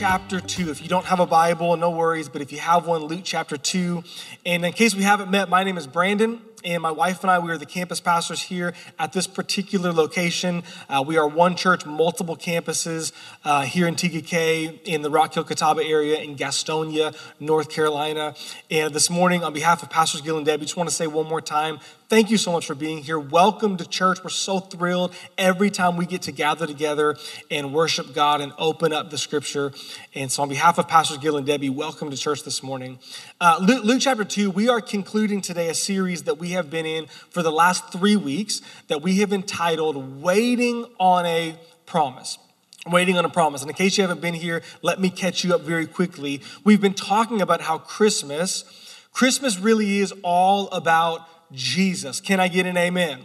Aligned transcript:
Chapter 0.00 0.40
2. 0.40 0.70
If 0.70 0.80
you 0.80 0.88
don't 0.88 1.04
have 1.04 1.20
a 1.20 1.26
Bible, 1.26 1.76
no 1.76 1.90
worries, 1.90 2.30
but 2.30 2.40
if 2.40 2.52
you 2.52 2.58
have 2.58 2.86
one, 2.86 3.02
Luke 3.02 3.20
chapter 3.22 3.58
2. 3.58 4.02
And 4.46 4.64
in 4.64 4.72
case 4.72 4.94
we 4.94 5.02
haven't 5.02 5.30
met, 5.30 5.50
my 5.50 5.62
name 5.62 5.76
is 5.76 5.86
Brandon 5.86 6.40
and 6.64 6.82
my 6.82 6.90
wife 6.90 7.22
and 7.22 7.30
I, 7.30 7.38
we 7.38 7.50
are 7.50 7.58
the 7.58 7.66
campus 7.66 8.00
pastors 8.00 8.40
here 8.40 8.72
at 8.98 9.12
this 9.12 9.26
particular 9.26 9.92
location. 9.92 10.62
Uh, 10.88 11.04
we 11.06 11.18
are 11.18 11.28
one 11.28 11.54
church, 11.54 11.84
multiple 11.84 12.34
campuses 12.34 13.12
uh, 13.44 13.60
here 13.60 13.86
in 13.86 13.94
TKK, 13.94 14.84
in 14.84 15.02
the 15.02 15.10
Rock 15.10 15.34
Hill 15.34 15.44
Catawba 15.44 15.84
area, 15.84 16.18
in 16.20 16.34
Gastonia, 16.34 17.14
North 17.38 17.68
Carolina. 17.68 18.34
And 18.70 18.94
this 18.94 19.10
morning, 19.10 19.44
on 19.44 19.52
behalf 19.52 19.82
of 19.82 19.90
Pastors 19.90 20.22
Gil 20.22 20.38
and 20.38 20.46
Debbie, 20.46 20.64
just 20.64 20.78
want 20.78 20.88
to 20.88 20.94
say 20.94 21.08
one 21.08 21.26
more 21.26 21.42
time, 21.42 21.78
Thank 22.10 22.32
you 22.32 22.38
so 22.38 22.50
much 22.50 22.66
for 22.66 22.74
being 22.74 23.04
here. 23.04 23.20
Welcome 23.20 23.76
to 23.76 23.86
church. 23.88 24.24
We're 24.24 24.30
so 24.30 24.58
thrilled 24.58 25.14
every 25.38 25.70
time 25.70 25.96
we 25.96 26.06
get 26.06 26.22
to 26.22 26.32
gather 26.32 26.66
together 26.66 27.16
and 27.52 27.72
worship 27.72 28.12
God 28.12 28.40
and 28.40 28.52
open 28.58 28.92
up 28.92 29.10
the 29.10 29.16
scripture. 29.16 29.70
And 30.12 30.28
so, 30.32 30.42
on 30.42 30.48
behalf 30.48 30.76
of 30.78 30.88
Pastors 30.88 31.18
Gil 31.18 31.36
and 31.36 31.46
Debbie, 31.46 31.70
welcome 31.70 32.10
to 32.10 32.16
church 32.16 32.42
this 32.42 32.64
morning. 32.64 32.98
Uh, 33.40 33.58
Luke, 33.62 33.84
Luke 33.84 34.00
chapter 34.00 34.24
2, 34.24 34.50
we 34.50 34.68
are 34.68 34.80
concluding 34.80 35.40
today 35.40 35.68
a 35.68 35.74
series 35.74 36.24
that 36.24 36.38
we 36.38 36.50
have 36.50 36.68
been 36.68 36.84
in 36.84 37.06
for 37.06 37.44
the 37.44 37.52
last 37.52 37.92
three 37.92 38.16
weeks 38.16 38.60
that 38.88 39.02
we 39.02 39.18
have 39.18 39.32
entitled 39.32 40.20
Waiting 40.20 40.86
on 40.98 41.26
a 41.26 41.56
Promise 41.86 42.38
waiting 42.86 43.18
on 43.18 43.26
a 43.26 43.28
promise. 43.28 43.60
And 43.60 43.70
in 43.70 43.76
case 43.76 43.98
you 43.98 44.02
haven't 44.02 44.22
been 44.22 44.32
here, 44.32 44.62
let 44.80 44.98
me 44.98 45.10
catch 45.10 45.44
you 45.44 45.54
up 45.54 45.60
very 45.60 45.86
quickly. 45.86 46.40
We've 46.64 46.80
been 46.80 46.94
talking 46.94 47.42
about 47.42 47.60
how 47.60 47.76
Christmas, 47.76 48.64
Christmas 49.12 49.58
really 49.58 49.98
is 49.98 50.14
all 50.22 50.68
about 50.70 51.28
Jesus. 51.52 52.20
Can 52.20 52.40
I 52.40 52.48
get 52.48 52.66
an 52.66 52.76
amen? 52.76 53.20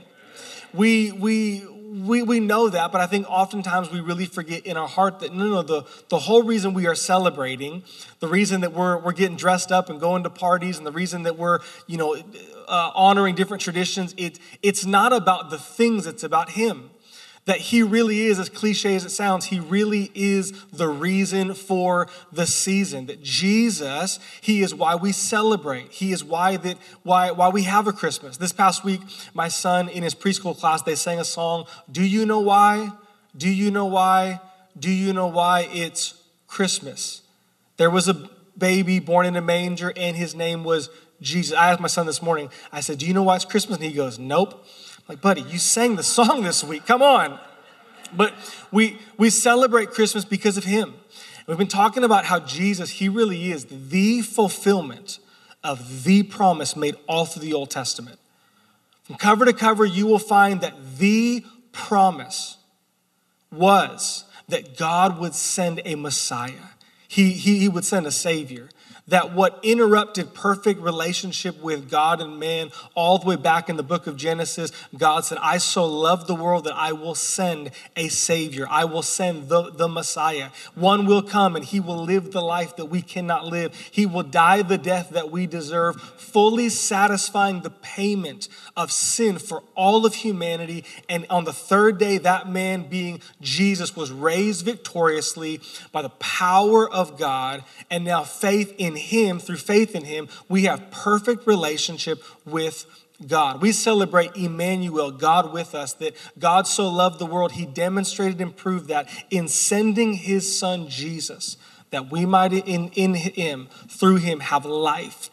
We, 0.74 1.12
we, 1.12 1.66
we, 1.68 2.22
we 2.22 2.40
know 2.40 2.70
that, 2.70 2.92
but 2.92 3.00
I 3.00 3.08
think 3.08 3.30
oftentimes 3.30 3.92
we 3.92 4.02
really 4.02 4.26
forget 4.26 4.66
in 4.66 4.76
our 4.76 4.88
heart 4.88 5.20
that 5.20 5.34
no, 5.34 5.48
no, 5.48 5.62
the, 5.62 5.86
the 6.10 6.20
whole 6.20 6.44
reason 6.44 6.74
we 6.74 6.88
are 6.88 6.96
celebrating, 6.96 7.84
the 8.20 8.28
reason 8.28 8.62
that 8.62 8.74
we're, 8.74 8.98
we're 8.98 9.14
getting 9.14 9.38
dressed 9.38 9.72
up 9.72 9.90
and 9.90 10.00
going 10.00 10.24
to 10.24 10.30
parties, 10.30 10.78
and 10.78 10.86
the 10.86 10.92
reason 10.92 11.24
that 11.24 11.38
we're, 11.38 11.60
you 11.88 11.98
know, 11.98 12.16
uh, 12.68 12.92
honoring 12.94 13.36
different 13.36 13.62
traditions, 13.62 14.14
it, 14.18 14.40
it's 14.62 14.86
not 14.86 15.14
about 15.14 15.50
the 15.50 15.58
things, 15.58 16.06
it's 16.06 16.24
about 16.24 16.52
Him 16.52 16.90
that 17.46 17.58
he 17.58 17.84
really 17.84 18.24
is, 18.24 18.40
as 18.40 18.50
cliche 18.50 18.96
as 18.96 19.06
it 19.06 19.12
sounds, 19.12 19.46
he 19.46 19.60
really 19.60 20.12
is 20.16 20.52
the 20.74 20.88
reason 20.88 21.54
for 21.54 22.08
the 22.32 22.48
season. 22.48 23.06
That 23.06 23.22
Jesus, 23.22 24.20
he 24.42 24.62
is 24.62 24.74
why 24.74 24.96
we 24.96 25.12
celebrate. 25.12 25.92
He 25.92 26.12
is 26.12 26.24
why 26.24 26.58
that 26.58 26.78
why 27.04 27.32
why 27.32 27.50
we 27.50 27.64
have 27.64 27.88
a 27.88 27.94
Christmas. 27.94 28.38
This 28.38 28.52
past 28.52 28.84
week, 28.84 29.02
my 29.34 29.48
son 29.48 29.90
in 29.90 30.02
his 30.02 30.16
preschool 30.16 30.58
class, 30.58 30.82
they 30.82 30.96
sang 30.96 31.20
a 31.20 31.26
song, 31.26 31.66
Do 31.92 32.04
you 32.04 32.26
know 32.26 32.40
why? 32.40 32.92
Do 33.38 33.50
you 33.50 33.70
know 33.70 33.86
why? 33.86 34.42
Do 34.78 34.90
you 34.90 35.14
know 35.14 35.28
why 35.28 35.70
it's 35.72 36.22
Christmas? 36.48 37.22
There 37.78 37.90
was 37.90 38.08
a 38.08 38.30
baby 38.58 39.00
born 39.00 39.26
in 39.26 39.36
a 39.36 39.42
manger, 39.42 39.94
and 39.96 40.16
his 40.16 40.34
name 40.34 40.64
was 40.64 40.90
Jesus. 41.22 41.56
I 41.56 41.72
asked 41.72 41.80
my 41.80 41.88
son 41.88 42.06
this 42.06 42.22
morning, 42.22 42.50
I 42.72 42.80
said, 42.80 42.98
Do 42.98 43.06
you 43.06 43.14
know 43.14 43.24
why 43.24 43.36
it's 43.36 43.46
Christmas? 43.46 43.78
And 43.78 43.86
he 43.86 43.94
goes, 43.94 44.18
Nope. 44.18 44.66
Like, 45.08 45.22
buddy, 45.22 45.42
you 45.42 45.60
sang 45.60 45.96
the 45.96 46.04
song 46.04 46.44
this 46.44 46.64
week. 46.64 46.86
Come 46.86 47.02
on. 47.02 47.40
But 48.16 48.34
we, 48.72 49.00
we 49.18 49.30
celebrate 49.30 49.92
Christmas 49.92 50.26
because 50.26 50.58
of 50.58 50.64
him. 50.64 50.94
We've 51.48 51.58
been 51.58 51.68
talking 51.68 52.04
about 52.04 52.26
how 52.26 52.40
Jesus, 52.40 52.90
he 52.90 53.08
really 53.10 53.52
is 53.52 53.66
the 53.66 54.22
fulfillment 54.22 55.20
of 55.64 56.04
the 56.04 56.24
promise 56.24 56.76
made 56.76 56.96
all 57.08 57.26
through 57.26 57.44
the 57.44 57.54
Old 57.54 57.70
Testament. 57.70 58.20
From 59.04 59.16
cover 59.16 59.46
to 59.46 59.54
cover, 59.54 59.86
you 59.86 60.08
will 60.08 60.20
find 60.20 60.62
that 60.62 60.98
the 60.98 61.46
promise 61.72 62.58
was 63.52 64.26
that 64.48 64.78
God 64.78 65.20
would 65.20 65.36
send 65.36 65.82
a 65.86 65.96
Messiah. 65.96 66.54
He, 67.08 67.32
he, 67.32 67.60
he 67.60 67.70
would 67.70 67.86
send 67.86 68.08
a 68.08 68.12
Savior 68.12 68.70
that 69.08 69.34
what 69.34 69.60
interrupted 69.62 70.34
perfect 70.34 70.82
relationship 70.82 71.62
with 71.62 71.90
God 71.90 72.22
and 72.22 72.40
man 72.40 72.72
all 72.96 73.18
the 73.18 73.28
way 73.28 73.36
back 73.36 73.70
in 73.70 73.78
the 73.78 73.84
book 73.84 74.08
of 74.08 74.18
Genesis, 74.18 74.72
God 74.98 75.26
said, 75.26 75.38
I 75.42 75.60
so 75.60 75.86
love 75.86 76.28
the 76.28 76.36
world 76.36 76.64
that 76.64 76.76
I 76.76 76.94
will 76.94 77.16
send 77.16 77.72
a 77.96 78.08
Savior. 78.08 78.66
I 78.70 78.86
will 78.86 79.04
send 79.04 79.50
the, 79.50 79.72
the 79.72 79.88
Messiah. 79.88 80.50
One 80.74 81.06
will 81.06 81.22
come 81.22 81.56
and 81.56 81.64
he 81.64 81.80
will 81.80 82.04
live 82.04 82.32
the 82.32 82.42
life 82.42 82.76
that 82.78 82.86
we 82.86 83.02
cannot 83.02 83.46
live. 83.46 83.76
He 83.92 84.06
will 84.06 84.24
die 84.24 84.64
the 84.64 84.78
death 84.78 85.12
that 85.12 85.30
we 85.30 85.46
deserve, 85.46 86.02
fully 86.02 86.70
satisfying 86.70 87.62
the 87.62 87.70
payment 87.70 88.48
of 88.76 88.92
sin 88.92 89.38
for 89.38 89.64
all 89.76 90.06
of 90.06 90.16
humanity. 90.16 90.84
And 91.08 91.26
on 91.30 91.44
the 91.44 91.54
third 91.54 92.00
day, 92.00 92.18
that 92.20 92.50
man 92.50 92.90
being 92.90 93.22
Jesus 93.40 93.96
was 93.96 94.12
raised 94.12 94.66
victoriously 94.66 95.62
by 95.92 96.02
the 96.02 96.10
power 96.10 96.90
of 96.92 97.18
God. 97.20 97.64
And 97.92 98.04
now 98.04 98.24
faith 98.24 98.74
in 98.78 98.95
him, 98.96 99.40
through 99.40 99.58
faith 99.58 99.96
in 99.96 100.04
him, 100.04 100.28
we 100.50 100.64
have 100.64 100.92
perfect 100.92 101.48
relationship 101.48 102.24
with 102.46 102.86
God. 103.28 103.62
We 103.62 103.72
celebrate 103.72 104.36
Emmanuel, 104.36 105.12
God 105.12 105.54
with 105.54 105.74
us, 105.74 105.94
that 105.94 106.16
God 106.38 106.68
so 106.68 106.90
loved 106.90 107.20
the 107.20 107.26
world, 107.26 107.54
he 107.54 107.66
demonstrated 107.66 108.42
and 108.42 108.56
proved 108.56 108.88
that 108.90 109.08
in 109.30 109.48
sending 109.48 110.14
his 110.14 110.58
son 110.58 110.90
Jesus, 110.90 111.58
that 111.92 112.12
we 112.12 112.26
might 112.26 112.52
in, 112.52 112.90
in 112.90 113.14
him, 113.14 113.68
through 113.88 114.18
him, 114.18 114.42
have 114.42 114.66
life. 114.66 115.30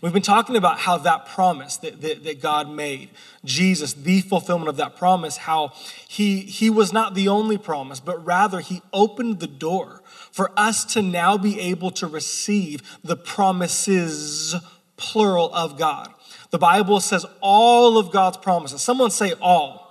We've 0.00 0.12
been 0.12 0.22
talking 0.22 0.56
about 0.56 0.80
how 0.80 0.98
that 0.98 1.26
promise 1.26 1.76
that, 1.78 2.00
that, 2.00 2.24
that, 2.24 2.40
God 2.40 2.68
made, 2.68 3.10
Jesus, 3.44 3.92
the 3.92 4.20
fulfillment 4.20 4.68
of 4.68 4.76
that 4.78 4.96
promise, 4.96 5.36
how 5.36 5.72
he, 6.08 6.40
he 6.40 6.70
was 6.70 6.92
not 6.92 7.14
the 7.14 7.28
only 7.28 7.58
promise, 7.58 8.00
but 8.00 8.24
rather 8.24 8.60
he 8.60 8.82
opened 8.92 9.38
the 9.38 9.46
door 9.46 10.01
for 10.32 10.50
us 10.56 10.84
to 10.86 11.02
now 11.02 11.38
be 11.38 11.60
able 11.60 11.90
to 11.92 12.06
receive 12.08 12.82
the 13.04 13.16
promises, 13.16 14.56
plural, 14.96 15.54
of 15.54 15.78
God. 15.78 16.12
The 16.50 16.58
Bible 16.58 17.00
says 17.00 17.24
all 17.40 17.98
of 17.98 18.10
God's 18.10 18.38
promises. 18.38 18.82
Someone 18.82 19.10
say 19.10 19.34
all. 19.40 19.88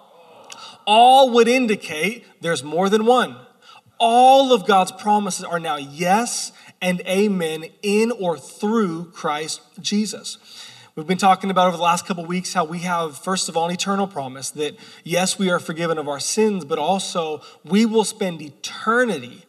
All 0.85 1.29
would 1.31 1.47
indicate 1.47 2.25
there's 2.41 2.63
more 2.63 2.90
than 2.90 3.06
one. 3.06 3.38
All 4.00 4.52
of 4.52 4.66
God's 4.66 4.91
promises 4.91 5.46
are 5.46 5.59
now 5.59 5.78
yes 5.78 6.52
and 6.81 7.02
amen 7.02 7.66
in 7.84 8.12
or 8.12 8.38
through 8.38 9.12
Christ 9.12 9.62
Jesus. 9.79 10.40
We've 10.96 11.08
been 11.08 11.18
talking 11.18 11.50
about 11.52 11.68
over 11.68 11.78
the 11.78 11.84
last 11.84 12.06
couple 12.06 12.25
weeks 12.25 12.53
how 12.53 12.66
we 12.66 12.79
have, 12.79 13.18
first 13.18 13.47
of 13.47 13.56
all, 13.56 13.68
an 13.68 13.73
eternal 13.73 14.08
promise 14.08 14.50
that 14.52 14.75
yes, 15.03 15.40
we 15.40 15.50
are 15.50 15.59
forgiven 15.59 15.97
of 15.97 16.09
our 16.09 16.19
sins, 16.19 16.66
but 16.66 16.79
also 16.79 17.41
we 17.63 17.85
will 17.85 18.03
spend 18.03 18.41
eternity 18.41 19.46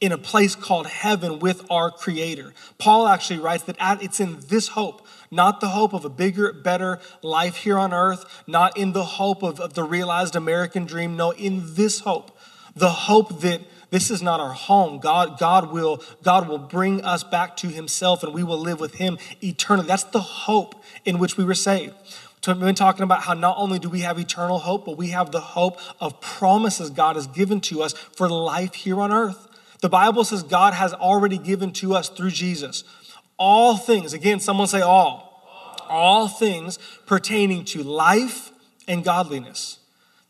in 0.00 0.12
a 0.12 0.18
place 0.18 0.54
called 0.54 0.86
heaven 0.86 1.38
with 1.38 1.64
our 1.70 1.90
Creator. 1.90 2.52
Paul 2.78 3.08
actually 3.08 3.38
writes 3.38 3.64
that 3.64 3.76
it's 4.02 4.20
in 4.20 4.38
this 4.48 4.68
hope, 4.68 5.06
not 5.30 5.60
the 5.60 5.68
hope 5.68 5.92
of 5.92 6.04
a 6.04 6.10
bigger, 6.10 6.52
better 6.52 7.00
life 7.22 7.56
here 7.56 7.78
on 7.78 7.94
earth, 7.94 8.42
not 8.46 8.76
in 8.76 8.92
the 8.92 9.04
hope 9.04 9.42
of, 9.42 9.58
of 9.58 9.74
the 9.74 9.84
realized 9.84 10.36
American 10.36 10.84
dream. 10.84 11.16
No, 11.16 11.30
in 11.30 11.74
this 11.74 12.00
hope, 12.00 12.36
the 12.74 12.90
hope 12.90 13.40
that 13.40 13.62
this 13.90 14.10
is 14.10 14.22
not 14.22 14.40
our 14.40 14.52
home. 14.52 14.98
God, 14.98 15.38
God, 15.38 15.72
will, 15.72 16.02
God 16.22 16.48
will 16.48 16.58
bring 16.58 17.02
us 17.02 17.24
back 17.24 17.56
to 17.58 17.68
Himself 17.68 18.22
and 18.22 18.34
we 18.34 18.42
will 18.42 18.58
live 18.58 18.80
with 18.80 18.96
Him 18.96 19.18
eternally. 19.40 19.86
That's 19.86 20.04
the 20.04 20.20
hope 20.20 20.82
in 21.04 21.18
which 21.18 21.36
we 21.36 21.44
were 21.44 21.54
saved. 21.54 21.94
We've 22.46 22.60
been 22.60 22.76
talking 22.76 23.02
about 23.02 23.22
how 23.22 23.34
not 23.34 23.56
only 23.58 23.80
do 23.80 23.88
we 23.88 24.00
have 24.00 24.20
eternal 24.20 24.60
hope, 24.60 24.84
but 24.84 24.96
we 24.96 25.08
have 25.08 25.32
the 25.32 25.40
hope 25.40 25.80
of 26.00 26.20
promises 26.20 26.90
God 26.90 27.16
has 27.16 27.26
given 27.26 27.60
to 27.62 27.82
us 27.82 27.92
for 27.92 28.28
life 28.28 28.74
here 28.74 29.00
on 29.00 29.10
earth. 29.10 29.45
The 29.80 29.88
Bible 29.88 30.24
says 30.24 30.42
God 30.42 30.74
has 30.74 30.92
already 30.94 31.38
given 31.38 31.72
to 31.74 31.94
us 31.94 32.08
through 32.08 32.30
Jesus 32.30 32.84
all 33.38 33.76
things, 33.76 34.12
again, 34.12 34.40
someone 34.40 34.66
say 34.66 34.80
all, 34.80 35.84
all 35.88 36.28
things 36.28 36.78
pertaining 37.06 37.64
to 37.66 37.82
life 37.82 38.50
and 38.88 39.04
godliness. 39.04 39.78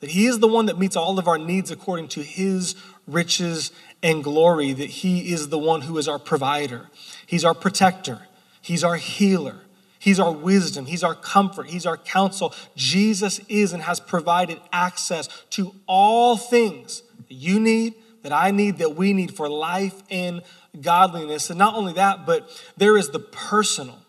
That 0.00 0.10
He 0.10 0.26
is 0.26 0.40
the 0.40 0.48
one 0.48 0.66
that 0.66 0.78
meets 0.78 0.96
all 0.96 1.19
of 1.19 1.28
our 1.28 1.38
needs 1.38 1.70
according 1.70 2.08
to 2.08 2.22
His 2.22 2.75
riches 3.06 3.70
and 4.02 4.22
glory, 4.22 4.72
that 4.72 4.90
He 4.90 5.32
is 5.32 5.49
the 5.49 5.58
one 5.58 5.82
who 5.82 5.96
is 5.99 6.08
our 6.08 6.19
provider, 6.19 6.90
He's 7.26 7.44
our 7.44 7.54
protector, 7.54 8.22
He's 8.60 8.84
our 8.84 8.96
healer. 8.96 9.60
He's 9.99 10.20
our 10.20 10.31
wisdom. 10.31 10.87
He's 10.87 11.02
our 11.02 11.16
comfort. 11.16 11.69
He's 11.69 11.84
our 11.84 11.96
counsel. 11.96 12.54
Jesus 12.76 13.40
is 13.49 13.72
and 13.72 13.82
has 13.82 13.99
provided 13.99 14.60
access 14.72 15.28
to 15.50 15.75
all 15.88 16.37
things 16.37 17.02
that 17.28 17.34
you 17.34 17.58
need, 17.58 17.94
that 18.26 18.32
I 18.32 18.50
need, 18.50 18.78
that 18.78 18.96
we 18.96 19.12
need 19.12 19.37
for 19.37 19.49
life 19.49 20.02
and 20.11 20.43
godliness. 20.81 21.49
And 21.49 21.61
not 21.61 21.76
only 21.76 21.93
that, 21.93 22.26
but 22.26 22.50
there 22.76 22.96
is 22.96 23.11
the 23.11 23.20
personal, 23.20 24.00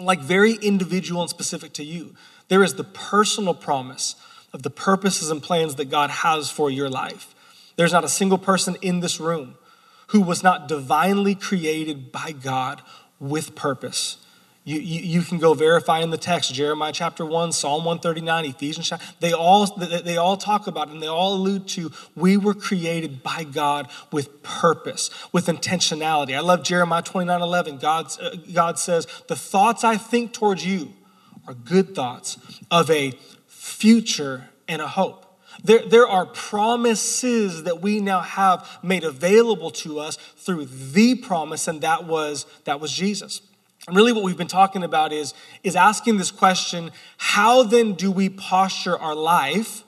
like 0.00 0.18
very 0.18 0.54
individual 0.54 1.20
and 1.20 1.30
specific 1.30 1.72
to 1.74 1.84
you. 1.84 2.16
There 2.48 2.64
is 2.64 2.74
the 2.74 2.82
personal 2.82 3.54
promise 3.54 4.16
of 4.52 4.64
the 4.64 4.70
purposes 4.70 5.30
and 5.30 5.40
plans 5.40 5.76
that 5.76 5.90
God 5.90 6.10
has 6.10 6.50
for 6.50 6.72
your 6.72 6.90
life. 6.90 7.36
There's 7.76 7.92
not 7.92 8.02
a 8.02 8.08
single 8.08 8.36
person 8.36 8.76
in 8.82 8.98
this 8.98 9.20
room 9.20 9.54
who 10.08 10.22
was 10.22 10.42
not 10.42 10.66
divinely 10.66 11.36
created 11.36 12.10
by 12.10 12.32
God 12.32 12.82
with 13.20 13.54
purpose. 13.54 14.16
You, 14.64 14.78
you, 14.78 15.00
you, 15.00 15.22
can 15.22 15.38
go 15.38 15.54
verify 15.54 16.00
in 16.00 16.10
the 16.10 16.16
text, 16.16 16.54
Jeremiah 16.54 16.92
chapter 16.92 17.26
1, 17.26 17.50
Psalm 17.50 17.84
139, 17.84 18.44
Ephesians 18.44 18.88
chapter, 18.88 19.04
they 19.18 19.32
all, 19.32 19.66
they, 19.66 20.16
all 20.16 20.36
talk 20.36 20.68
about 20.68 20.88
and 20.88 21.02
they 21.02 21.08
all 21.08 21.34
allude 21.34 21.66
to 21.68 21.90
we 22.14 22.36
were 22.36 22.54
created 22.54 23.24
by 23.24 23.42
God 23.42 23.88
with 24.12 24.40
purpose, 24.44 25.10
with 25.32 25.46
intentionality. 25.46 26.36
I 26.36 26.40
love 26.40 26.62
Jeremiah 26.62 27.02
29, 27.02 27.42
11. 27.42 27.78
God, 27.78 28.06
uh, 28.20 28.36
God 28.54 28.78
says, 28.78 29.08
the 29.26 29.34
thoughts 29.34 29.82
I 29.82 29.96
think 29.96 30.32
towards 30.32 30.64
you 30.64 30.92
are 31.48 31.54
good 31.54 31.96
thoughts 31.96 32.38
of 32.70 32.88
a 32.88 33.18
future 33.48 34.48
and 34.68 34.80
a 34.80 34.86
hope. 34.86 35.26
There, 35.64 35.84
there 35.84 36.06
are 36.06 36.24
promises 36.24 37.64
that 37.64 37.80
we 37.80 37.98
now 37.98 38.20
have 38.20 38.78
made 38.80 39.02
available 39.02 39.72
to 39.72 39.98
us 39.98 40.16
through 40.36 40.66
the 40.66 41.16
promise, 41.16 41.66
and 41.66 41.80
that 41.80 42.04
was, 42.04 42.46
that 42.64 42.78
was 42.78 42.92
Jesus. 42.92 43.42
And 43.86 43.96
really, 43.96 44.12
what 44.12 44.22
we've 44.22 44.36
been 44.36 44.46
talking 44.46 44.84
about 44.84 45.12
is, 45.12 45.34
is 45.64 45.74
asking 45.74 46.18
this 46.18 46.30
question 46.30 46.92
how 47.16 47.64
then 47.64 47.94
do 47.94 48.12
we 48.12 48.28
posture 48.28 48.96
our 48.96 49.14
life 49.14 49.82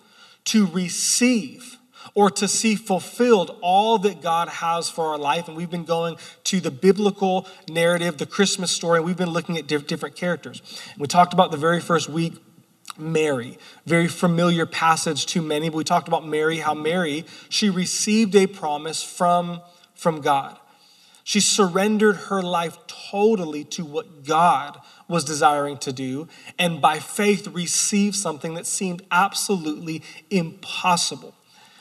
to 0.46 0.67
receive 0.67 1.79
or 2.14 2.31
to 2.31 2.49
see 2.49 2.75
fulfilled 2.75 3.56
all 3.61 3.99
that 3.99 4.20
God 4.20 4.49
has 4.49 4.88
for 4.88 5.06
our 5.06 5.19
life? 5.19 5.46
And 5.46 5.56
we've 5.56 5.70
been 5.70 5.85
going 5.85 6.17
to 6.44 6.61
the 6.61 6.73
biblical 6.73 7.46
narrative, 7.69 8.19
the 8.19 8.26
Christmas 8.26 8.73
story, 8.73 8.99
and 8.99 9.06
we've 9.06 9.17
been 9.17 9.31
looking 9.31 9.56
at 9.58 9.69
different 9.69 10.17
characters. 10.17 10.61
And 10.93 11.00
we 11.00 11.06
talked 11.06 11.32
about 11.32 11.52
the 11.52 11.56
very 11.56 11.81
first 11.81 12.08
week 12.08 12.35
Mary, 12.99 13.58
very 13.87 14.08
familiar 14.08 14.67
passage 14.67 15.26
to 15.26 15.43
many. 15.43 15.69
But 15.69 15.76
we 15.76 15.85
talked 15.85 16.08
about 16.08 16.26
Mary, 16.26 16.58
how 16.58 16.75
Mary, 16.75 17.25
she 17.49 17.70
received 17.70 18.35
a 18.37 18.47
promise 18.47 19.02
from, 19.02 19.61
from 19.94 20.20
God. 20.20 20.58
She 21.25 21.41
surrendered 21.41 22.17
her 22.17 22.43
life 22.43 22.79
totally 22.87 23.65
to 23.65 23.85
what 23.85 24.25
God 24.25 24.79
was 25.09 25.25
desiring 25.25 25.79
to 25.79 25.93
do, 25.93 26.29
and 26.59 26.81
by 26.81 26.99
faith 26.99 27.49
received 27.49 28.15
something 28.15 28.55
that 28.55 28.67
seemed 28.67 29.03
absolutely 29.11 30.03
impossible. 30.31 31.35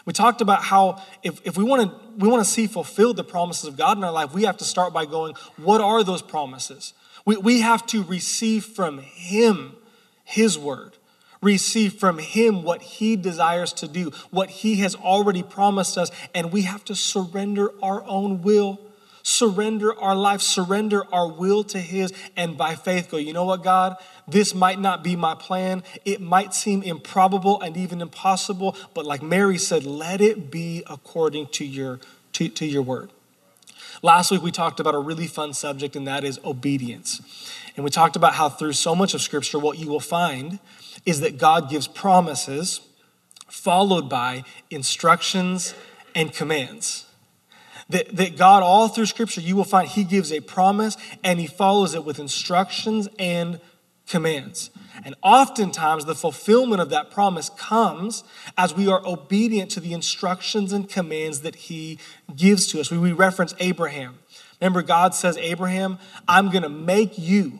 We 0.05 0.13
talked 0.13 0.41
about 0.41 0.63
how 0.63 1.01
if, 1.23 1.45
if 1.45 1.57
we 1.57 1.63
want 1.63 1.83
to 1.83 1.99
we 2.17 2.27
want 2.27 2.43
to 2.43 2.49
see 2.49 2.67
fulfilled 2.67 3.17
the 3.17 3.23
promises 3.23 3.65
of 3.65 3.77
God 3.77 3.97
in 3.97 4.03
our 4.03 4.11
life, 4.11 4.33
we 4.33 4.43
have 4.43 4.57
to 4.57 4.65
start 4.65 4.93
by 4.93 5.05
going, 5.05 5.35
what 5.57 5.81
are 5.81 6.03
those 6.03 6.21
promises? 6.21 6.93
We, 7.25 7.37
we 7.37 7.61
have 7.61 7.85
to 7.87 8.03
receive 8.03 8.65
from 8.65 8.99
Him 8.99 9.75
His 10.23 10.57
word 10.57 10.97
receive 11.41 11.95
from 11.95 12.17
Him 12.19 12.63
what 12.63 12.81
He 12.81 13.15
desires 13.15 13.73
to 13.73 13.87
do, 13.87 14.11
what 14.31 14.49
He 14.49 14.77
has 14.77 14.95
already 14.95 15.43
promised 15.43 15.97
us, 15.97 16.09
and 16.33 16.51
we 16.51 16.61
have 16.61 16.85
to 16.85 16.95
surrender 16.95 17.71
our 17.83 18.03
own 18.05 18.41
will, 18.41 18.79
surrender 19.23 19.97
our 19.99 20.15
life, 20.15 20.41
surrender 20.41 21.03
our 21.13 21.27
will 21.27 21.63
to 21.65 21.79
His, 21.79 22.13
and 22.37 22.57
by 22.57 22.75
faith 22.75 23.09
go, 23.09 23.17
you 23.17 23.33
know 23.33 23.45
what, 23.45 23.63
God? 23.63 23.97
This 24.27 24.53
might 24.53 24.79
not 24.79 25.03
be 25.03 25.15
my 25.15 25.33
plan. 25.33 25.83
It 26.05 26.21
might 26.21 26.53
seem 26.53 26.83
improbable 26.83 27.59
and 27.61 27.75
even 27.75 28.01
impossible, 28.01 28.75
but 28.93 29.05
like 29.05 29.23
Mary 29.23 29.57
said, 29.57 29.85
let 29.85 30.21
it 30.21 30.51
be 30.51 30.83
according 30.87 31.47
to 31.47 31.65
your, 31.65 31.99
to, 32.33 32.49
to 32.49 32.65
your 32.65 32.83
word. 32.83 33.09
Last 34.01 34.31
week, 34.31 34.41
we 34.41 34.51
talked 34.51 34.79
about 34.79 34.95
a 34.95 34.99
really 34.99 35.27
fun 35.27 35.53
subject, 35.53 35.95
and 35.95 36.05
that 36.07 36.23
is 36.23 36.39
obedience. 36.43 37.21
And 37.75 37.83
we 37.83 37.89
talked 37.89 38.15
about 38.15 38.33
how 38.33 38.49
through 38.49 38.73
so 38.73 38.93
much 38.93 39.13
of 39.13 39.21
Scripture, 39.21 39.57
what 39.57 39.79
you 39.79 39.87
will 39.87 39.99
find 39.99 40.59
is 41.05 41.21
that 41.21 41.37
God 41.37 41.69
gives 41.69 41.87
promises 41.87 42.81
followed 43.49 44.09
by 44.09 44.43
instructions 44.71 45.75
and 46.15 46.33
commands. 46.33 47.05
That, 47.89 48.15
that 48.15 48.37
God, 48.37 48.63
all 48.63 48.87
through 48.87 49.07
Scripture, 49.07 49.41
you 49.41 49.55
will 49.55 49.63
find 49.63 49.87
He 49.87 50.03
gives 50.03 50.31
a 50.31 50.39
promise 50.39 50.97
and 51.23 51.39
He 51.39 51.47
follows 51.47 51.93
it 51.93 52.05
with 52.05 52.19
instructions 52.19 53.07
and 53.19 53.59
commands. 54.07 54.69
And 55.05 55.15
oftentimes, 55.21 56.05
the 56.05 56.15
fulfillment 56.15 56.81
of 56.81 56.89
that 56.89 57.11
promise 57.11 57.49
comes 57.49 58.23
as 58.57 58.75
we 58.75 58.87
are 58.87 59.05
obedient 59.05 59.71
to 59.71 59.79
the 59.79 59.93
instructions 59.93 60.71
and 60.71 60.87
commands 60.87 61.41
that 61.41 61.55
He 61.55 61.99
gives 62.35 62.67
to 62.67 62.79
us. 62.79 62.91
We, 62.91 62.97
we 62.97 63.11
reference 63.11 63.53
Abraham. 63.59 64.19
Remember, 64.61 64.81
God 64.81 65.13
says, 65.13 65.37
Abraham, 65.37 65.99
I'm 66.27 66.49
going 66.49 66.63
to 66.63 66.69
make 66.69 67.17
you 67.17 67.59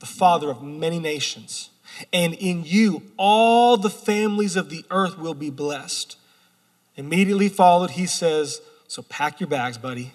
the 0.00 0.06
father 0.06 0.50
of 0.50 0.62
many 0.62 0.98
nations 0.98 1.70
and 2.12 2.34
in 2.34 2.64
you 2.64 3.02
all 3.16 3.76
the 3.76 3.90
families 3.90 4.56
of 4.56 4.70
the 4.70 4.84
earth 4.90 5.18
will 5.18 5.34
be 5.34 5.50
blessed. 5.50 6.16
Immediately 6.96 7.48
followed, 7.48 7.92
he 7.92 8.06
says, 8.06 8.60
So 8.90 9.02
pack 9.02 9.38
your 9.38 9.46
bags, 9.46 9.78
buddy, 9.78 10.10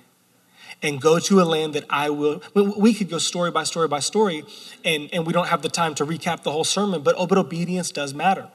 and 0.81 0.99
go 0.99 1.17
to 1.17 1.39
a 1.39 1.45
land 1.45 1.75
that 1.75 1.85
I 1.89 2.09
will. 2.09 2.41
We 2.53 2.93
could 2.93 3.09
go 3.09 3.19
story 3.19 3.49
by 3.49 3.63
story 3.63 3.87
by 3.87 4.01
story, 4.01 4.43
and, 4.83 5.09
and 5.13 5.25
we 5.25 5.31
don't 5.31 5.47
have 5.47 5.61
the 5.61 5.69
time 5.69 5.95
to 5.95 6.05
recap 6.05 6.43
the 6.43 6.51
whole 6.51 6.65
sermon, 6.65 7.01
but, 7.01 7.15
oh, 7.17 7.25
but 7.25 7.37
obedience 7.37 7.89
does 7.89 8.13
matter. 8.13 8.49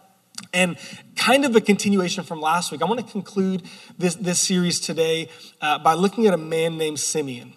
And 0.52 0.76
kind 1.16 1.46
of 1.46 1.56
a 1.56 1.60
continuation 1.62 2.22
from 2.22 2.38
last 2.38 2.70
week, 2.70 2.82
I 2.82 2.84
want 2.84 3.00
to 3.00 3.10
conclude 3.10 3.62
this, 3.96 4.14
this 4.14 4.38
series 4.38 4.78
today 4.78 5.30
uh, 5.62 5.78
by 5.78 5.94
looking 5.94 6.26
at 6.26 6.34
a 6.34 6.38
man 6.38 6.76
named 6.76 7.00
Simeon. 7.00 7.54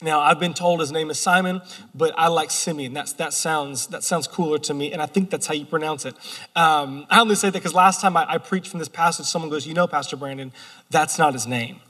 Now, 0.00 0.20
I've 0.20 0.38
been 0.38 0.54
told 0.54 0.78
his 0.78 0.92
name 0.92 1.10
is 1.10 1.18
Simon, 1.18 1.60
but 1.92 2.14
I 2.16 2.28
like 2.28 2.52
Simeon. 2.52 2.92
That's, 2.92 3.14
that, 3.14 3.32
sounds, 3.32 3.88
that 3.88 4.04
sounds 4.04 4.28
cooler 4.28 4.58
to 4.58 4.74
me, 4.74 4.92
and 4.92 5.02
I 5.02 5.06
think 5.06 5.30
that's 5.30 5.46
how 5.46 5.54
you 5.54 5.64
pronounce 5.64 6.04
it. 6.04 6.14
Um, 6.54 7.06
I 7.10 7.18
only 7.18 7.34
say 7.34 7.48
that 7.48 7.58
because 7.58 7.74
last 7.74 8.00
time 8.00 8.16
I, 8.16 8.34
I 8.34 8.38
preached 8.38 8.68
from 8.68 8.78
this 8.78 8.90
passage, 8.90 9.26
someone 9.26 9.50
goes, 9.50 9.66
You 9.66 9.74
know, 9.74 9.88
Pastor 9.88 10.16
Brandon, 10.16 10.52
that's 10.90 11.18
not 11.18 11.32
his 11.32 11.48
name. 11.48 11.80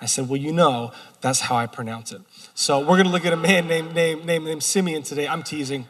I 0.00 0.06
said, 0.06 0.28
Well, 0.28 0.40
you 0.40 0.52
know, 0.52 0.92
that's 1.20 1.40
how 1.40 1.56
I 1.56 1.66
pronounce 1.66 2.12
it. 2.12 2.22
So 2.54 2.80
we're 2.80 2.96
going 2.96 3.04
to 3.04 3.12
look 3.12 3.26
at 3.26 3.32
a 3.32 3.36
man 3.36 3.66
named, 3.66 3.94
named, 3.94 4.24
named, 4.24 4.44
named 4.44 4.62
Simeon 4.62 5.02
today. 5.02 5.26
I'm 5.28 5.42
teasing. 5.42 5.86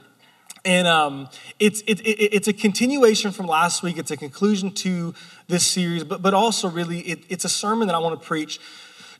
And 0.64 0.88
um, 0.88 1.28
it's, 1.58 1.81
it, 1.82 2.00
it, 2.00 2.34
it's 2.34 2.49
a 2.49 2.52
continuation 2.52 3.31
from 3.31 3.46
last 3.46 3.82
week. 3.82 3.96
It's 3.96 4.10
a 4.10 4.16
conclusion 4.16 4.70
to 4.72 5.14
this 5.46 5.66
series, 5.66 6.05
but, 6.05 6.20
but 6.20 6.34
also 6.34 6.69
really 6.69 7.00
it, 7.00 7.25
it's 7.28 7.44
a 7.44 7.49
sermon 7.49 7.87
that 7.87 7.94
I 7.94 7.99
want 7.99 8.20
to 8.20 8.26
preach 8.26 8.60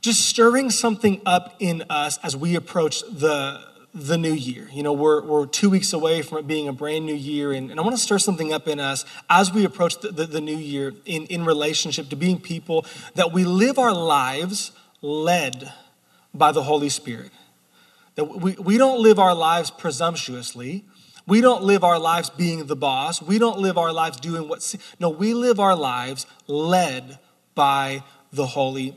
just 0.00 0.26
stirring 0.26 0.70
something 0.70 1.20
up 1.26 1.56
in 1.58 1.85
us 1.90 2.19
as 2.23 2.37
we 2.37 2.55
approach 2.55 3.00
the, 3.02 3.61
the 3.94 4.19
new 4.19 4.32
year. 4.32 4.69
You 4.73 4.82
know, 4.82 4.93
we're, 4.93 5.23
we're 5.23 5.46
two 5.46 5.70
weeks 5.70 5.93
away 5.93 6.23
from 6.23 6.38
it 6.38 6.46
being 6.46 6.69
a 6.69 6.73
brand 6.73 7.06
new 7.06 7.14
year, 7.14 7.52
and, 7.52 7.70
and 7.70 7.81
I 7.81 7.82
want 7.82 7.96
to 7.96 8.02
stir 8.02 8.19
something 8.19 8.52
up 8.52 8.69
in 8.69 8.81
us 8.81 9.05
as 9.31 9.52
we 9.52 9.64
approach 9.64 10.00
the, 10.00 10.08
the, 10.12 10.26
the 10.26 10.40
new 10.40 10.57
year 10.57 10.92
in, 11.07 11.25
in 11.26 11.45
relationship 11.45 12.09
to 12.11 12.16
being 12.16 12.40
people 12.40 12.85
that 13.14 13.33
we 13.33 13.45
live 13.45 13.78
our 13.78 13.95
lives 13.95 14.73
led 15.00 15.73
by 16.35 16.52
the 16.52 16.62
Holy 16.62 16.88
Spirit. 16.88 17.30
That 18.16 18.25
we, 18.25 18.52
we 18.54 18.78
don't 18.78 19.00
live 19.00 19.18
our 19.18 19.35
lives 19.35 19.71
presumptuously. 19.71 20.85
We 21.26 21.40
don't 21.40 21.62
live 21.62 21.85
our 21.85 21.99
lives 21.99 22.30
being 22.30 22.66
the 22.66 22.76
boss. 22.76 23.23
We 23.23 23.38
don't 23.38 23.59
live 23.59 23.78
our 23.78 23.92
lives 23.92 24.18
doing 24.18 24.49
what. 24.49 24.75
No, 24.99 25.09
we 25.09 25.35
live 25.35 25.61
our 25.61 25.76
lives 25.76 26.26
led 26.47 27.18
by 27.54 28.02
the 28.33 28.47
Holy 28.47 28.97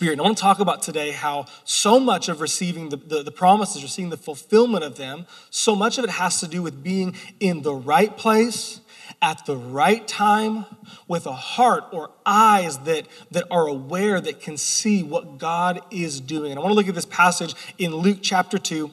Spirit. 0.00 0.12
And 0.12 0.22
I 0.22 0.24
want 0.24 0.38
to 0.38 0.42
talk 0.42 0.60
about 0.60 0.80
today 0.80 1.10
how 1.10 1.44
so 1.64 2.00
much 2.00 2.30
of 2.30 2.40
receiving 2.40 2.88
the, 2.88 2.96
the, 2.96 3.22
the, 3.22 3.30
promises, 3.30 3.82
receiving 3.82 4.08
the 4.08 4.16
fulfillment 4.16 4.82
of 4.82 4.96
them, 4.96 5.26
so 5.50 5.76
much 5.76 5.98
of 5.98 6.04
it 6.04 6.10
has 6.12 6.40
to 6.40 6.48
do 6.48 6.62
with 6.62 6.82
being 6.82 7.14
in 7.38 7.60
the 7.60 7.74
right 7.74 8.16
place 8.16 8.80
at 9.20 9.44
the 9.44 9.54
right 9.54 10.08
time 10.08 10.64
with 11.06 11.26
a 11.26 11.34
heart 11.34 11.84
or 11.92 12.12
eyes 12.24 12.78
that, 12.78 13.08
that 13.30 13.44
are 13.50 13.66
aware, 13.66 14.22
that 14.22 14.40
can 14.40 14.56
see 14.56 15.02
what 15.02 15.36
God 15.36 15.82
is 15.90 16.18
doing. 16.18 16.50
And 16.50 16.58
I 16.58 16.62
want 16.62 16.72
to 16.72 16.76
look 16.76 16.88
at 16.88 16.94
this 16.94 17.04
passage 17.04 17.54
in 17.76 17.94
Luke 17.94 18.20
chapter 18.22 18.56
2. 18.56 18.90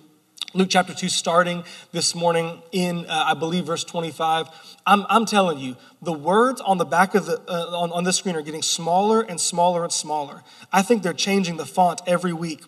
Luke 0.58 0.70
chapter 0.72 0.92
2, 0.92 1.08
starting 1.08 1.64
this 1.92 2.16
morning 2.16 2.64
in, 2.72 3.06
uh, 3.06 3.26
I 3.28 3.36
believe, 3.36 3.66
verse 3.66 3.84
25. 3.84 4.48
I'm, 4.88 5.06
I'm 5.08 5.28
telling 5.28 5.60
you, 5.60 5.76
the 6.02 6.12
words 6.12 6.62
on 6.62 6.80
the 6.80 6.86
back 6.86 7.14
of 7.14 7.28
the, 7.28 7.40
uh, 7.48 7.78
on, 7.78 7.92
on 7.92 8.06
this 8.06 8.18
screen 8.18 8.36
are 8.36 8.42
getting 8.42 8.64
smaller 8.64 9.22
and 9.22 9.40
smaller 9.40 9.84
and 9.84 9.94
smaller. 9.94 10.42
I 10.74 10.82
think 10.82 11.04
they're 11.04 11.14
changing 11.14 11.58
the 11.58 11.66
font 11.68 12.02
every 12.08 12.34
week. 12.34 12.64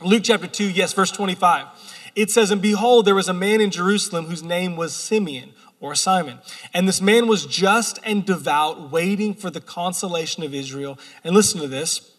Luke 0.00 0.22
chapter 0.24 0.46
2, 0.46 0.70
yes, 0.70 0.94
verse 0.94 1.10
25. 1.10 1.66
It 2.16 2.30
says, 2.30 2.50
And 2.50 2.62
behold, 2.62 3.04
there 3.04 3.14
was 3.14 3.28
a 3.28 3.34
man 3.34 3.60
in 3.60 3.70
Jerusalem 3.70 4.24
whose 4.24 4.42
name 4.42 4.74
was 4.74 4.96
Simeon 4.96 5.52
or 5.80 5.94
Simon. 5.94 6.38
And 6.72 6.88
this 6.88 7.02
man 7.02 7.26
was 7.26 7.44
just 7.44 7.98
and 8.04 8.24
devout, 8.24 8.90
waiting 8.90 9.34
for 9.34 9.50
the 9.50 9.60
consolation 9.60 10.44
of 10.44 10.54
Israel. 10.54 10.98
And 11.24 11.34
listen 11.34 11.60
to 11.60 11.68
this. 11.68 12.10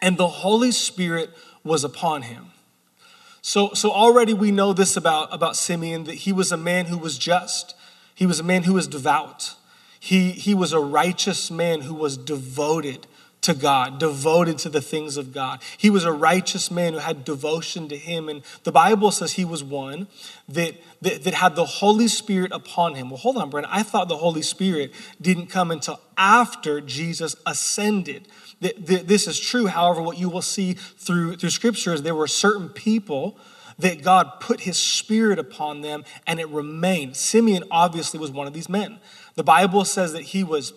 And 0.00 0.16
the 0.16 0.28
Holy 0.28 0.70
Spirit 0.70 1.30
was 1.64 1.82
upon 1.82 2.22
him 2.22 2.52
so, 3.46 3.74
so 3.74 3.92
already 3.92 4.34
we 4.34 4.50
know 4.50 4.72
this 4.72 4.96
about, 4.96 5.32
about 5.32 5.54
Simeon 5.54 6.02
that 6.02 6.14
he 6.14 6.32
was 6.32 6.50
a 6.50 6.56
man 6.56 6.86
who 6.86 6.98
was 6.98 7.16
just, 7.16 7.76
he 8.12 8.26
was 8.26 8.40
a 8.40 8.42
man 8.42 8.64
who 8.64 8.72
was 8.72 8.88
devout, 8.88 9.54
he, 10.00 10.32
he 10.32 10.52
was 10.52 10.72
a 10.72 10.80
righteous 10.80 11.48
man 11.48 11.82
who 11.82 11.94
was 11.94 12.16
devoted 12.16 13.06
to 13.42 13.54
God, 13.54 14.00
devoted 14.00 14.58
to 14.58 14.68
the 14.68 14.80
things 14.80 15.16
of 15.16 15.32
God. 15.32 15.62
He 15.78 15.90
was 15.90 16.02
a 16.02 16.10
righteous 16.10 16.72
man 16.72 16.94
who 16.94 16.98
had 16.98 17.24
devotion 17.24 17.88
to 17.88 17.96
Him. 17.96 18.28
And 18.28 18.42
the 18.64 18.72
Bible 18.72 19.12
says 19.12 19.34
he 19.34 19.44
was 19.44 19.62
one 19.62 20.08
that, 20.48 20.74
that, 21.02 21.22
that 21.22 21.34
had 21.34 21.54
the 21.54 21.64
Holy 21.64 22.08
Spirit 22.08 22.50
upon 22.50 22.96
him. 22.96 23.10
Well, 23.10 23.18
hold 23.18 23.36
on, 23.36 23.48
Brent. 23.48 23.68
I 23.70 23.84
thought 23.84 24.08
the 24.08 24.16
Holy 24.16 24.42
Spirit 24.42 24.92
didn't 25.20 25.46
come 25.46 25.70
until 25.70 26.00
after 26.16 26.80
Jesus 26.80 27.36
ascended. 27.46 28.26
This 28.60 29.26
is 29.26 29.38
true. 29.38 29.66
However, 29.66 30.00
what 30.00 30.18
you 30.18 30.30
will 30.30 30.42
see 30.42 30.74
through, 30.74 31.36
through 31.36 31.50
Scripture 31.50 31.92
is 31.92 32.02
there 32.02 32.14
were 32.14 32.26
certain 32.26 32.68
people 32.68 33.38
that 33.78 34.02
God 34.02 34.40
put 34.40 34.60
his 34.60 34.78
spirit 34.78 35.38
upon 35.38 35.82
them 35.82 36.04
and 36.26 36.40
it 36.40 36.48
remained. 36.48 37.16
Simeon 37.16 37.64
obviously 37.70 38.18
was 38.18 38.30
one 38.30 38.46
of 38.46 38.54
these 38.54 38.68
men. 38.68 38.98
The 39.34 39.44
Bible 39.44 39.84
says 39.84 40.12
that 40.14 40.22
he 40.22 40.42
was 40.42 40.72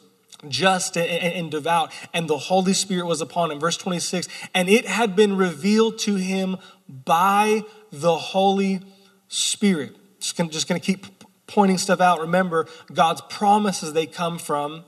just 0.48 0.98
and, 0.98 1.52
devout, 1.52 1.92
and 2.14 2.30
the 2.30 2.38
Holy 2.38 2.74
Spirit 2.74 3.06
was 3.06 3.22
upon 3.22 3.52
him. 3.52 3.60
Verse 3.60 3.78
26 3.78 4.28
and 4.54 4.70
it 4.70 4.86
had 4.86 5.16
been 5.16 5.38
revealed 5.38 6.00
to 6.00 6.16
him 6.16 6.58
by 6.88 7.64
the 7.92 8.18
Holy 8.18 8.82
Spirit. 9.28 9.96
Just 10.20 10.38
gonna, 10.38 10.50
just 10.50 10.68
gonna 10.68 10.80
keep 10.80 11.06
pointing 11.48 11.78
stuff 11.78 12.02
out. 12.02 12.20
Remember, 12.20 12.68
God's 12.94 13.22
promises, 13.22 13.94
they 13.94 14.06
come 14.06 14.38
from, 14.38 14.84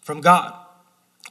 from 0.00 0.20
God. 0.20 0.54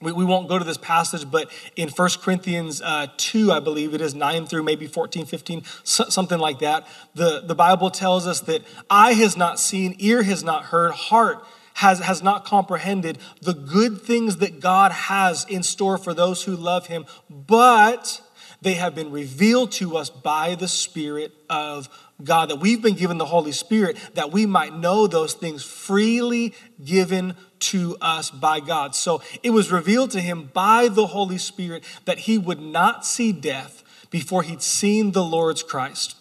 We, 0.02 0.12
we 0.12 0.26
won't 0.26 0.50
go 0.50 0.58
to 0.58 0.66
this 0.66 0.78
passage, 0.78 1.30
but 1.30 1.50
in 1.76 1.90
1 1.90 2.10
Corinthians 2.22 2.82
uh, 2.82 3.08
2, 3.18 3.52
I 3.52 3.60
believe 3.60 3.94
it 3.94 4.02
is 4.02 4.16
9 4.16 4.48
through 4.48 4.64
maybe 4.64 4.88
14, 4.88 5.26
15, 5.26 5.64
something 5.84 6.40
like 6.40 6.60
that, 6.60 6.88
the, 7.14 7.42
the 7.42 7.56
Bible 7.56 7.92
tells 7.92 8.28
us 8.28 8.42
that 8.42 8.64
eye 8.90 9.14
has 9.14 9.38
not 9.38 9.60
seen, 9.60 9.96
ear 10.00 10.24
has 10.24 10.44
not 10.44 10.66
heard, 10.66 10.92
heart 10.92 11.46
has, 11.76 12.00
has 12.00 12.22
not 12.22 12.46
comprehended 12.46 13.18
the 13.42 13.54
good 13.54 14.02
things 14.02 14.38
that 14.38 14.60
God 14.60 14.92
has 14.92 15.46
in 15.46 15.64
store 15.64 15.98
for 15.98 16.14
those 16.14 16.44
who 16.44 16.56
love 16.56 16.88
him, 16.88 17.06
but 17.30 18.22
they 18.62 18.74
have 18.74 18.94
been 18.94 19.12
revealed 19.12 19.72
to 19.74 19.98
us 19.98 20.10
by 20.10 20.56
the 20.56 20.68
Spirit 20.68 21.34
of 21.50 21.90
God, 22.24 22.50
that 22.50 22.58
we've 22.58 22.82
been 22.82 22.96
given 22.96 23.18
the 23.18 23.26
Holy 23.26 23.52
Spirit 23.52 23.98
that 24.14 24.32
we 24.32 24.46
might 24.46 24.76
know 24.76 25.08
those 25.08 25.34
things 25.34 25.64
freely 25.64 26.54
given 26.84 27.36
to 27.60 27.98
us 28.02 28.30
by 28.30 28.60
God. 28.60 28.96
So 28.96 29.22
it 29.44 29.52
was 29.52 29.72
revealed 29.72 30.12
to 30.12 30.22
him 30.22 30.50
by 30.54 30.88
the 30.88 31.08
Holy 31.08 31.38
Spirit 31.38 31.84
that 32.06 32.20
he 32.20 32.38
would 32.38 32.60
not 32.60 33.06
see 33.06 33.32
death 33.32 33.84
before 34.10 34.44
he'd 34.44 34.62
seen 34.62 35.12
the 35.12 35.24
Lord's 35.24 35.64
Christ. 35.64 36.18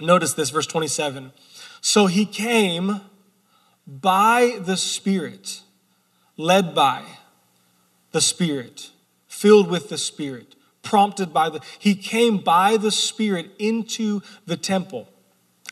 Notice 0.00 0.34
this, 0.34 0.50
verse 0.50 0.66
27. 0.66 1.32
So 1.80 2.06
he 2.06 2.26
came 2.26 3.00
by 3.86 4.58
the 4.60 4.76
Spirit, 4.76 5.62
led 6.36 6.74
by 6.74 7.02
the 8.12 8.20
Spirit, 8.20 8.90
filled 9.26 9.68
with 9.68 9.88
the 9.88 9.98
Spirit, 9.98 10.54
prompted 10.82 11.32
by 11.32 11.48
the, 11.48 11.60
he 11.78 11.94
came 11.94 12.38
by 12.38 12.76
the 12.76 12.90
Spirit 12.90 13.50
into 13.58 14.22
the 14.46 14.56
temple. 14.56 15.08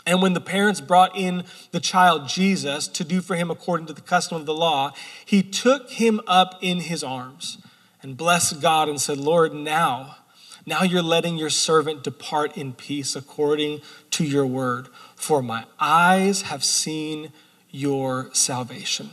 And 0.08 0.22
when 0.22 0.32
the 0.32 0.40
parents 0.40 0.80
brought 0.80 1.14
in 1.14 1.44
the 1.70 1.80
child 1.80 2.28
Jesus 2.28 2.88
to 2.88 3.04
do 3.04 3.20
for 3.20 3.36
him 3.36 3.50
according 3.50 3.88
to 3.88 3.92
the 3.92 4.00
custom 4.00 4.38
of 4.38 4.46
the 4.46 4.54
law, 4.54 4.94
he 5.22 5.42
took 5.42 5.90
him 5.90 6.22
up 6.26 6.58
in 6.62 6.80
his 6.80 7.04
arms 7.04 7.58
and 8.02 8.16
blessed 8.16 8.62
God 8.62 8.88
and 8.88 8.98
said, 8.98 9.18
Lord, 9.18 9.52
now, 9.52 10.16
now 10.64 10.82
you're 10.82 11.02
letting 11.02 11.36
your 11.36 11.50
servant 11.50 12.04
depart 12.04 12.56
in 12.56 12.72
peace 12.72 13.14
according 13.14 13.82
to 14.12 14.24
your 14.24 14.46
word. 14.46 14.88
For 15.14 15.42
my 15.42 15.66
eyes 15.78 16.40
have 16.42 16.64
seen 16.64 17.30
your 17.70 18.30
salvation. 18.32 19.10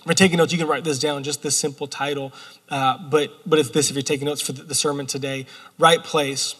If 0.00 0.04
you're 0.04 0.14
taking 0.14 0.36
notes, 0.36 0.52
you 0.52 0.58
can 0.58 0.68
write 0.68 0.84
this 0.84 0.98
down, 0.98 1.22
just 1.22 1.42
this 1.42 1.56
simple 1.56 1.86
title. 1.86 2.34
Uh, 2.68 2.98
but, 2.98 3.30
but 3.46 3.58
it's 3.58 3.70
this 3.70 3.88
if 3.88 3.96
you're 3.96 4.02
taking 4.02 4.26
notes 4.26 4.42
for 4.42 4.52
the 4.52 4.74
sermon 4.74 5.06
today 5.06 5.46
right 5.78 6.04
place, 6.04 6.54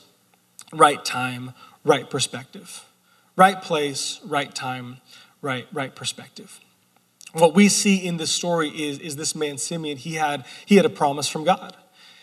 right 0.72 1.04
time, 1.04 1.52
right 1.84 2.08
perspective. 2.08 2.87
Right 3.38 3.62
place, 3.62 4.18
right 4.24 4.52
time, 4.52 4.96
right, 5.42 5.68
right 5.72 5.94
perspective. 5.94 6.58
What 7.34 7.54
we 7.54 7.68
see 7.68 8.04
in 8.04 8.16
this 8.16 8.32
story 8.32 8.68
is, 8.68 8.98
is 8.98 9.14
this 9.14 9.36
man 9.36 9.58
Simeon, 9.58 9.96
he 9.96 10.14
had, 10.14 10.44
he 10.66 10.74
had 10.74 10.84
a 10.84 10.90
promise 10.90 11.28
from 11.28 11.44
God. 11.44 11.76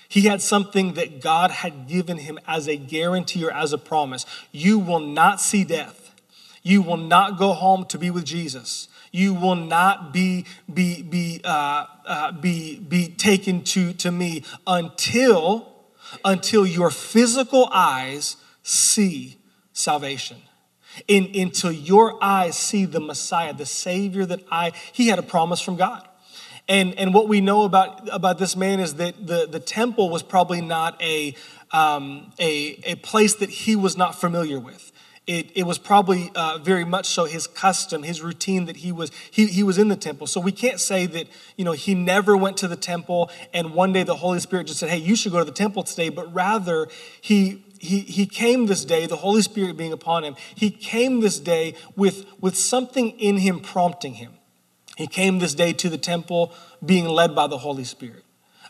He 0.10 0.24
had 0.24 0.41
something 0.41 0.95
that 0.95 1.22
God 1.22 1.51
had 1.51 1.88
given 1.88 2.17
him 2.17 2.38
as 2.45 2.67
a 2.67 2.75
guarantee 2.75 3.45
or 3.45 3.51
as 3.53 3.72
a 3.72 3.77
promise. 3.77 4.25
You 4.51 4.77
will 4.77 5.00
not 5.00 5.39
see 5.39 5.63
death. 5.63 6.13
You 6.63 6.81
will 6.81 6.98
not 6.98 7.38
go 7.38 7.53
home 7.53 7.86
to 7.86 7.98
be 7.98 8.10
with 8.10 8.25
Jesus. 8.25 8.89
You 9.13 9.34
will 9.34 9.55
not 9.55 10.12
be, 10.12 10.43
be, 10.72 11.01
be, 11.01 11.39
uh, 11.45 11.86
uh, 12.05 12.31
be, 12.34 12.77
be 12.77 13.07
taken 13.07 13.63
to, 13.63 13.93
to 13.93 14.12
me 14.12 14.43
until, 14.67 15.75
until 16.25 16.65
your 16.65 16.91
physical 16.91 17.69
eyes 17.72 18.36
see 18.63 19.38
salvation 19.72 20.41
in, 21.07 21.31
until 21.35 21.71
your 21.71 22.23
eyes 22.23 22.57
see 22.57 22.85
the 22.85 22.99
Messiah, 22.99 23.53
the 23.53 23.65
Savior 23.65 24.25
that 24.25 24.41
I, 24.51 24.71
he 24.91 25.07
had 25.07 25.19
a 25.19 25.23
promise 25.23 25.61
from 25.61 25.75
God. 25.75 26.07
And, 26.67 26.97
and 26.97 27.13
what 27.13 27.27
we 27.27 27.41
know 27.41 27.63
about, 27.63 28.07
about 28.11 28.39
this 28.39 28.55
man 28.55 28.79
is 28.79 28.95
that 28.95 29.27
the, 29.27 29.47
the 29.49 29.59
temple 29.59 30.09
was 30.09 30.23
probably 30.23 30.61
not 30.61 30.99
a, 31.01 31.35
um, 31.71 32.31
a, 32.39 32.79
a 32.83 32.95
place 32.95 33.35
that 33.35 33.49
he 33.49 33.75
was 33.75 33.97
not 33.97 34.15
familiar 34.15 34.59
with. 34.59 34.91
It, 35.27 35.51
it 35.55 35.63
was 35.63 35.79
probably 35.79 36.31
uh, 36.35 36.59
very 36.59 36.85
much 36.85 37.07
so 37.07 37.25
his 37.25 37.47
custom, 37.47 38.03
his 38.03 38.21
routine 38.21 38.65
that 38.65 38.77
he 38.77 38.91
was 38.91 39.11
he, 39.31 39.47
he 39.47 39.63
was 39.63 39.79
in 39.79 39.87
the 39.87 39.95
temple. 39.95 40.27
So 40.27 40.39
we 40.39 40.51
can't 40.51 40.79
say 40.79 41.07
that 41.07 41.27
you 41.55 41.65
know 41.65 41.71
he 41.71 41.95
never 41.95 42.37
went 42.37 42.57
to 42.57 42.67
the 42.67 42.75
temple 42.75 43.31
and 43.51 43.73
one 43.73 43.91
day 43.91 44.03
the 44.03 44.17
Holy 44.17 44.39
Spirit 44.39 44.67
just 44.67 44.79
said, 44.79 44.89
"Hey, 44.89 44.99
you 44.99 45.15
should 45.15 45.31
go 45.31 45.39
to 45.39 45.45
the 45.45 45.51
temple 45.51 45.81
today." 45.81 46.09
But 46.09 46.31
rather 46.31 46.87
he 47.21 47.64
he, 47.85 47.99
he 47.99 48.25
came 48.25 48.65
this 48.65 48.83
day, 48.83 49.05
the 49.05 49.15
Holy 49.15 49.41
Spirit 49.41 49.77
being 49.77 49.93
upon 49.93 50.23
him, 50.23 50.35
he 50.53 50.69
came 50.69 51.21
this 51.21 51.39
day 51.39 51.75
with, 51.95 52.25
with 52.41 52.57
something 52.57 53.11
in 53.19 53.37
him 53.37 53.59
prompting 53.59 54.15
him. 54.15 54.33
He 54.97 55.07
came 55.07 55.39
this 55.39 55.53
day 55.53 55.73
to 55.73 55.89
the 55.89 55.97
temple 55.97 56.53
being 56.85 57.07
led 57.07 57.35
by 57.35 57.47
the 57.47 57.57
Holy 57.57 57.83
Spirit. 57.83 58.23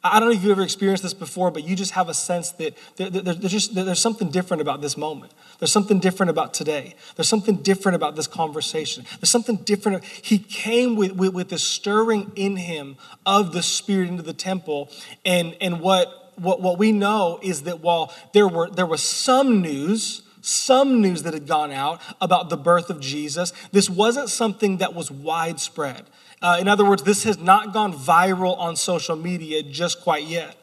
I 0.04 0.20
don't 0.20 0.30
know 0.30 0.36
if 0.36 0.44
you've 0.44 0.52
ever 0.52 0.62
experienced 0.62 1.02
this 1.02 1.16
before, 1.16 1.50
but 1.50 1.64
you 1.64 1.76
just 1.76 1.94
have 1.94 2.10
a 2.10 2.14
sense 2.14 2.52
that 2.52 2.78
there, 2.96 3.10
there, 3.10 3.22
there's, 3.34 3.52
just, 3.52 3.74
there's 3.74 4.00
something 4.00 4.30
different 4.30 4.62
about 4.62 4.80
this 4.82 4.98
moment. 4.98 5.32
There's 5.58 5.72
something 5.72 6.00
different 6.00 6.30
about 6.30 6.54
today. 6.54 6.94
There's 7.16 7.28
something 7.28 7.58
different 7.58 7.96
about 7.96 8.16
this 8.16 8.28
conversation. 8.28 9.06
There's 9.20 9.32
something 9.32 9.58
different. 9.58 10.04
He 10.04 10.38
came 10.38 10.96
with, 10.96 11.14
with, 11.14 11.34
with 11.34 11.50
the 11.50 11.58
stirring 11.58 12.32
in 12.36 12.56
him 12.56 12.98
of 13.26 13.52
the 13.52 13.64
Spirit 13.64 14.10
into 14.10 14.22
the 14.22 14.34
temple, 14.34 14.92
and, 15.26 15.58
and 15.60 15.80
what 15.80 16.25
what, 16.38 16.62
what 16.62 16.78
we 16.78 16.92
know 16.92 17.40
is 17.42 17.64
that 17.64 17.82
while 17.82 18.14
there, 18.34 18.48
were, 18.48 18.70
there 18.70 18.86
was 18.86 19.02
some 19.02 19.62
news, 19.62 20.22
some 20.42 21.02
news 21.02 21.24
that 21.24 21.34
had 21.34 21.48
gone 21.48 21.72
out 21.72 22.02
about 22.22 22.50
the 22.50 22.58
birth 22.58 22.90
of 22.90 23.00
Jesus, 23.00 23.54
this 23.72 23.90
wasn't 23.90 24.30
something 24.30 24.78
that 24.78 24.94
was 24.94 25.10
widespread. 25.10 26.06
Uh, 26.42 26.58
in 26.60 26.68
other 26.68 26.86
words, 26.86 27.04
this 27.04 27.24
has 27.24 27.40
not 27.40 27.74
gone 27.74 27.94
viral 27.94 28.58
on 28.60 28.76
social 28.76 29.16
media 29.16 29.64
just 29.64 30.02
quite 30.02 30.26
yet. 30.26 30.56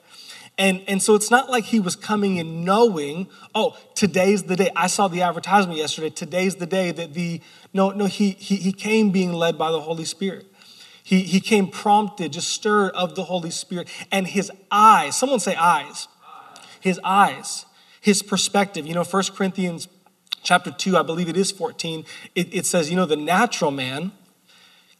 And, 0.59 0.83
and 0.87 1.03
so 1.03 1.15
it's 1.15 1.31
not 1.31 1.51
like 1.51 1.65
he 1.65 1.81
was 1.81 1.97
coming 1.97 2.37
in 2.37 2.65
knowing, 2.65 3.27
oh, 3.55 3.77
today's 3.95 4.43
the 4.45 4.55
day. 4.55 4.71
I 4.77 4.87
saw 4.87 5.09
the 5.09 5.23
advertisement 5.23 5.79
yesterday. 5.79 6.11
Today's 6.11 6.57
the 6.57 6.67
day 6.67 6.93
that 6.93 7.15
the, 7.15 7.41
no, 7.73 7.91
no, 7.91 8.05
he, 8.05 8.33
he, 8.33 8.57
he 8.57 8.73
came 8.73 9.11
being 9.11 9.33
led 9.33 9.57
by 9.57 9.71
the 9.71 9.81
Holy 9.81 10.05
Spirit. 10.05 10.47
He, 11.03 11.23
he 11.23 11.41
came 11.41 11.69
prompted, 11.69 12.33
just 12.33 12.49
stirred 12.49 12.93
of 12.93 13.15
the 13.15 13.25
Holy 13.25 13.51
Spirit. 13.51 13.89
And 14.11 14.27
his 14.27 14.51
eyes, 14.71 15.17
someone 15.17 15.41
say 15.41 15.57
eyes. 15.57 16.09
His 16.81 17.01
eyes, 17.05 17.67
his 18.01 18.23
perspective. 18.23 18.87
You 18.87 18.95
know, 18.95 19.05
1 19.05 19.23
Corinthians 19.35 19.89
chapter 20.43 20.71
2, 20.71 20.97
I 20.97 21.03
believe 21.03 21.29
it 21.29 21.37
is 21.37 21.51
14, 21.51 22.05
it, 22.35 22.55
it 22.55 22.67
says, 22.67 22.91
you 22.91 22.97
know, 22.97 23.07
the 23.07 23.17
natural 23.17 23.71
man 23.71 24.13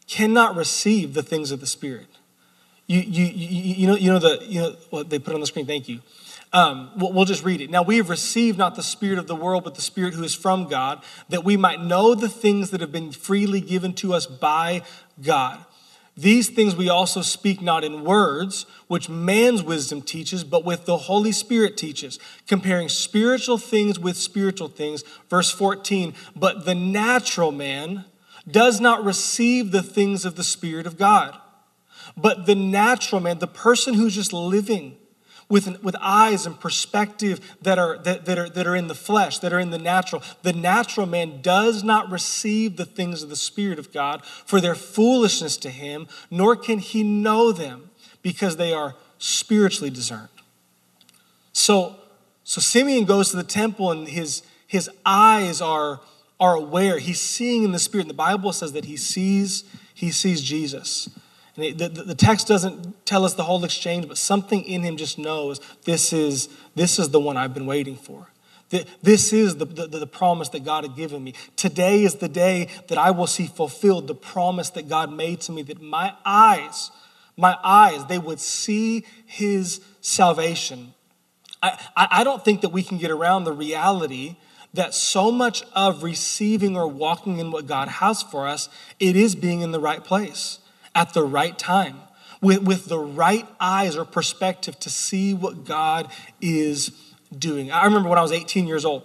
cannot 0.07 0.55
receive 0.55 1.13
the 1.13 1.23
things 1.23 1.51
of 1.51 1.59
the 1.59 1.67
Spirit. 1.67 2.07
You, 2.87 2.99
you, 2.99 3.25
you, 3.25 3.73
you 3.75 3.87
know, 3.87 3.95
you 3.95 4.11
know 4.11 4.19
the, 4.19 4.39
you 4.45 4.61
know 4.61 4.75
what 4.89 5.09
they 5.09 5.19
put 5.19 5.33
on 5.33 5.39
the 5.39 5.47
screen, 5.47 5.65
thank 5.65 5.87
you. 5.87 6.01
Um, 6.51 6.91
we'll, 6.97 7.11
we'll 7.13 7.25
just 7.25 7.43
read 7.43 7.61
it. 7.61 7.69
Now, 7.69 7.81
we 7.81 7.97
have 7.97 8.09
received 8.09 8.57
not 8.57 8.75
the 8.75 8.83
Spirit 8.83 9.17
of 9.17 9.27
the 9.27 9.35
world, 9.35 9.63
but 9.63 9.75
the 9.75 9.81
Spirit 9.81 10.13
who 10.13 10.23
is 10.23 10.35
from 10.35 10.67
God, 10.67 11.01
that 11.29 11.43
we 11.43 11.57
might 11.57 11.81
know 11.81 12.13
the 12.13 12.29
things 12.29 12.69
that 12.69 12.81
have 12.81 12.91
been 12.91 13.11
freely 13.11 13.61
given 13.61 13.93
to 13.95 14.13
us 14.13 14.25
by 14.25 14.83
God. 15.21 15.65
These 16.15 16.49
things 16.49 16.75
we 16.75 16.89
also 16.89 17.21
speak 17.21 17.61
not 17.61 17.83
in 17.83 18.03
words, 18.03 18.67
which 18.87 19.09
man's 19.09 19.63
wisdom 19.63 20.01
teaches, 20.01 20.43
but 20.43 20.63
with 20.63 20.85
the 20.85 20.97
Holy 20.97 21.31
Spirit 21.31 21.75
teaches, 21.75 22.19
comparing 22.47 22.87
spiritual 22.87 23.57
things 23.57 23.97
with 23.97 24.15
spiritual 24.15 24.67
things. 24.67 25.03
Verse 25.29 25.49
14, 25.49 26.13
but 26.35 26.65
the 26.65 26.75
natural 26.75 27.51
man 27.51 28.05
does 28.47 28.79
not 28.79 29.03
receive 29.03 29.71
the 29.71 29.81
things 29.81 30.23
of 30.23 30.35
the 30.35 30.43
Spirit 30.43 30.85
of 30.85 30.97
God. 30.97 31.35
But 32.15 32.45
the 32.45 32.55
natural 32.55 33.21
man, 33.21 33.39
the 33.39 33.47
person 33.47 33.95
who's 33.95 34.13
just 34.13 34.33
living, 34.33 34.97
with, 35.53 35.83
with 35.83 35.95
eyes 36.01 36.47
and 36.47 36.59
perspective 36.59 37.55
that 37.61 37.77
are, 37.77 37.99
that, 37.99 38.25
that, 38.25 38.39
are, 38.39 38.49
that 38.49 38.65
are 38.65 38.75
in 38.75 38.87
the 38.87 38.95
flesh, 38.95 39.37
that 39.37 39.53
are 39.53 39.59
in 39.59 39.69
the 39.69 39.77
natural. 39.77 40.23
The 40.41 40.51
natural 40.51 41.05
man 41.05 41.43
does 41.43 41.83
not 41.83 42.09
receive 42.09 42.75
the 42.75 42.85
things 42.87 43.21
of 43.21 43.29
the 43.29 43.35
Spirit 43.35 43.77
of 43.77 43.93
God 43.93 44.25
for 44.25 44.59
their 44.59 44.73
foolishness 44.73 45.55
to 45.57 45.69
him, 45.69 46.07
nor 46.31 46.55
can 46.55 46.79
he 46.79 47.03
know 47.03 47.51
them 47.51 47.91
because 48.23 48.57
they 48.57 48.73
are 48.73 48.95
spiritually 49.19 49.91
discerned. 49.91 50.29
So, 51.51 51.97
so 52.43 52.59
Simeon 52.59 53.05
goes 53.05 53.29
to 53.29 53.37
the 53.37 53.43
temple 53.43 53.91
and 53.91 54.07
his, 54.07 54.41
his 54.65 54.89
eyes 55.05 55.61
are, 55.61 56.01
are 56.39 56.55
aware. 56.55 56.97
He's 56.97 57.21
seeing 57.21 57.63
in 57.63 57.73
the 57.73 57.79
spirit. 57.79 58.07
The 58.07 58.15
Bible 58.15 58.53
says 58.53 58.71
that 58.71 58.85
he 58.85 58.97
sees, 58.97 59.65
he 59.93 60.09
sees 60.09 60.41
Jesus. 60.41 61.09
And 61.55 61.77
the, 61.77 61.87
the, 61.87 62.03
the, 62.03 62.15
text 62.15 62.47
doesn't 62.47 63.05
tell 63.05 63.25
us 63.25 63.35
the 63.35 63.43
whole 63.43 63.63
exchange, 63.63 64.07
but 64.07 64.17
something 64.17 64.63
in 64.63 64.81
him 64.81 64.97
just 64.97 65.19
knows 65.19 65.59
this 65.83 66.11
is, 66.11 66.49
this 66.75 66.97
is 66.97 67.09
the 67.09 67.19
one 67.19 67.37
I've 67.37 67.53
been 67.53 67.67
waiting 67.67 67.95
for. 67.95 68.27
This 69.03 69.31
is 69.33 69.57
the, 69.57 69.65
the, 69.65 69.85
the, 69.85 70.07
promise 70.07 70.49
that 70.49 70.63
God 70.63 70.83
had 70.83 70.95
given 70.95 71.23
me. 71.23 71.35
Today 71.55 72.03
is 72.03 72.15
the 72.15 72.27
day 72.27 72.69
that 72.87 72.97
I 72.97 73.11
will 73.11 73.27
see 73.27 73.45
fulfilled 73.45 74.07
the 74.07 74.15
promise 74.15 74.71
that 74.71 74.89
God 74.89 75.13
made 75.13 75.41
to 75.41 75.51
me, 75.51 75.61
that 75.63 75.79
my 75.79 76.15
eyes, 76.25 76.89
my 77.37 77.55
eyes, 77.63 78.03
they 78.07 78.17
would 78.17 78.39
see 78.39 79.05
his 79.27 79.79
salvation. 80.01 80.95
I, 81.61 81.77
I 81.95 82.23
don't 82.23 82.43
think 82.43 82.61
that 82.61 82.69
we 82.69 82.81
can 82.81 82.97
get 82.97 83.11
around 83.11 83.43
the 83.43 83.53
reality 83.53 84.37
that 84.73 84.95
so 84.95 85.31
much 85.31 85.63
of 85.75 86.01
receiving 86.01 86.75
or 86.75 86.87
walking 86.87 87.37
in 87.37 87.51
what 87.51 87.67
God 87.67 87.87
has 87.87 88.23
for 88.23 88.47
us, 88.47 88.69
it 88.99 89.15
is 89.15 89.35
being 89.35 89.61
in 89.61 89.71
the 89.71 89.79
right 89.79 90.03
place 90.03 90.57
at 90.95 91.13
the 91.13 91.23
right 91.23 91.57
time 91.57 91.97
with, 92.41 92.61
with 92.61 92.85
the 92.85 92.99
right 92.99 93.47
eyes 93.59 93.95
or 93.95 94.05
perspective 94.05 94.77
to 94.81 94.89
see 94.89 95.33
what 95.33 95.65
God 95.65 96.11
is 96.41 96.91
doing. 97.35 97.71
I 97.71 97.85
remember 97.85 98.09
when 98.09 98.19
I 98.19 98.21
was 98.21 98.31
18 98.31 98.67
years 98.67 98.85
old. 98.85 99.03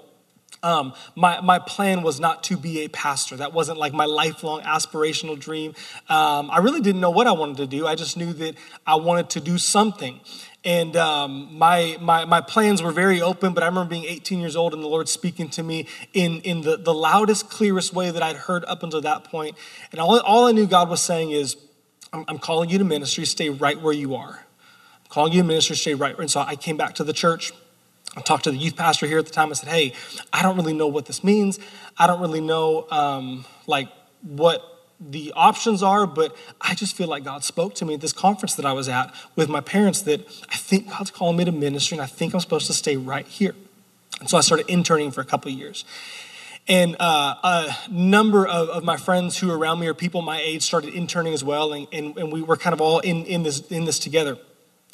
Um, 0.61 0.93
my, 1.15 1.41
my 1.41 1.61
plan 1.61 2.03
was 2.03 2.19
not 2.19 2.43
to 2.45 2.57
be 2.57 2.81
a 2.81 2.89
pastor. 2.89 3.37
That 3.37 3.53
wasn't 3.53 3.79
like 3.79 3.93
my 3.93 4.07
lifelong 4.07 4.63
aspirational 4.63 5.39
dream. 5.39 5.75
Um, 6.09 6.51
I 6.51 6.59
really 6.59 6.81
didn't 6.81 7.01
know 7.01 7.11
what 7.11 7.29
I 7.29 7.33
wanted 7.33 7.59
to 7.59 7.69
do. 7.69 7.87
I 7.87 7.95
just 7.95 8.17
knew 8.17 8.33
that 8.33 8.57
I 8.85 8.97
wanted 8.97 9.31
to 9.31 9.41
do 9.41 9.57
something. 9.57 10.21
And 10.65 10.97
um, 10.97 11.57
my, 11.57 11.97
my, 12.01 12.25
my 12.25 12.41
plans 12.41 12.83
were 12.83 12.91
very 12.91 13.23
open, 13.23 13.55
but 13.55 13.63
I 13.63 13.67
remember 13.67 13.89
being 13.89 14.05
18 14.05 14.41
years 14.41 14.57
old 14.57 14.75
and 14.75 14.83
the 14.83 14.89
Lord 14.89 15.09
speaking 15.09 15.49
to 15.51 15.63
me 15.63 15.87
in, 16.13 16.41
in 16.41 16.63
the, 16.63 16.77
the 16.77 16.93
loudest, 16.93 17.49
clearest 17.49 17.95
way 17.95 18.11
that 18.11 18.23
I'd 18.23 18.37
heard 18.37 18.65
up 18.65 18.83
until 18.83 19.01
that 19.03 19.23
point. 19.23 19.57
And 19.93 20.01
all, 20.01 20.19
all 20.21 20.47
I 20.47 20.53
knew 20.53 20.67
God 20.67 20.89
was 20.89 21.01
saying 21.01 21.31
is, 21.31 21.57
I'm, 22.13 22.25
I'm 22.29 22.39
calling 22.39 22.71
you 22.71 22.79
to 22.79 22.85
ministry, 22.85 23.25
stay 23.25 23.51
right 23.51 23.81
where 23.81 23.93
you 23.93 24.15
are. 24.15 24.45
I'm 24.45 25.09
calling 25.09 25.33
you 25.33 25.43
to 25.43 25.47
ministry, 25.47 25.77
stay 25.77 25.95
right. 25.95 26.19
And 26.19 26.31
so 26.31 26.41
I 26.41 26.57
came 26.57 26.77
back 26.77 26.95
to 26.97 27.05
the 27.05 27.13
church. 27.13 27.53
I 28.17 28.21
talked 28.21 28.45
to 28.45 28.51
the 28.51 28.57
youth 28.57 28.77
pastor 28.77 29.07
here 29.07 29.19
at 29.19 29.27
the 29.27 29.33
time. 29.33 29.51
I 29.51 29.53
said, 29.53 29.69
"Hey, 29.69 29.93
I 30.33 30.43
don't 30.43 30.57
really 30.57 30.73
know 30.73 30.87
what 30.87 31.07
this 31.07 31.23
means. 31.23 31.59
I 31.99 32.07
don't 32.07 32.21
really 32.21 32.41
know 32.41 32.87
um, 32.91 33.45
like 33.67 33.89
what 34.23 34.63
the 34.99 35.33
options 35.37 35.83
are, 35.83 36.07
but 36.07 36.35
I 36.61 36.75
just 36.75 36.97
feel 36.97 37.07
like 37.07 37.23
God 37.23 37.45
spoke 37.45 37.75
to 37.77 37.85
me 37.85 37.95
at 37.95 38.01
this 38.01 38.13
conference 38.13 38.55
that 38.57 38.65
I 38.65 38.73
was 38.73 38.89
at 38.89 39.15
with 39.37 39.49
my 39.49 39.61
parents 39.61 40.03
that 40.03 40.27
I 40.51 40.57
think 40.57 40.89
God's 40.89 41.11
calling 41.11 41.37
me 41.37 41.45
to 41.45 41.53
ministry, 41.53 41.97
and 41.97 42.03
I 42.03 42.07
think 42.07 42.35
I'm 42.35 42.41
supposed 42.41 42.67
to 42.67 42.73
stay 42.73 42.97
right 42.97 43.27
here." 43.27 43.55
And 44.21 44.29
so 44.29 44.37
I 44.37 44.41
started 44.41 44.67
interning 44.69 45.11
for 45.11 45.21
a 45.21 45.25
couple 45.25 45.51
years. 45.53 45.85
And 46.69 46.97
uh, 47.01 47.35
a 47.43 47.77
number 47.91 48.47
of, 48.47 48.69
of, 48.69 48.85
my 48.85 48.99
friends 48.99 49.39
who 49.39 49.51
around 49.51 49.81
me 49.81 49.87
or 49.87 49.95
people 49.95 50.21
my 50.21 50.39
age 50.39 50.63
started 50.63 50.93
interning 50.93 51.33
as 51.33 51.43
well, 51.43 51.73
and, 51.73 51.89
and, 51.93 52.17
and 52.19 52.31
we 52.31 52.43
were 52.43 52.59
kind 52.59 52.75
of 52.75 52.81
all 52.83 52.99
in, 52.99 53.25
in, 53.25 53.43
this, 53.43 53.61
in 53.69 53.87
this 53.87 53.99
together. 53.99 54.37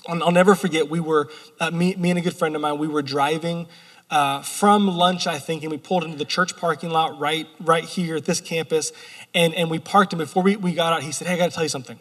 I'll, 0.07 0.23
I'll 0.23 0.31
never 0.31 0.55
forget, 0.55 0.89
we 0.89 1.01
were, 1.01 1.29
uh, 1.59 1.73
me, 1.73 1.97
me 1.97 2.11
and 2.11 2.19
a 2.21 2.23
good 2.23 2.37
friend 2.37 2.55
of 2.55 2.63
mine, 2.63 2.79
we 2.79 2.87
were 2.87 3.03
driving 3.03 3.67
uh, 4.09 4.43
from 4.43 4.87
lunch, 4.87 5.27
I 5.27 5.41
think, 5.41 5.65
and 5.65 5.73
we 5.73 5.79
pulled 5.79 6.05
into 6.05 6.17
the 6.17 6.25
church 6.25 6.57
parking 6.57 6.91
lot 6.91 7.19
right, 7.19 7.49
right 7.59 7.85
here 7.85 8.15
at 8.15 8.25
this 8.25 8.41
campus, 8.41 8.93
and, 9.35 9.53
and 9.55 9.69
we 9.69 9.81
parked, 9.81 10.13
and 10.13 10.21
before 10.21 10.45
we, 10.45 10.55
we 10.55 10.75
got 10.75 10.93
out, 10.93 11.03
he 11.03 11.11
said, 11.11 11.27
hey, 11.27 11.35
I 11.35 11.39
got 11.39 11.51
to 11.51 11.55
tell 11.55 11.65
you 11.65 11.69
something. 11.69 11.99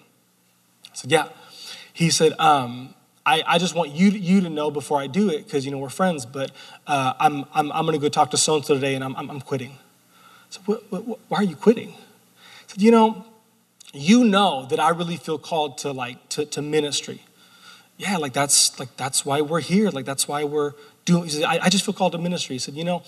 I 0.86 0.96
said, 0.96 1.12
yeah. 1.12 1.30
He 1.94 2.12
said, 2.12 2.34
um, 2.40 2.94
I, 3.26 3.44
I 3.48 3.58
just 3.58 3.74
want 3.74 3.92
you, 3.92 4.10
you 4.10 4.42
to 4.42 4.50
know 4.50 4.70
before 4.70 5.00
I 5.00 5.08
do 5.08 5.30
it, 5.30 5.46
because, 5.46 5.66
you 5.66 5.72
know, 5.72 5.78
we're 5.78 5.90
friends, 5.90 6.26
but 6.26 6.52
uh, 6.88 7.14
I'm, 7.20 7.46
I'm, 7.54 7.72
I'm 7.72 7.86
going 7.86 7.98
to 7.98 8.02
go 8.02 8.10
talk 8.10 8.32
to 8.32 8.38
so-and-so 8.38 8.74
today, 8.74 8.96
and 8.96 9.04
I'm, 9.04 9.16
I'm, 9.16 9.30
I'm 9.30 9.42
quitting. 9.42 9.78
So 10.50 10.60
what, 10.66 10.84
what, 10.92 11.20
why 11.30 11.38
are 11.38 11.44
you 11.44 11.56
quitting? 11.56 11.94
Said, 12.68 12.82
you 12.82 12.92
know, 12.92 13.26
you 13.94 14.26
know 14.26 14.66
that 14.66 14.80
I 14.80 14.90
really 14.90 15.18
feel 15.18 15.38
called 15.38 15.78
to 15.80 15.92
like, 15.92 16.28
to, 16.30 16.46
to 16.46 16.62
ministry. 16.62 17.22
Yeah, 17.98 18.18
like 18.18 18.34
that's, 18.34 18.78
like 18.80 18.98
that's 18.98 19.26
why 19.26 19.40
we're 19.42 19.62
here. 19.62 19.90
Like 19.90 20.06
that's 20.06 20.28
why 20.28 20.44
we're 20.44 20.74
doing, 21.06 21.30
said, 21.30 21.44
I, 21.44 21.60
I 21.64 21.70
just 21.70 21.86
feel 21.86 21.94
called 21.94 22.12
to 22.14 22.18
ministry. 22.18 22.56
He 22.56 22.60
said, 22.60 22.74
you 22.74 22.84
know, 22.84 23.04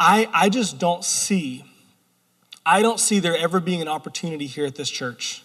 I, 0.00 0.28
I 0.32 0.48
just 0.48 0.78
don't 0.78 1.04
see, 1.04 1.64
I 2.66 2.82
don't 2.82 2.98
see 2.98 3.20
there 3.20 3.36
ever 3.36 3.60
being 3.60 3.82
an 3.82 3.88
opportunity 3.88 4.46
here 4.46 4.66
at 4.66 4.74
this 4.74 4.90
church 4.90 5.42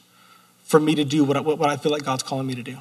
for 0.64 0.80
me 0.80 0.96
to 0.96 1.04
do 1.04 1.24
what 1.24 1.38
I, 1.38 1.42
what 1.42 1.70
I 1.70 1.78
feel 1.78 1.92
like 1.92 2.04
God's 2.04 2.24
calling 2.24 2.48
me 2.48 2.56
to 2.56 2.64
do. 2.64 2.78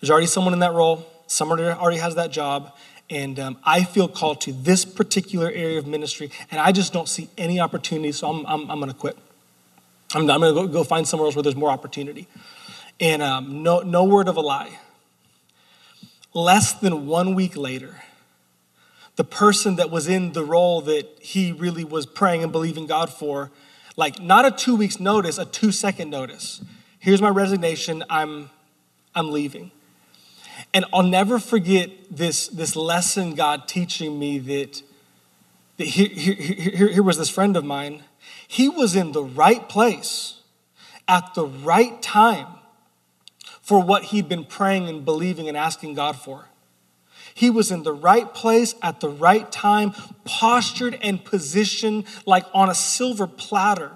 There's 0.00 0.10
already 0.10 0.26
someone 0.26 0.52
in 0.52 0.60
that 0.60 0.72
role. 0.72 1.06
Someone 1.26 1.60
already 1.60 1.98
has 1.98 2.14
that 2.14 2.30
job. 2.30 2.74
And 3.10 3.38
um, 3.38 3.58
I 3.64 3.84
feel 3.84 4.06
called 4.06 4.40
to 4.42 4.52
this 4.52 4.84
particular 4.84 5.50
area 5.50 5.78
of 5.78 5.86
ministry, 5.86 6.30
and 6.50 6.60
I 6.60 6.72
just 6.72 6.92
don't 6.92 7.08
see 7.08 7.30
any 7.38 7.58
opportunity, 7.58 8.12
so 8.12 8.28
I'm, 8.28 8.46
I'm, 8.46 8.70
I'm 8.70 8.78
going 8.80 8.92
to 8.92 8.96
quit. 8.96 9.16
I'm, 10.14 10.30
I'm 10.30 10.40
going 10.40 10.54
to 10.54 10.62
go, 10.62 10.68
go 10.68 10.84
find 10.84 11.08
somewhere 11.08 11.26
else 11.26 11.34
where 11.34 11.42
there's 11.42 11.56
more 11.56 11.70
opportunity. 11.70 12.28
And 13.00 13.22
um, 13.22 13.62
no, 13.62 13.80
no 13.80 14.04
word 14.04 14.28
of 14.28 14.36
a 14.36 14.40
lie. 14.40 14.78
Less 16.34 16.74
than 16.74 17.06
one 17.06 17.34
week 17.34 17.56
later, 17.56 18.02
the 19.16 19.24
person 19.24 19.76
that 19.76 19.90
was 19.90 20.06
in 20.06 20.32
the 20.32 20.44
role 20.44 20.82
that 20.82 21.08
he 21.20 21.50
really 21.50 21.84
was 21.84 22.06
praying 22.06 22.42
and 22.42 22.52
believing 22.52 22.86
God 22.86 23.10
for, 23.10 23.50
like 23.96 24.20
not 24.20 24.44
a 24.44 24.50
two 24.50 24.76
weeks 24.76 25.00
notice, 25.00 25.38
a 25.38 25.44
two 25.44 25.72
second 25.72 26.10
notice. 26.10 26.62
Here's 26.98 27.22
my 27.22 27.30
resignation. 27.30 28.04
I'm, 28.10 28.50
I'm 29.18 29.32
leaving. 29.32 29.72
And 30.72 30.84
I'll 30.92 31.02
never 31.02 31.38
forget 31.38 31.90
this, 32.10 32.48
this 32.48 32.76
lesson 32.76 33.34
God 33.34 33.68
teaching 33.68 34.18
me 34.18 34.38
that, 34.38 34.82
that 35.76 35.84
here, 35.84 36.08
here, 36.08 36.34
here, 36.34 36.88
here 36.88 37.02
was 37.02 37.18
this 37.18 37.30
friend 37.30 37.56
of 37.56 37.64
mine. 37.64 38.04
He 38.46 38.68
was 38.68 38.94
in 38.94 39.12
the 39.12 39.22
right 39.22 39.68
place 39.68 40.40
at 41.06 41.34
the 41.34 41.46
right 41.46 42.00
time 42.02 42.46
for 43.60 43.82
what 43.82 44.04
he'd 44.04 44.28
been 44.28 44.44
praying 44.44 44.88
and 44.88 45.04
believing 45.04 45.48
and 45.48 45.56
asking 45.56 45.94
God 45.94 46.16
for. 46.16 46.48
He 47.34 47.50
was 47.50 47.70
in 47.70 47.82
the 47.82 47.92
right 47.92 48.32
place 48.34 48.74
at 48.82 49.00
the 49.00 49.08
right 49.08 49.50
time, 49.52 49.92
postured 50.24 50.98
and 51.02 51.24
positioned 51.24 52.04
like 52.26 52.44
on 52.52 52.68
a 52.68 52.74
silver 52.74 53.26
platter 53.26 53.92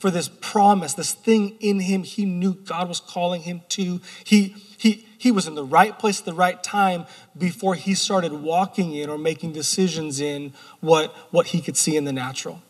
for 0.00 0.10
this 0.10 0.28
promise, 0.28 0.94
this 0.94 1.12
thing 1.12 1.56
in 1.60 1.80
him 1.80 2.02
he 2.02 2.24
knew 2.24 2.54
God 2.54 2.88
was 2.88 3.00
calling 3.00 3.42
him 3.42 3.60
to. 3.68 4.00
He, 4.24 4.56
he, 4.78 5.06
he 5.18 5.30
was 5.30 5.46
in 5.46 5.54
the 5.54 5.64
right 5.64 5.96
place 5.98 6.20
at 6.20 6.24
the 6.24 6.32
right 6.32 6.60
time 6.62 7.04
before 7.36 7.74
he 7.74 7.94
started 7.94 8.32
walking 8.32 8.94
in 8.94 9.10
or 9.10 9.18
making 9.18 9.52
decisions 9.52 10.18
in 10.18 10.54
what, 10.80 11.14
what 11.30 11.48
he 11.48 11.60
could 11.60 11.76
see 11.76 11.96
in 11.96 12.04
the 12.04 12.12
natural. 12.12 12.62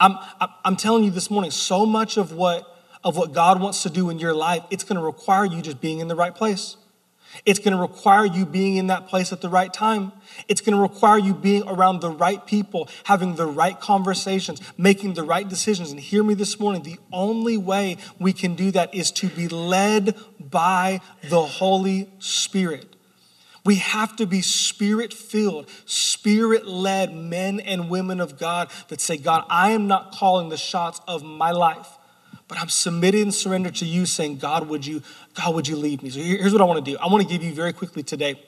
I'm, 0.00 0.18
I'm 0.64 0.76
telling 0.76 1.04
you 1.04 1.12
this 1.12 1.30
morning, 1.30 1.52
so 1.52 1.86
much 1.86 2.16
of 2.16 2.32
what, 2.32 2.76
of 3.04 3.16
what 3.16 3.32
God 3.32 3.60
wants 3.60 3.84
to 3.84 3.90
do 3.90 4.10
in 4.10 4.18
your 4.18 4.34
life, 4.34 4.64
it's 4.70 4.82
going 4.82 4.98
to 4.98 5.04
require 5.04 5.44
you 5.44 5.62
just 5.62 5.80
being 5.80 6.00
in 6.00 6.08
the 6.08 6.16
right 6.16 6.34
place. 6.34 6.76
It's 7.44 7.58
going 7.58 7.76
to 7.76 7.80
require 7.80 8.24
you 8.24 8.46
being 8.46 8.76
in 8.76 8.86
that 8.88 9.08
place 9.08 9.32
at 9.32 9.40
the 9.40 9.48
right 9.48 9.72
time. 9.72 10.12
It's 10.48 10.60
going 10.60 10.76
to 10.76 10.82
require 10.82 11.18
you 11.18 11.34
being 11.34 11.62
around 11.66 12.00
the 12.00 12.10
right 12.10 12.44
people, 12.46 12.88
having 13.04 13.36
the 13.36 13.46
right 13.46 13.78
conversations, 13.78 14.60
making 14.78 15.14
the 15.14 15.22
right 15.22 15.48
decisions. 15.48 15.90
And 15.90 16.00
hear 16.00 16.22
me 16.22 16.34
this 16.34 16.58
morning 16.58 16.82
the 16.82 16.98
only 17.12 17.56
way 17.56 17.98
we 18.18 18.32
can 18.32 18.54
do 18.54 18.70
that 18.72 18.94
is 18.94 19.10
to 19.12 19.28
be 19.28 19.48
led 19.48 20.16
by 20.40 21.00
the 21.28 21.42
Holy 21.42 22.10
Spirit. 22.18 22.96
We 23.64 23.76
have 23.76 24.14
to 24.16 24.26
be 24.26 24.42
spirit 24.42 25.12
filled, 25.12 25.68
spirit 25.86 26.68
led 26.68 27.12
men 27.12 27.58
and 27.58 27.90
women 27.90 28.20
of 28.20 28.38
God 28.38 28.70
that 28.88 29.00
say, 29.00 29.16
God, 29.16 29.44
I 29.50 29.70
am 29.72 29.88
not 29.88 30.12
calling 30.12 30.50
the 30.50 30.56
shots 30.56 31.00
of 31.08 31.24
my 31.24 31.50
life. 31.50 31.95
But 32.48 32.58
I'm 32.58 32.68
submitted 32.68 33.22
and 33.22 33.34
surrendered 33.34 33.74
to 33.76 33.84
you, 33.84 34.06
saying, 34.06 34.38
God, 34.38 34.68
would 34.68 34.86
you, 34.86 35.02
God, 35.34 35.54
would 35.54 35.66
you 35.66 35.76
lead 35.76 36.02
me? 36.02 36.10
So 36.10 36.20
here's 36.20 36.52
what 36.52 36.62
I 36.62 36.64
want 36.64 36.84
to 36.84 36.90
do. 36.90 36.96
I 36.98 37.06
want 37.08 37.22
to 37.22 37.28
give 37.28 37.42
you 37.42 37.52
very 37.52 37.72
quickly 37.72 38.02
today 38.02 38.40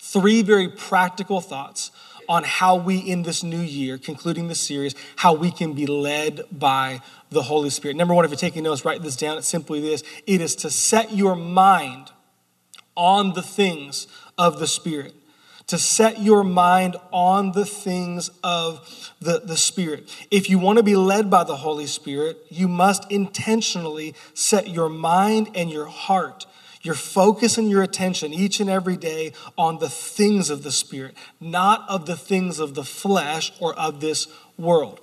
three 0.00 0.42
very 0.42 0.68
practical 0.68 1.40
thoughts 1.40 1.90
on 2.28 2.44
how 2.44 2.76
we 2.76 2.98
in 2.98 3.24
this 3.24 3.42
new 3.42 3.60
year, 3.60 3.98
concluding 3.98 4.48
this 4.48 4.60
series, 4.60 4.94
how 5.16 5.34
we 5.34 5.50
can 5.50 5.72
be 5.72 5.86
led 5.86 6.42
by 6.52 7.00
the 7.30 7.42
Holy 7.42 7.70
Spirit. 7.70 7.96
Number 7.96 8.14
one, 8.14 8.24
if 8.24 8.30
you're 8.30 8.38
taking 8.38 8.62
notes, 8.62 8.84
write 8.84 9.02
this 9.02 9.16
down. 9.16 9.36
It's 9.38 9.48
simply 9.48 9.80
this 9.80 10.02
it 10.26 10.40
is 10.40 10.54
to 10.56 10.70
set 10.70 11.12
your 11.14 11.34
mind 11.34 12.12
on 12.96 13.32
the 13.32 13.42
things 13.42 14.06
of 14.38 14.58
the 14.58 14.66
Spirit 14.66 15.14
to 15.70 15.78
set 15.78 16.20
your 16.20 16.42
mind 16.42 16.96
on 17.12 17.52
the 17.52 17.64
things 17.64 18.28
of 18.42 19.12
the, 19.20 19.40
the 19.44 19.56
Spirit. 19.56 20.12
If 20.28 20.50
you 20.50 20.58
want 20.58 20.78
to 20.78 20.82
be 20.82 20.96
led 20.96 21.30
by 21.30 21.44
the 21.44 21.54
Holy 21.54 21.86
Spirit, 21.86 22.44
you 22.48 22.66
must 22.66 23.08
intentionally 23.08 24.16
set 24.34 24.68
your 24.68 24.88
mind 24.88 25.50
and 25.54 25.70
your 25.70 25.86
heart, 25.86 26.44
your 26.82 26.96
focus 26.96 27.56
and 27.56 27.70
your 27.70 27.84
attention 27.84 28.34
each 28.34 28.58
and 28.58 28.68
every 28.68 28.96
day 28.96 29.32
on 29.56 29.78
the 29.78 29.88
things 29.88 30.50
of 30.50 30.64
the 30.64 30.72
Spirit, 30.72 31.14
not 31.38 31.88
of 31.88 32.04
the 32.04 32.16
things 32.16 32.58
of 32.58 32.74
the 32.74 32.82
flesh 32.82 33.52
or 33.60 33.72
of 33.74 34.00
this 34.00 34.26
world. 34.58 35.00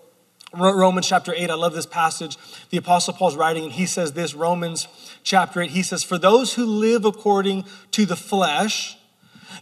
Romans 0.54 1.08
chapter 1.08 1.34
8, 1.34 1.50
I 1.50 1.54
love 1.54 1.76
this 1.76 1.86
passage. 1.86 2.38
The 2.72 2.78
Apostle 2.78 3.14
Paul's 3.14 3.38
writing, 3.38 3.64
and 3.64 3.72
he 3.72 3.86
says 3.86 4.12
this 4.12 4.34
Romans 4.34 4.90
chapter 5.24 5.62
8, 5.62 5.70
he 5.70 5.84
says, 5.84 6.04
For 6.04 6.18
those 6.18 6.56
who 6.56 6.66
live 6.66 7.06
according 7.06 7.64
to 7.92 8.06
the 8.06 8.18
flesh, 8.18 8.97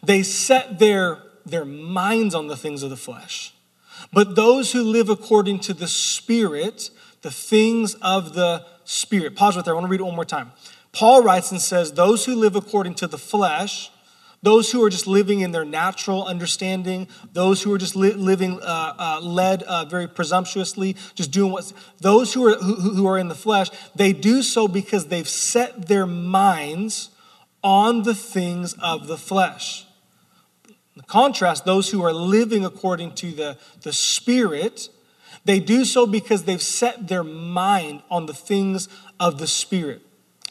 they 0.03 0.23
set 0.23 0.79
their, 0.79 1.21
their 1.45 1.65
minds 1.65 2.35
on 2.35 2.47
the 2.47 2.57
things 2.57 2.83
of 2.83 2.89
the 2.89 2.97
flesh. 2.97 3.53
But 4.11 4.35
those 4.35 4.71
who 4.71 4.83
live 4.83 5.09
according 5.09 5.59
to 5.61 5.73
the 5.73 5.87
Spirit, 5.87 6.89
the 7.21 7.31
things 7.31 7.95
of 7.95 8.33
the 8.33 8.65
Spirit. 8.83 9.35
Pause 9.35 9.57
right 9.57 9.65
there. 9.65 9.73
I 9.73 9.75
want 9.75 9.85
to 9.85 9.91
read 9.91 9.99
it 9.99 10.03
one 10.03 10.15
more 10.15 10.25
time. 10.25 10.51
Paul 10.91 11.23
writes 11.23 11.51
and 11.51 11.59
says, 11.59 11.91
Those 11.91 12.25
who 12.25 12.35
live 12.35 12.55
according 12.55 12.95
to 12.95 13.07
the 13.07 13.17
flesh, 13.17 13.91
those 14.41 14.71
who 14.71 14.83
are 14.83 14.91
just 14.91 15.07
living 15.07 15.39
in 15.39 15.51
their 15.51 15.65
natural 15.65 16.23
understanding, 16.23 17.07
those 17.33 17.63
who 17.63 17.73
are 17.73 17.79
just 17.79 17.95
li- 17.95 18.13
living 18.13 18.61
uh, 18.61 18.93
uh, 18.97 19.19
led 19.21 19.63
uh, 19.63 19.85
very 19.85 20.07
presumptuously, 20.07 20.95
just 21.15 21.31
doing 21.31 21.51
what, 21.51 21.73
those 21.99 22.33
who 22.33 22.47
are, 22.47 22.55
who, 22.57 22.75
who 22.75 23.07
are 23.07 23.17
in 23.17 23.27
the 23.27 23.35
flesh, 23.35 23.69
they 23.95 24.13
do 24.13 24.43
so 24.43 24.67
because 24.67 25.07
they've 25.07 25.27
set 25.27 25.87
their 25.87 26.05
minds 26.05 27.09
on 27.65 28.04
the 28.04 28.15
things 28.15 28.73
of 28.82 29.08
the 29.08 29.17
flesh. 29.17 29.86
In 30.95 31.01
contrast, 31.01 31.65
those 31.65 31.89
who 31.89 32.01
are 32.06 32.13
living 32.13 32.63
according 32.63 33.15
to 33.15 33.32
the, 33.32 33.58
the 33.82 33.91
Spirit, 33.91 34.88
they 35.43 35.60
do 35.60 35.84
so 35.84 36.08
because 36.08 36.43
they've 36.43 36.62
set 36.62 37.10
their 37.10 37.23
mind 37.23 38.04
on 38.10 38.28
the 38.28 38.34
things 38.34 38.88
of 39.19 39.39
the 39.39 39.47
Spirit. 39.47 40.01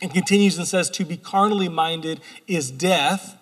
And 0.03 0.13
continues 0.13 0.59
and 0.59 0.69
says, 0.69 0.91
To 0.91 1.07
be 1.07 1.17
carnally 1.17 1.71
minded 1.71 2.21
is 2.47 2.71
death 2.71 3.39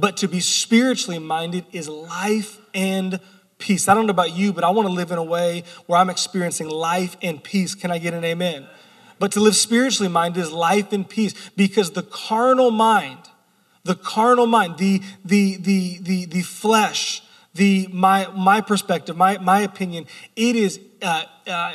but 0.00 0.16
to 0.16 0.28
be 0.28 0.40
spiritually 0.40 1.18
minded 1.18 1.66
is 1.72 1.88
life 1.88 2.58
and 2.72 3.20
peace. 3.58 3.86
I 3.86 3.94
don't 3.94 4.06
know 4.06 4.12
about 4.12 4.34
you, 4.34 4.52
but 4.52 4.64
I 4.64 4.70
want 4.70 4.88
to 4.88 4.92
live 4.92 5.10
in 5.10 5.18
a 5.18 5.22
way 5.22 5.64
where 5.86 5.98
I'm 5.98 6.08
experiencing 6.08 6.68
life 6.68 7.16
and 7.22 7.42
peace. 7.44 7.74
Can 7.74 7.90
I 7.90 7.98
get 7.98 8.14
an 8.14 8.24
amen? 8.24 8.66
But 9.20 9.32
to 9.32 9.40
live 9.40 9.54
spiritually 9.54 10.08
minded 10.08 10.40
is 10.40 10.50
life 10.50 10.94
and 10.94 11.06
peace 11.06 11.34
because 11.50 11.90
the 11.90 12.02
carnal 12.02 12.70
mind, 12.70 13.18
the 13.84 13.94
carnal 13.94 14.46
mind, 14.46 14.78
the, 14.78 15.02
the, 15.22 15.56
the, 15.56 15.98
the, 15.98 16.24
the 16.24 16.40
flesh, 16.40 17.22
the, 17.54 17.86
my, 17.92 18.28
my 18.34 18.62
perspective, 18.62 19.18
my, 19.18 19.36
my 19.36 19.60
opinion, 19.60 20.06
it 20.36 20.56
is, 20.56 20.80
uh, 21.02 21.24
uh, 21.46 21.74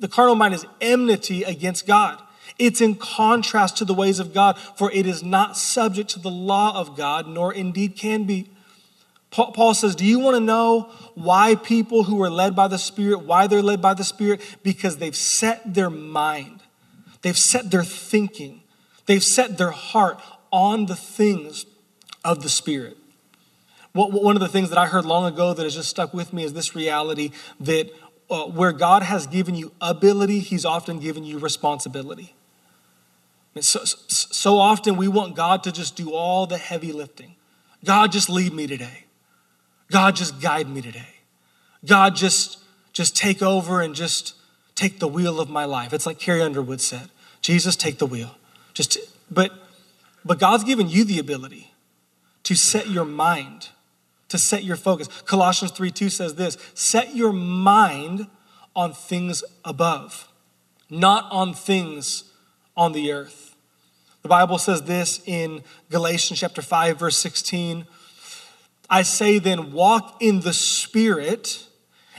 the 0.00 0.08
carnal 0.08 0.34
mind 0.34 0.54
is 0.54 0.64
enmity 0.80 1.42
against 1.42 1.86
God. 1.86 2.22
It's 2.58 2.80
in 2.80 2.94
contrast 2.94 3.76
to 3.78 3.84
the 3.84 3.94
ways 3.94 4.18
of 4.18 4.32
God, 4.32 4.58
for 4.58 4.90
it 4.92 5.06
is 5.06 5.22
not 5.22 5.58
subject 5.58 6.08
to 6.10 6.20
the 6.20 6.30
law 6.30 6.74
of 6.74 6.96
God, 6.96 7.28
nor 7.28 7.52
indeed 7.52 7.96
can 7.96 8.24
be. 8.24 8.48
Paul 9.34 9.74
says, 9.74 9.96
Do 9.96 10.04
you 10.04 10.20
want 10.20 10.36
to 10.36 10.40
know 10.40 10.92
why 11.14 11.56
people 11.56 12.04
who 12.04 12.22
are 12.22 12.30
led 12.30 12.54
by 12.54 12.68
the 12.68 12.78
Spirit, 12.78 13.20
why 13.20 13.46
they're 13.48 13.62
led 13.62 13.82
by 13.82 13.94
the 13.94 14.04
Spirit? 14.04 14.40
Because 14.62 14.98
they've 14.98 15.16
set 15.16 15.74
their 15.74 15.90
mind, 15.90 16.62
they've 17.22 17.36
set 17.36 17.70
their 17.70 17.82
thinking, 17.82 18.62
they've 19.06 19.24
set 19.24 19.58
their 19.58 19.72
heart 19.72 20.20
on 20.52 20.86
the 20.86 20.94
things 20.94 21.66
of 22.24 22.42
the 22.42 22.48
Spirit. 22.48 22.96
One 23.92 24.34
of 24.34 24.40
the 24.40 24.48
things 24.48 24.70
that 24.70 24.78
I 24.78 24.86
heard 24.86 25.04
long 25.04 25.32
ago 25.32 25.54
that 25.54 25.62
has 25.62 25.74
just 25.74 25.88
stuck 25.88 26.14
with 26.14 26.32
me 26.32 26.42
is 26.42 26.52
this 26.52 26.74
reality 26.74 27.30
that 27.60 27.90
uh, 28.28 28.44
where 28.46 28.72
God 28.72 29.02
has 29.02 29.26
given 29.26 29.54
you 29.54 29.72
ability, 29.80 30.40
He's 30.40 30.64
often 30.64 30.98
given 30.98 31.24
you 31.24 31.38
responsibility. 31.38 32.34
So, 33.60 33.84
so 33.84 34.58
often 34.58 34.96
we 34.96 35.06
want 35.06 35.36
God 35.36 35.62
to 35.64 35.72
just 35.72 35.94
do 35.94 36.12
all 36.12 36.46
the 36.46 36.58
heavy 36.58 36.92
lifting. 36.92 37.36
God, 37.84 38.10
just 38.10 38.28
lead 38.28 38.52
me 38.52 38.66
today. 38.66 39.03
God, 39.90 40.16
just 40.16 40.40
guide 40.40 40.68
me 40.68 40.80
today. 40.80 41.14
God, 41.84 42.16
just, 42.16 42.58
just 42.92 43.16
take 43.16 43.42
over 43.42 43.80
and 43.80 43.94
just 43.94 44.34
take 44.74 44.98
the 44.98 45.08
wheel 45.08 45.40
of 45.40 45.48
my 45.48 45.64
life. 45.64 45.92
It's 45.92 46.06
like 46.06 46.18
Carrie 46.18 46.42
Underwood 46.42 46.80
said 46.80 47.10
Jesus, 47.42 47.76
take 47.76 47.98
the 47.98 48.06
wheel. 48.06 48.36
Just, 48.72 48.96
but, 49.30 49.52
but 50.24 50.38
God's 50.38 50.64
given 50.64 50.88
you 50.88 51.04
the 51.04 51.18
ability 51.18 51.74
to 52.44 52.54
set 52.54 52.88
your 52.88 53.04
mind, 53.04 53.68
to 54.28 54.38
set 54.38 54.64
your 54.64 54.76
focus. 54.76 55.08
Colossians 55.26 55.72
3 55.72 55.90
2 55.90 56.08
says 56.08 56.36
this 56.36 56.56
set 56.72 57.14
your 57.14 57.32
mind 57.32 58.28
on 58.74 58.92
things 58.92 59.44
above, 59.64 60.28
not 60.88 61.30
on 61.30 61.52
things 61.52 62.32
on 62.76 62.92
the 62.92 63.12
earth. 63.12 63.54
The 64.22 64.28
Bible 64.28 64.56
says 64.56 64.82
this 64.82 65.20
in 65.26 65.62
Galatians 65.90 66.40
chapter 66.40 66.62
5 66.62 66.98
verse 66.98 67.18
16. 67.18 67.86
I 68.88 69.02
say 69.02 69.38
then 69.38 69.72
walk 69.72 70.16
in 70.20 70.40
the 70.40 70.52
spirit 70.52 71.66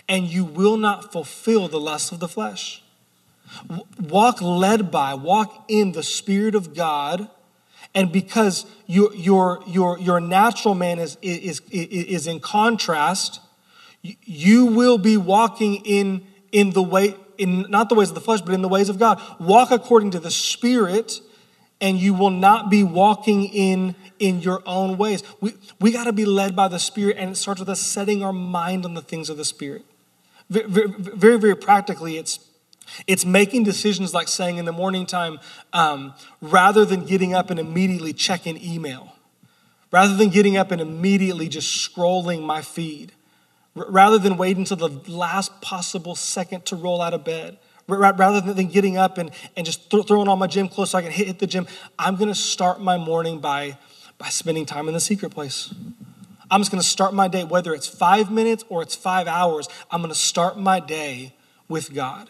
and 0.07 0.25
you 0.25 0.43
will 0.43 0.77
not 0.77 1.11
fulfill 1.11 1.67
the 1.67 1.79
lust 1.79 2.11
of 2.11 2.19
the 2.19 2.27
flesh. 2.27 2.83
Walk 3.99 4.41
led 4.41 4.91
by, 4.91 5.13
walk 5.13 5.65
in 5.67 5.93
the 5.93 6.03
spirit 6.03 6.55
of 6.55 6.73
God 6.73 7.29
and 7.95 8.11
because 8.11 8.65
your, 8.87 9.15
your, 9.15 9.63
your, 9.65 9.97
your 9.97 10.19
natural 10.19 10.75
man 10.75 10.99
is, 10.99 11.17
is, 11.21 11.61
is 11.71 12.27
in 12.27 12.41
contrast, 12.41 13.39
you 14.01 14.65
will 14.65 14.97
be 14.97 15.15
walking 15.15 15.77
in, 15.85 16.27
in 16.51 16.71
the 16.71 16.83
way, 16.83 17.15
in 17.37 17.61
not 17.69 17.87
the 17.87 17.95
ways 17.95 18.09
of 18.09 18.15
the 18.15 18.21
flesh, 18.21 18.41
but 18.41 18.53
in 18.53 18.61
the 18.61 18.67
ways 18.67 18.89
of 18.89 18.99
God. 18.99 19.21
Walk 19.39 19.71
according 19.71 20.11
to 20.11 20.19
the 20.19 20.29
Spirit, 20.29 21.21
and 21.85 21.99
you 21.99 22.15
will 22.15 22.31
not 22.31 22.71
be 22.71 22.83
walking 22.83 23.45
in 23.45 23.93
in 24.17 24.41
your 24.41 24.63
own 24.65 24.97
ways. 24.97 25.21
We, 25.39 25.53
we 25.79 25.91
got 25.91 26.05
to 26.05 26.13
be 26.13 26.25
led 26.25 26.55
by 26.55 26.67
the 26.67 26.79
Spirit, 26.79 27.17
and 27.19 27.29
it 27.29 27.35
starts 27.35 27.59
with 27.59 27.69
us 27.69 27.79
setting 27.79 28.23
our 28.23 28.33
mind 28.33 28.85
on 28.85 28.95
the 28.95 29.03
things 29.03 29.29
of 29.29 29.37
the 29.37 29.45
Spirit. 29.45 29.83
Very, 30.49 30.87
very, 30.87 31.37
very 31.37 31.55
practically, 31.55 32.17
it's 32.17 32.39
it's 33.05 33.23
making 33.23 33.63
decisions 33.65 34.15
like 34.15 34.27
saying 34.27 34.57
in 34.57 34.65
the 34.65 34.71
morning 34.71 35.05
time, 35.05 35.39
um, 35.73 36.15
rather 36.41 36.85
than 36.85 37.05
getting 37.05 37.35
up 37.35 37.51
and 37.51 37.59
immediately 37.59 38.13
checking 38.13 38.57
email, 38.63 39.13
rather 39.91 40.15
than 40.15 40.29
getting 40.29 40.57
up 40.57 40.71
and 40.71 40.81
immediately 40.81 41.47
just 41.47 41.69
scrolling 41.69 42.41
my 42.41 42.63
feed, 42.63 43.11
rather 43.75 44.17
than 44.17 44.37
waiting 44.37 44.63
until 44.67 44.89
the 44.89 45.11
last 45.11 45.61
possible 45.61 46.15
second 46.15 46.65
to 46.65 46.75
roll 46.75 46.99
out 46.99 47.13
of 47.13 47.23
bed, 47.23 47.59
rather 47.87 48.41
than 48.41 48.67
getting 48.67 48.97
up 48.97 49.17
and, 49.17 49.31
and 49.55 49.65
just 49.65 49.89
th- 49.89 50.07
throwing 50.07 50.27
on 50.27 50.39
my 50.39 50.47
gym 50.47 50.67
clothes 50.67 50.91
so 50.91 50.97
I 50.97 51.01
can 51.01 51.11
hit, 51.11 51.27
hit 51.27 51.39
the 51.39 51.47
gym, 51.47 51.67
I'm 51.99 52.15
going 52.15 52.29
to 52.29 52.35
start 52.35 52.81
my 52.81 52.97
morning 52.97 53.39
by, 53.39 53.77
by 54.17 54.29
spending 54.29 54.65
time 54.65 54.87
in 54.87 54.93
the 54.93 54.99
secret 54.99 55.31
place. 55.31 55.73
I'm 56.49 56.61
just 56.61 56.71
going 56.71 56.81
to 56.81 56.87
start 56.87 57.13
my 57.13 57.27
day, 57.27 57.43
whether 57.43 57.73
it's 57.73 57.87
five 57.87 58.31
minutes 58.31 58.63
or 58.69 58.81
it's 58.81 58.95
five 58.95 59.27
hours, 59.27 59.67
I'm 59.89 60.01
going 60.01 60.13
to 60.13 60.19
start 60.19 60.59
my 60.59 60.79
day 60.79 61.33
with 61.67 61.93
God. 61.93 62.29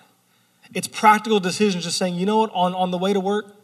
It's 0.74 0.88
practical 0.88 1.40
decisions 1.40 1.84
just 1.84 1.98
saying, 1.98 2.16
you 2.16 2.26
know 2.26 2.40
what, 2.40 2.52
on, 2.54 2.74
on 2.74 2.92
the 2.92 2.98
way 2.98 3.14
to 3.14 3.20
work, 3.20 3.56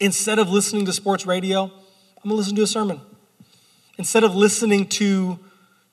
instead 0.00 0.38
of 0.38 0.48
listening 0.48 0.86
to 0.86 0.92
sports 0.92 1.26
radio, 1.26 1.64
I'm 1.64 2.28
going 2.28 2.30
to 2.30 2.34
listen 2.34 2.56
to 2.56 2.62
a 2.62 2.66
sermon. 2.66 3.00
Instead 3.96 4.24
of 4.24 4.34
listening 4.34 4.86
to 4.88 5.38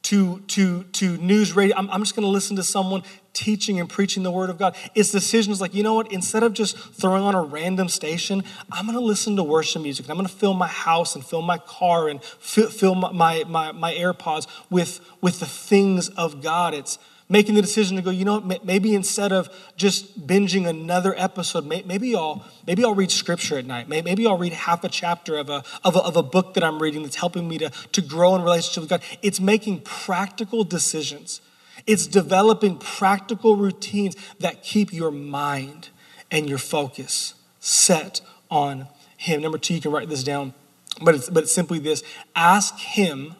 to, 0.07 0.39
to, 0.47 0.83
to 0.83 1.17
news 1.17 1.53
radio. 1.53 1.75
I'm, 1.75 1.89
I'm 1.89 2.01
just 2.01 2.15
going 2.15 2.25
to 2.25 2.31
listen 2.31 2.55
to 2.55 2.63
someone 2.63 3.03
teaching 3.37 3.79
and 3.79 3.87
preaching 3.87 4.23
the 4.23 4.31
word 4.31 4.49
of 4.49 4.57
God. 4.57 4.75
It's 4.95 5.11
decisions 5.11 5.61
like, 5.61 5.75
you 5.75 5.83
know 5.83 5.93
what, 5.93 6.11
instead 6.11 6.41
of 6.41 6.53
just 6.53 6.75
throwing 6.75 7.21
on 7.21 7.35
a 7.35 7.41
random 7.41 7.87
station, 7.87 8.43
I'm 8.71 8.87
going 8.87 8.97
to 8.97 9.03
listen 9.03 9.35
to 9.35 9.43
worship 9.43 9.83
music. 9.83 10.05
And 10.05 10.11
I'm 10.11 10.17
going 10.17 10.27
to 10.27 10.33
fill 10.33 10.55
my 10.55 10.67
house 10.67 11.13
and 11.13 11.23
fill 11.23 11.43
my 11.43 11.59
car 11.59 12.09
and 12.09 12.23
fill, 12.23 12.95
my, 12.95 13.11
my, 13.11 13.43
my, 13.47 13.71
my 13.73 13.93
AirPods 13.93 14.47
with, 14.71 15.01
with 15.21 15.39
the 15.39 15.45
things 15.45 16.09
of 16.09 16.41
God. 16.41 16.73
It's 16.73 16.97
making 17.29 17.53
the 17.53 17.61
decision 17.61 17.95
to 17.97 18.01
go, 18.01 18.09
you 18.09 18.25
know, 18.25 18.39
maybe 18.63 18.95
instead 18.95 19.31
of 19.31 19.49
just 19.75 20.25
binging 20.25 20.67
another 20.67 21.13
episode, 21.15 21.65
maybe 21.67 22.15
I'll 22.15 22.43
maybe 22.65 22.83
I'll 22.83 22.95
read 22.95 23.11
scripture 23.11 23.59
at 23.59 23.65
night. 23.65 23.87
Maybe 23.87 24.25
I'll 24.25 24.37
read 24.37 24.53
half 24.53 24.83
a 24.83 24.89
chapter 24.89 25.37
of 25.37 25.49
a, 25.49 25.63
of 25.83 25.95
a, 25.95 25.99
of 25.99 26.15
a 26.15 26.23
book 26.23 26.55
that 26.55 26.63
I'm 26.63 26.81
reading 26.81 27.03
that's 27.03 27.17
helping 27.17 27.47
me 27.47 27.59
to, 27.59 27.69
to 27.91 28.01
grow 28.01 28.35
in 28.35 28.41
relationship 28.41 28.81
with 28.81 28.89
God. 28.89 29.01
It's 29.21 29.39
making 29.39 29.81
practical 29.81 30.63
decisions. 30.63 31.41
It's 31.87 32.05
developing 32.05 32.77
practical 32.77 33.55
routines 33.55 34.15
that 34.39 34.61
keep 34.61 34.93
your 34.93 35.09
mind 35.09 35.89
and 36.29 36.47
your 36.47 36.57
focus 36.57 37.33
set 37.59 38.21
on 38.51 38.87
Him. 39.15 39.41
Number 39.41 39.57
two, 39.57 39.73
you 39.73 39.81
can 39.81 39.91
write 39.91 40.09
this 40.09 40.23
down, 40.23 40.53
but 41.01 41.15
it's, 41.15 41.29
but 41.29 41.43
it's 41.43 41.53
simply 41.53 41.79
this 41.79 42.03
ask 42.35 42.77
Him 42.77 43.35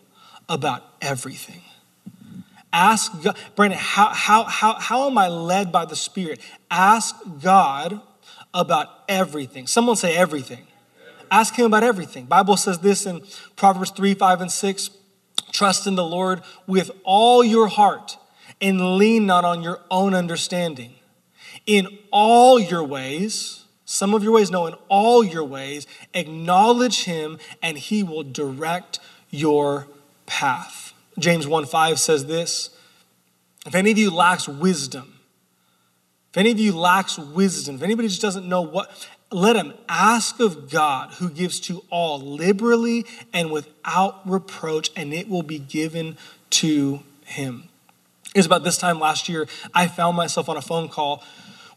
about 0.47 0.83
everything. 1.01 1.61
Ask 2.71 3.23
God, 3.23 3.37
Brandon, 3.55 3.79
how, 3.79 4.09
how, 4.13 4.43
how, 4.43 4.73
how 4.75 5.09
am 5.09 5.17
I 5.17 5.27
led 5.27 5.71
by 5.71 5.85
the 5.85 5.95
Spirit? 5.95 6.39
Ask 6.69 7.15
God 7.41 8.01
about 8.53 8.89
everything. 9.07 9.67
Someone 9.67 9.95
say 9.95 10.15
everything. 10.15 10.67
Ask 11.29 11.55
him 11.55 11.65
about 11.65 11.83
everything. 11.83 12.25
Bible 12.25 12.55
says 12.55 12.79
this 12.79 13.05
in 13.05 13.21
Proverbs 13.55 13.91
3, 13.91 14.13
5, 14.13 14.41
and 14.41 14.51
6. 14.51 14.89
Trust 15.51 15.87
in 15.87 15.95
the 15.95 16.03
Lord 16.03 16.41
with 16.65 16.91
all 17.03 17.43
your 17.43 17.67
heart 17.67 18.17
and 18.61 18.97
lean 18.97 19.25
not 19.25 19.45
on 19.45 19.61
your 19.61 19.81
own 19.91 20.13
understanding. 20.13 20.95
In 21.65 21.87
all 22.11 22.59
your 22.59 22.83
ways, 22.83 23.65
some 23.85 24.13
of 24.13 24.23
your 24.23 24.33
ways, 24.33 24.51
no, 24.51 24.67
in 24.67 24.75
all 24.89 25.23
your 25.23 25.43
ways, 25.43 25.87
acknowledge 26.13 27.03
him 27.03 27.39
and 27.61 27.77
he 27.77 28.03
will 28.03 28.23
direct 28.23 28.99
your 29.29 29.87
path. 30.25 30.93
James 31.19 31.47
1 31.47 31.65
5 31.65 31.99
says 31.99 32.25
this 32.25 32.69
if 33.65 33.75
any 33.75 33.91
of 33.91 33.97
you 33.97 34.11
lacks 34.11 34.47
wisdom, 34.47 35.19
if 36.31 36.37
any 36.37 36.51
of 36.51 36.59
you 36.59 36.77
lacks 36.77 37.17
wisdom, 37.17 37.75
if 37.75 37.83
anybody 37.83 38.07
just 38.07 38.21
doesn't 38.21 38.47
know 38.47 38.61
what, 38.61 39.07
let 39.31 39.55
him 39.55 39.73
ask 39.89 40.39
of 40.39 40.69
God 40.69 41.11
who 41.15 41.29
gives 41.29 41.59
to 41.61 41.83
all 41.89 42.19
liberally 42.19 43.05
and 43.33 43.51
without 43.51 44.27
reproach, 44.29 44.89
and 44.95 45.13
it 45.13 45.27
will 45.27 45.43
be 45.43 45.59
given 45.59 46.17
to 46.51 47.01
him. 47.25 47.67
It 48.37 48.41
was 48.41 48.45
about 48.45 48.63
this 48.63 48.77
time 48.77 48.99
last 48.99 49.29
year, 49.29 49.47
I 49.73 49.87
found 49.87 50.15
myself 50.15 50.47
on 50.47 50.57
a 50.57 50.61
phone 50.61 50.89
call 50.89 51.23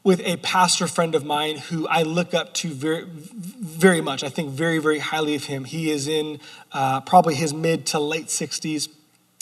with 0.05 0.21
a 0.27 0.37
pastor 0.37 0.87
friend 0.87 1.15
of 1.15 1.25
mine 1.25 1.57
who 1.57 1.89
I 1.89 2.03
look 2.03 2.35
up 2.35 2.53
to 2.57 2.69
very, 2.69 3.07
very 3.07 4.03
much. 4.03 4.23
I 4.23 4.29
think 4.29 4.51
very, 4.51 4.77
very 4.77 4.99
highly 4.99 5.35
of 5.35 5.45
him. 5.45 5.65
He 5.65 5.91
is 5.91 6.07
in 6.07 6.39
uh, 6.71 7.01
probably 7.01 7.35
his 7.35 7.55
mid 7.55 7.87
to 7.87 7.99
late 7.99 8.27
60s. 8.27 8.91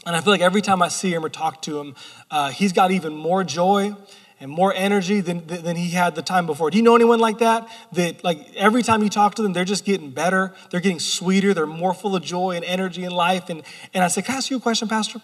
And 0.06 0.14
I 0.14 0.20
feel 0.20 0.32
like 0.32 0.40
every 0.40 0.62
time 0.62 0.80
I 0.80 0.86
see 0.86 1.12
him 1.12 1.24
or 1.24 1.28
talk 1.28 1.60
to 1.62 1.80
him, 1.80 1.96
uh, 2.30 2.50
he's 2.50 2.72
got 2.72 2.92
even 2.92 3.16
more 3.16 3.42
joy 3.42 3.96
and 4.38 4.48
more 4.48 4.72
energy 4.72 5.20
than, 5.20 5.44
than 5.44 5.74
he 5.74 5.90
had 5.90 6.14
the 6.14 6.22
time 6.22 6.46
before. 6.46 6.70
Do 6.70 6.76
you 6.76 6.84
know 6.84 6.94
anyone 6.94 7.18
like 7.18 7.38
that? 7.38 7.68
That 7.94 8.22
like 8.22 8.54
every 8.54 8.84
time 8.84 9.02
you 9.02 9.08
talk 9.08 9.34
to 9.34 9.42
them, 9.42 9.54
they're 9.54 9.64
just 9.64 9.84
getting 9.84 10.12
better. 10.12 10.54
They're 10.70 10.78
getting 10.78 11.00
sweeter. 11.00 11.52
They're 11.52 11.66
more 11.66 11.94
full 11.94 12.14
of 12.14 12.22
joy 12.22 12.54
and 12.54 12.64
energy 12.64 13.02
in 13.02 13.10
life. 13.10 13.50
And, 13.50 13.64
and 13.92 14.04
I 14.04 14.06
said, 14.06 14.24
can 14.24 14.36
I 14.36 14.38
ask 14.38 14.50
you 14.50 14.58
a 14.58 14.60
question, 14.60 14.86
Pastor? 14.86 15.20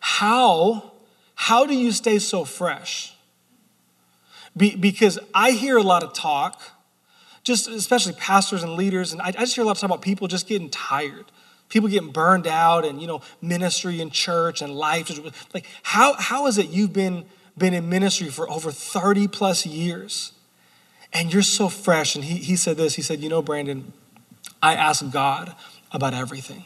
How, 0.00 0.92
how 1.34 1.66
do 1.66 1.74
you 1.74 1.92
stay 1.92 2.18
so 2.18 2.44
fresh? 2.44 3.14
Be, 4.56 4.74
because 4.74 5.18
I 5.32 5.52
hear 5.52 5.76
a 5.76 5.82
lot 5.82 6.02
of 6.02 6.12
talk, 6.12 6.60
just 7.44 7.68
especially 7.68 8.14
pastors 8.14 8.64
and 8.64 8.72
leaders, 8.74 9.12
and 9.12 9.22
I, 9.22 9.28
I 9.28 9.32
just 9.32 9.54
hear 9.54 9.62
a 9.62 9.66
lot 9.66 9.76
of 9.76 9.78
talk 9.78 9.88
about 9.88 10.02
people 10.02 10.26
just 10.26 10.48
getting 10.48 10.68
tired 10.68 11.26
people 11.70 11.88
getting 11.88 12.10
burned 12.10 12.46
out 12.46 12.84
and 12.84 13.00
you 13.00 13.06
know 13.06 13.22
ministry 13.40 14.00
and 14.00 14.12
church 14.12 14.60
and 14.60 14.74
life. 14.74 15.08
Like 15.54 15.64
how, 15.82 16.14
how 16.14 16.46
is 16.46 16.58
it 16.58 16.68
you've 16.68 16.92
been 16.92 17.24
been 17.56 17.72
in 17.72 17.88
ministry 17.88 18.28
for 18.28 18.50
over 18.50 18.70
30 18.70 19.28
plus 19.28 19.64
years 19.64 20.32
and 21.12 21.32
you're 21.32 21.42
so 21.42 21.68
fresh? 21.68 22.14
And 22.14 22.24
he, 22.24 22.36
he 22.36 22.56
said 22.56 22.76
this 22.76 22.96
he 22.96 23.02
said 23.02 23.20
you 23.20 23.30
know 23.30 23.40
brandon 23.40 23.92
i 24.60 24.74
ask 24.74 25.08
god 25.10 25.54
about 25.92 26.12
everything 26.12 26.64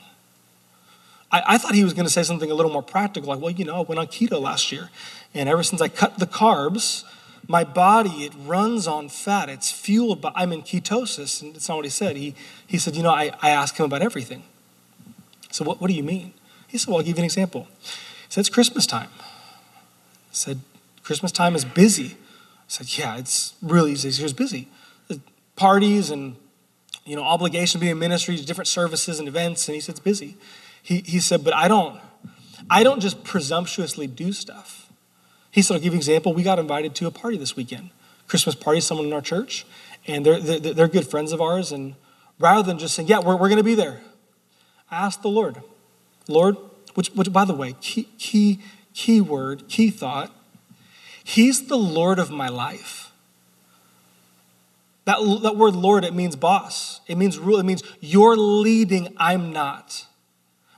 I, 1.34 1.54
I 1.54 1.58
thought 1.58 1.74
he 1.74 1.82
was 1.82 1.94
going 1.94 2.06
to 2.06 2.12
say 2.12 2.22
something 2.22 2.48
a 2.48 2.54
little 2.54 2.70
more 2.70 2.82
practical 2.82 3.28
like 3.28 3.40
well 3.40 3.50
you 3.50 3.64
know 3.64 3.76
i 3.76 3.80
went 3.80 3.98
on 3.98 4.06
keto 4.06 4.40
last 4.40 4.70
year 4.70 4.90
and 5.34 5.48
ever 5.48 5.64
since 5.64 5.80
i 5.80 5.88
cut 5.88 6.18
the 6.18 6.26
carbs 6.26 7.04
my 7.46 7.64
body 7.64 8.24
it 8.24 8.32
runs 8.46 8.86
on 8.86 9.08
fat. 9.10 9.48
It's 9.48 9.70
fueled 9.70 10.20
by 10.20 10.32
i'm 10.34 10.52
in 10.52 10.62
ketosis 10.62 11.42
and 11.42 11.56
it's 11.56 11.68
not 11.68 11.76
what 11.76 11.84
he 11.84 11.90
said. 11.90 12.16
He, 12.16 12.34
he 12.66 12.78
said 12.78 12.94
you 12.94 13.02
know 13.02 13.10
i, 13.10 13.32
I 13.42 13.50
asked 13.50 13.76
him 13.78 13.84
about 13.84 14.00
everything. 14.00 14.44
So 15.50 15.64
what, 15.64 15.80
what 15.80 15.88
do 15.88 15.94
you 15.94 16.04
mean? 16.04 16.32
He 16.68 16.78
said 16.78 16.88
well 16.88 16.98
i'll 16.98 17.02
give 17.02 17.16
you 17.16 17.22
an 17.22 17.26
example. 17.26 17.66
He 17.82 18.30
said 18.30 18.40
it's 18.40 18.48
christmas 18.48 18.86
time. 18.86 19.10
I 19.18 20.32
said 20.32 20.60
christmas 21.02 21.32
time 21.32 21.56
is 21.56 21.64
busy. 21.64 22.12
I 22.12 22.68
said 22.68 22.96
yeah 22.96 23.16
it's 23.16 23.54
really 23.60 23.92
easy. 23.92 24.08
It's 24.08 24.32
busy. 24.32 24.68
Parties 25.56 26.10
and 26.10 26.36
you 27.04 27.16
know 27.16 27.24
obligation 27.24 27.80
to 27.80 27.84
be 27.84 27.90
in 27.90 27.98
ministry 27.98 28.36
different 28.36 28.68
services 28.68 29.18
and 29.18 29.28
events 29.28 29.68
and 29.68 29.74
he 29.74 29.80
said 29.80 29.94
it's 29.94 30.00
busy 30.00 30.36
he, 30.84 30.98
he 30.98 31.18
said 31.18 31.42
but 31.42 31.52
i 31.54 31.66
don't 31.66 32.00
i 32.70 32.84
don't 32.84 33.00
just 33.00 33.24
presumptuously 33.24 34.06
do 34.06 34.32
stuff 34.32 34.84
he 35.54 35.62
said, 35.62 35.74
I'll 35.74 35.80
give 35.80 35.92
you 35.92 35.98
an 35.98 35.98
example. 35.98 36.34
We 36.34 36.42
got 36.42 36.58
invited 36.58 36.96
to 36.96 37.06
a 37.06 37.12
party 37.12 37.36
this 37.36 37.54
weekend, 37.54 37.90
Christmas 38.26 38.56
party, 38.56 38.80
someone 38.80 39.06
in 39.06 39.12
our 39.12 39.20
church, 39.20 39.64
and 40.04 40.26
they're, 40.26 40.40
they're, 40.40 40.74
they're 40.74 40.88
good 40.88 41.06
friends 41.06 41.30
of 41.30 41.40
ours. 41.40 41.70
And 41.70 41.94
rather 42.40 42.64
than 42.64 42.76
just 42.76 42.96
saying, 42.96 43.06
yeah, 43.06 43.20
we're, 43.20 43.36
we're 43.36 43.48
going 43.48 43.58
to 43.58 43.62
be 43.62 43.76
there, 43.76 44.00
I 44.90 45.06
asked 45.06 45.22
the 45.22 45.28
Lord, 45.28 45.62
Lord, 46.26 46.56
which, 46.94 47.10
which 47.10 47.32
by 47.32 47.44
the 47.44 47.54
way, 47.54 47.76
key, 47.80 48.08
key, 48.18 48.58
key 48.94 49.20
word, 49.20 49.68
key 49.68 49.90
thought, 49.90 50.34
He's 51.22 51.68
the 51.68 51.78
Lord 51.78 52.18
of 52.18 52.32
my 52.32 52.48
life. 52.48 53.12
That, 55.04 55.18
that 55.42 55.56
word 55.56 55.76
Lord, 55.76 56.04
it 56.04 56.14
means 56.14 56.34
boss. 56.34 57.00
It 57.06 57.16
means 57.16 57.38
rule. 57.38 57.60
It 57.60 57.64
means 57.64 57.84
you're 58.00 58.36
leading, 58.36 59.14
I'm 59.18 59.52
not. 59.52 60.06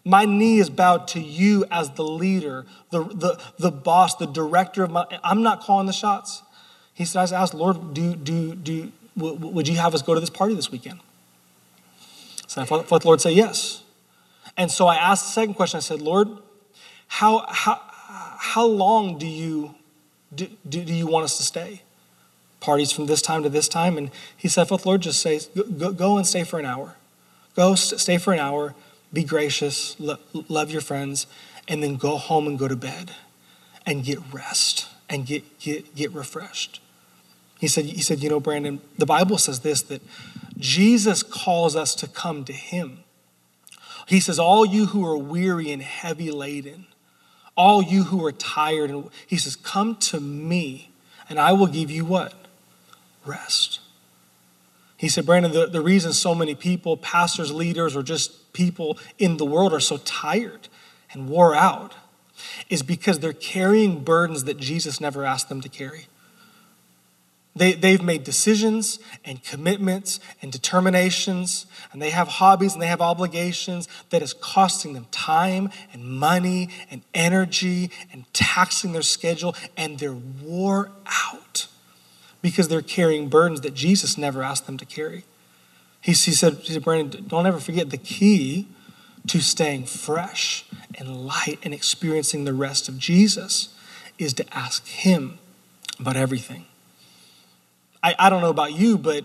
My 0.07 0.25
knee 0.25 0.61
is 0.61 0.71
bowed 0.71 1.09
to 1.09 1.21
you 1.21 1.65
as 1.69 1.91
the 1.91 2.05
leader, 2.05 2.65
the, 2.91 3.03
the, 3.03 3.41
the 3.59 3.73
boss, 3.73 4.15
the 4.15 4.27
director 4.27 4.85
of 4.85 4.93
my. 4.93 5.05
I'm 5.25 5.43
not 5.43 5.63
calling 5.63 5.89
the 5.89 5.93
shots. 5.93 6.43
He 6.95 7.05
said, 7.05 7.33
I 7.33 7.43
asked, 7.43 7.55
Lord, 7.55 7.93
do, 7.93 8.15
do, 8.15 8.55
do, 8.55 8.93
would 9.17 9.67
you 9.67 9.75
have 9.79 9.97
us 9.97 10.03
go 10.03 10.15
to 10.15 10.21
this 10.21 10.31
party 10.31 10.55
this 10.55 10.71
weekend? 10.71 11.01
So 12.47 12.63
I 12.63 12.65
thought 12.65 12.89
the 12.89 13.09
Lord 13.09 13.21
say 13.21 13.33
yes. 13.33 13.83
And 14.57 14.71
so 14.71 14.87
I 14.87 14.95
asked 14.95 15.25
the 15.25 15.33
second 15.33 15.55
question. 15.55 15.79
I 15.79 15.81
said, 15.81 16.01
Lord, 16.01 16.29
how, 17.09 17.45
how, 17.49 17.81
how 18.39 18.65
long 18.65 19.19
do 19.19 19.27
you, 19.27 19.75
do, 20.33 20.47
do 20.85 20.95
you 20.95 21.09
want 21.09 21.25
us 21.25 21.37
to 21.39 21.43
stay? 21.43 21.83
Parties 22.61 22.93
from 22.93 23.07
this 23.07 23.21
time 23.21 23.43
to 23.43 23.49
this 23.49 23.67
time? 23.67 23.99
And 23.99 24.13
he 24.37 24.47
said, 24.47 24.63
I 24.63 24.65
Lord 24.87 25.01
just 25.01 25.21
say, 25.21 25.41
go, 25.77 25.91
go 25.91 26.17
and 26.17 26.25
stay 26.25 26.45
for 26.45 26.61
an 26.61 26.65
hour. 26.65 26.95
Go 27.57 27.75
stay 27.75 28.19
for 28.19 28.33
an 28.33 28.39
hour 28.39 28.77
be 29.13 29.25
gracious, 29.25 29.99
lo- 29.99 30.19
love 30.49 30.71
your 30.71 30.81
friends, 30.81 31.27
and 31.69 31.83
then 31.83 31.97
go 31.97 32.17
home 32.17 32.47
and 32.47 32.59
go 32.59 32.69
to 32.69 32.77
bed 32.77 33.13
and 33.85 34.05
get 34.05 34.19
rest 34.33 34.89
and 35.09 35.27
get, 35.27 35.59
get, 35.59 35.95
get 35.95 36.13
refreshed. 36.13 36.81
He 37.59 37.69
said, 37.69 37.87
he 37.87 38.03
said, 38.03 38.23
you 38.23 38.29
know, 38.29 38.41
Brandon, 38.41 38.81
the 38.99 39.07
Bible 39.07 39.39
says 39.39 39.61
this 39.61 39.83
that 39.83 40.03
Jesus 40.59 41.23
calls 41.23 41.75
us 41.77 41.95
to 41.97 42.09
come 42.09 42.45
to 42.45 42.53
him. 42.53 43.01
He 44.07 44.21
says, 44.21 44.39
All 44.39 44.65
you 44.65 44.87
who 44.87 45.05
are 45.05 45.17
weary 45.17 45.71
and 45.73 45.83
heavy 45.83 46.31
laden, 46.31 46.87
all 47.57 47.83
you 47.83 48.05
who 48.05 48.25
are 48.25 48.33
tired, 48.33 48.91
and 48.91 49.11
he 49.27 49.37
says, 49.37 49.57
Come 49.57 49.97
to 49.97 50.21
me, 50.21 50.91
and 51.29 51.39
I 51.39 51.53
will 51.53 51.67
give 51.67 51.91
you 51.91 52.05
what? 52.05 52.35
Rest. 53.25 53.81
He 54.97 55.09
said, 55.09 55.27
Brandon, 55.27 55.53
the, 55.53 55.67
the 55.67 55.81
reason 55.81 56.13
so 56.13 56.35
many 56.35 56.55
people, 56.55 56.97
pastors, 56.97 57.53
leaders, 57.53 57.95
or 57.95 58.03
just 58.03 58.53
people 58.53 58.99
in 59.19 59.37
the 59.37 59.45
world 59.45 59.73
are 59.73 59.81
so 59.81 59.99
tired 59.99 60.69
and 61.13 61.29
wore 61.29 61.55
out 61.55 61.95
is 62.69 62.83
because 62.83 63.19
they're 63.19 63.33
carrying 63.33 64.03
burdens 64.03 64.45
that 64.45 64.59
Jesus 64.59 65.01
never 65.01 65.25
asked 65.25 65.49
them 65.49 65.61
to 65.61 65.69
carry. 65.69 66.07
They, 67.55 67.73
they've 67.73 68.03
made 68.03 68.23
decisions 68.23 68.99
and 69.25 69.43
commitments 69.43 70.21
and 70.43 70.53
determinations, 70.53 71.65
and 71.91 72.03
they 72.03 72.11
have 72.11 72.29
hobbies 72.29 72.75
and 72.75 72.83
they 72.83 72.87
have 72.87 73.01
obligations 73.01 73.89
that 74.11 74.21
is 74.21 74.35
costing 74.35 74.93
them 74.93 75.07
time 75.11 75.71
and 75.93 76.05
money 76.05 76.69
and 76.91 77.01
energy 77.15 77.91
and 78.13 78.31
taxing 78.35 78.93
their 78.93 79.01
schedule, 79.01 79.55
and 79.75 79.99
they're 79.99 80.13
wore 80.13 80.93
out 81.07 81.69
because 82.47 82.69
they're 82.69 82.81
carrying 82.81 83.29
burdens 83.29 83.63
that 83.63 83.75
Jesus 83.75 84.17
never 84.17 84.41
asked 84.41 84.67
them 84.67 84.79
to 84.79 84.85
carry. 84.85 85.25
He, 86.01 86.13
he, 86.13 86.31
said, 86.31 86.59
he 86.59 86.75
said, 86.75 86.85
Brandon, 86.85 87.25
don't 87.27 87.45
ever 87.45 87.59
forget 87.59 87.91
the 87.91 87.97
key 87.97 88.69
to 89.27 89.41
staying 89.41 89.87
fresh 89.87 90.65
and 90.97 91.27
light 91.27 91.59
and 91.65 91.75
experiencing 91.75 92.45
the 92.45 92.53
rest 92.53 92.89
of 92.89 92.99
Jesus 92.99 93.75
is 94.17 94.33
to 94.35 94.45
ask 94.57 94.87
Him 94.87 95.41
about 95.99 96.15
everything. 96.15 96.67
I, 98.01 98.15
I 98.17 98.31
don't 98.31 98.43
know 98.43 98.51
about 98.51 98.75
you, 98.75 98.97
but 98.97 99.25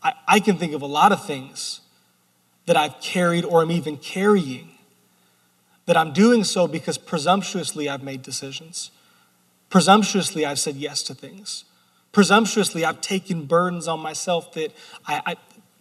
I, 0.00 0.12
I 0.28 0.38
can 0.38 0.58
think 0.58 0.74
of 0.74 0.82
a 0.82 0.86
lot 0.86 1.10
of 1.10 1.26
things 1.26 1.80
that 2.66 2.76
I've 2.76 3.00
carried 3.00 3.44
or 3.44 3.62
am 3.62 3.72
even 3.72 3.96
carrying 3.96 4.78
that 5.86 5.96
I'm 5.96 6.12
doing 6.12 6.44
so 6.44 6.68
because 6.68 6.98
presumptuously 6.98 7.88
I've 7.88 8.04
made 8.04 8.22
decisions. 8.22 8.92
Presumptuously, 9.70 10.44
I've 10.44 10.58
said 10.58 10.76
yes 10.76 11.02
to 11.04 11.14
things. 11.14 11.64
Presumptuously, 12.12 12.84
I've 12.84 13.00
taken 13.00 13.46
burdens 13.46 13.86
on 13.86 14.00
myself 14.00 14.52
that 14.54 14.72
I, 15.06 15.22
I, 15.24 15.36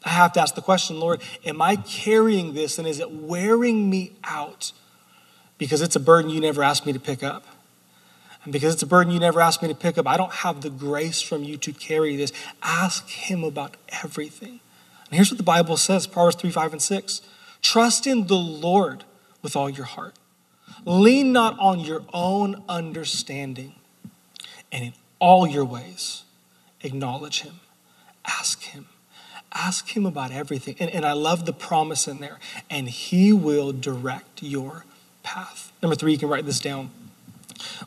I 0.06 0.10
have 0.10 0.32
to 0.34 0.42
ask 0.42 0.54
the 0.54 0.62
question 0.62 1.00
Lord, 1.00 1.22
am 1.44 1.62
I 1.62 1.76
carrying 1.76 2.54
this 2.54 2.78
and 2.78 2.88
is 2.88 3.00
it 3.00 3.12
wearing 3.12 3.90
me 3.90 4.14
out? 4.24 4.72
Because 5.58 5.82
it's 5.82 5.96
a 5.96 6.00
burden 6.00 6.30
you 6.30 6.40
never 6.40 6.64
asked 6.64 6.86
me 6.86 6.94
to 6.94 7.00
pick 7.00 7.24
up. 7.24 7.46
And 8.44 8.54
because 8.54 8.76
it's 8.76 8.84
a 8.84 8.88
burden 8.88 9.12
you 9.12 9.20
never 9.20 9.42
asked 9.42 9.62
me 9.62 9.68
to 9.68 9.76
pick 9.76 9.98
up, 9.98 10.08
I 10.08 10.16
don't 10.16 10.32
have 10.32 10.62
the 10.62 10.70
grace 10.70 11.20
from 11.20 11.44
you 11.44 11.58
to 11.58 11.74
carry 11.74 12.16
this. 12.16 12.32
Ask 12.62 13.10
Him 13.10 13.44
about 13.44 13.76
everything. 14.04 14.62
And 15.08 15.16
here's 15.16 15.32
what 15.32 15.38
the 15.38 15.44
Bible 15.44 15.76
says 15.76 16.06
Proverbs 16.06 16.36
3 16.38 16.52
5 16.52 16.74
and 16.74 16.82
6. 16.82 17.22
Trust 17.62 18.06
in 18.06 18.28
the 18.28 18.38
Lord 18.38 19.04
with 19.42 19.56
all 19.56 19.70
your 19.70 19.86
heart. 19.86 20.16
Lean 20.86 21.34
not 21.34 21.58
on 21.60 21.80
your 21.80 22.06
own 22.14 22.64
understanding 22.70 23.74
and 24.72 24.86
in 24.86 24.94
all 25.20 25.48
your 25.48 25.66
ways, 25.66 26.24
acknowledge 26.82 27.42
him. 27.42 27.60
Ask 28.26 28.64
him. 28.64 28.88
Ask 29.52 29.96
him 29.96 30.06
about 30.06 30.32
everything. 30.32 30.76
And, 30.80 30.90
and 30.92 31.06
I 31.06 31.14
love 31.14 31.46
the 31.46 31.54
promise 31.54 32.08
in 32.08 32.20
there. 32.20 32.40
And 32.70 32.88
he 32.88 33.34
will 33.34 33.72
direct 33.72 34.44
your 34.44 34.86
path. 35.24 35.72
Number 35.82 35.96
three, 35.96 36.12
you 36.12 36.18
can 36.18 36.30
write 36.30 36.46
this 36.46 36.60
down. 36.60 36.92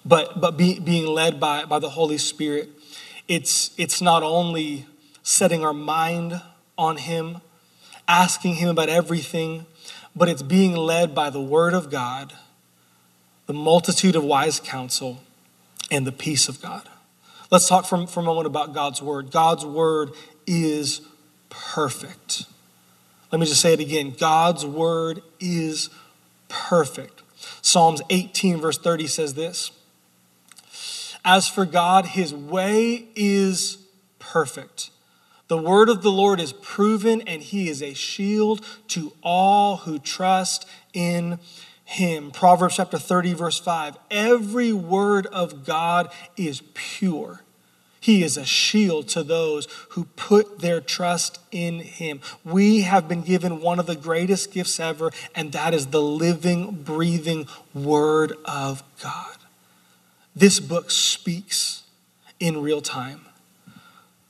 But, 0.05 0.41
but 0.41 0.57
be, 0.57 0.79
being 0.79 1.07
led 1.07 1.39
by, 1.39 1.65
by 1.65 1.79
the 1.79 1.91
Holy 1.91 2.19
Spirit, 2.19 2.71
it's, 3.29 3.71
it's 3.79 4.03
not 4.03 4.23
only 4.23 4.87
setting 5.23 5.65
our 5.65 5.73
mind 5.73 6.43
on 6.77 6.97
him, 6.97 7.39
asking 8.09 8.57
him 8.57 8.69
about 8.69 8.89
everything, 8.89 9.67
but 10.15 10.29
it's 10.29 10.43
being 10.43 10.75
led 10.75 11.15
by 11.15 11.31
the 11.31 11.41
Word 11.41 11.75
of 11.75 11.91
God 11.91 12.35
the 13.47 13.53
multitude 13.53 14.17
of 14.17 14.25
wise 14.25 14.61
counsel, 14.61 15.21
and 15.93 16.07
the 16.07 16.13
peace 16.13 16.49
of 16.49 16.61
God. 16.61 16.89
Let's 17.51 17.69
talk 17.69 17.85
for, 17.85 18.07
for 18.07 18.21
a 18.21 18.23
moment 18.23 18.47
about 18.47 18.73
God's 18.73 19.03
word. 19.03 19.31
God's 19.31 19.65
word 19.65 20.13
is 20.47 21.03
perfect. 21.51 22.47
Let 23.31 23.41
me 23.41 23.47
just 23.47 23.61
say 23.61 23.75
it 23.75 23.81
again 23.81 24.15
God's 24.19 24.65
word 24.65 25.23
is 25.39 25.91
perfect. 26.49 27.23
Psalms 27.61 28.01
18, 28.09 28.59
verse 28.59 28.79
30 28.79 29.07
says 29.07 29.35
this 29.35 29.71
As 31.25 31.47
for 31.47 31.67
God, 31.67 32.07
his 32.07 32.35
way 32.35 33.09
is 33.15 33.77
perfect. 34.19 34.91
The 35.49 35.59
word 35.59 35.91
of 35.91 36.03
the 36.03 36.11
Lord 36.11 36.41
is 36.41 36.55
proven, 36.55 37.21
and 37.23 37.43
he 37.43 37.69
is 37.69 37.83
a 37.83 37.93
shield 37.93 38.65
to 38.89 39.13
all 39.23 39.79
who 39.79 39.99
trust 39.99 40.67
in 40.95 41.39
him. 41.93 42.31
Proverbs 42.31 42.77
chapter 42.77 42.99
30, 42.99 43.35
verse 43.35 43.59
5. 43.59 43.97
Every 44.11 44.73
word 44.73 45.27
of 45.27 45.65
God 45.65 46.11
is 46.37 46.63
pure. 46.75 47.41
He 48.01 48.25
is 48.25 48.37
a 48.37 48.45
shield 48.45 49.07
to 49.09 49.23
those 49.23 49.69
who 49.91 50.07
put 50.17 50.59
their 50.59 50.81
trust 50.81 51.39
in 51.53 51.79
him. 51.79 52.21
We 52.45 52.81
have 52.81 53.07
been 53.07 53.23
given 53.23 53.61
one 53.61 53.79
of 53.79 53.87
the 53.87 53.95
greatest 53.95 54.53
gifts 54.53 54.81
ever, 54.81 55.13
and 55.37 55.53
that 55.53 55.73
is 55.73 55.87
the 55.87 56.03
living, 56.03 56.83
breathing 56.83 57.47
word 57.73 58.33
of 58.45 58.83
God. 59.01 59.37
This 60.35 60.59
book 60.59 60.91
speaks 60.91 61.85
in 62.41 62.61
real 62.61 62.81
time. 62.81 63.27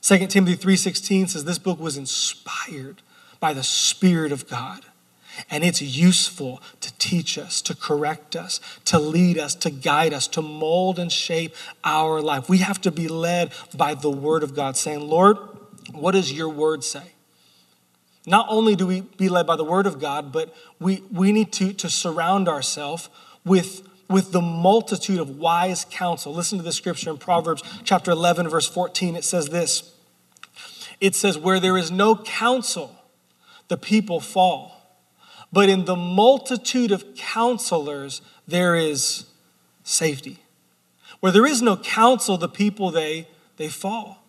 2 0.01 0.27
Timothy 0.27 0.55
3:16 0.55 1.29
says 1.29 1.45
this 1.45 1.57
book 1.57 1.79
was 1.79 1.97
inspired 1.97 3.01
by 3.39 3.53
the 3.53 3.63
spirit 3.63 4.31
of 4.31 4.47
God. 4.47 4.85
And 5.49 5.63
it's 5.63 5.81
useful 5.81 6.61
to 6.81 6.93
teach 6.97 7.37
us, 7.37 7.61
to 7.63 7.75
correct 7.75 8.35
us, 8.35 8.59
to 8.85 8.99
lead 8.99 9.37
us, 9.37 9.55
to 9.55 9.69
guide 9.69 10.13
us, 10.13 10.27
to 10.29 10.41
mold 10.41 10.99
and 10.99 11.11
shape 11.11 11.55
our 11.83 12.21
life. 12.21 12.49
We 12.49 12.59
have 12.59 12.79
to 12.81 12.91
be 12.91 13.07
led 13.07 13.51
by 13.75 13.95
the 13.95 14.11
Word 14.11 14.43
of 14.43 14.55
God, 14.55 14.77
saying, 14.77 15.01
Lord, 15.01 15.37
what 15.91 16.11
does 16.11 16.31
your 16.31 16.49
Word 16.49 16.83
say? 16.83 17.13
Not 18.25 18.45
only 18.49 18.75
do 18.75 18.87
we 18.87 19.01
be 19.01 19.27
led 19.27 19.45
by 19.45 19.55
the 19.55 19.65
Word 19.65 19.85
of 19.85 19.99
God, 19.99 20.31
but 20.31 20.53
we, 20.79 21.03
we 21.11 21.31
need 21.31 21.51
to, 21.53 21.73
to 21.73 21.89
surround 21.89 22.47
ourselves 22.47 23.09
with, 23.43 23.87
with 24.09 24.31
the 24.31 24.41
multitude 24.41 25.19
of 25.19 25.37
wise 25.37 25.85
counsel. 25.89 26.33
Listen 26.33 26.57
to 26.57 26.63
the 26.63 26.71
scripture 26.71 27.09
in 27.09 27.17
Proverbs 27.17 27.63
chapter 27.83 28.11
11, 28.11 28.47
verse 28.47 28.67
14. 28.67 29.15
It 29.15 29.23
says 29.23 29.49
this 29.49 29.93
It 31.01 31.15
says, 31.15 31.37
Where 31.37 31.59
there 31.59 31.77
is 31.77 31.91
no 31.91 32.15
counsel, 32.15 32.95
the 33.67 33.77
people 33.77 34.19
fall 34.19 34.72
but 35.53 35.69
in 35.69 35.85
the 35.85 35.95
multitude 35.95 36.91
of 36.91 37.15
counselors, 37.15 38.21
there 38.47 38.75
is 38.75 39.25
safety. 39.83 40.39
Where 41.19 41.31
there 41.31 41.45
is 41.45 41.61
no 41.61 41.77
counsel, 41.77 42.37
the 42.37 42.49
people 42.49 42.89
they, 42.89 43.27
they 43.57 43.69
fall. 43.69 44.23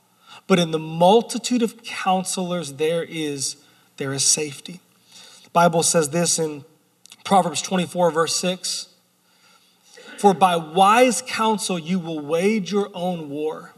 But 0.47 0.59
in 0.59 0.71
the 0.71 0.79
multitude 0.79 1.63
of 1.63 1.83
counselors, 1.83 2.75
there 2.75 3.03
is, 3.03 3.57
there 3.97 4.13
is 4.13 4.23
safety. 4.23 4.81
The 5.45 5.51
Bible 5.51 5.83
says 5.83 6.11
this 6.11 6.39
in 6.39 6.65
Proverbs 7.25 7.63
24, 7.63 8.11
verse 8.11 8.37
6 8.37 8.89
For 10.19 10.35
by 10.35 10.57
wise 10.57 11.23
counsel 11.27 11.79
you 11.79 11.99
will 11.99 12.21
wage 12.21 12.71
your 12.71 12.91
own 12.93 13.31
war 13.31 13.74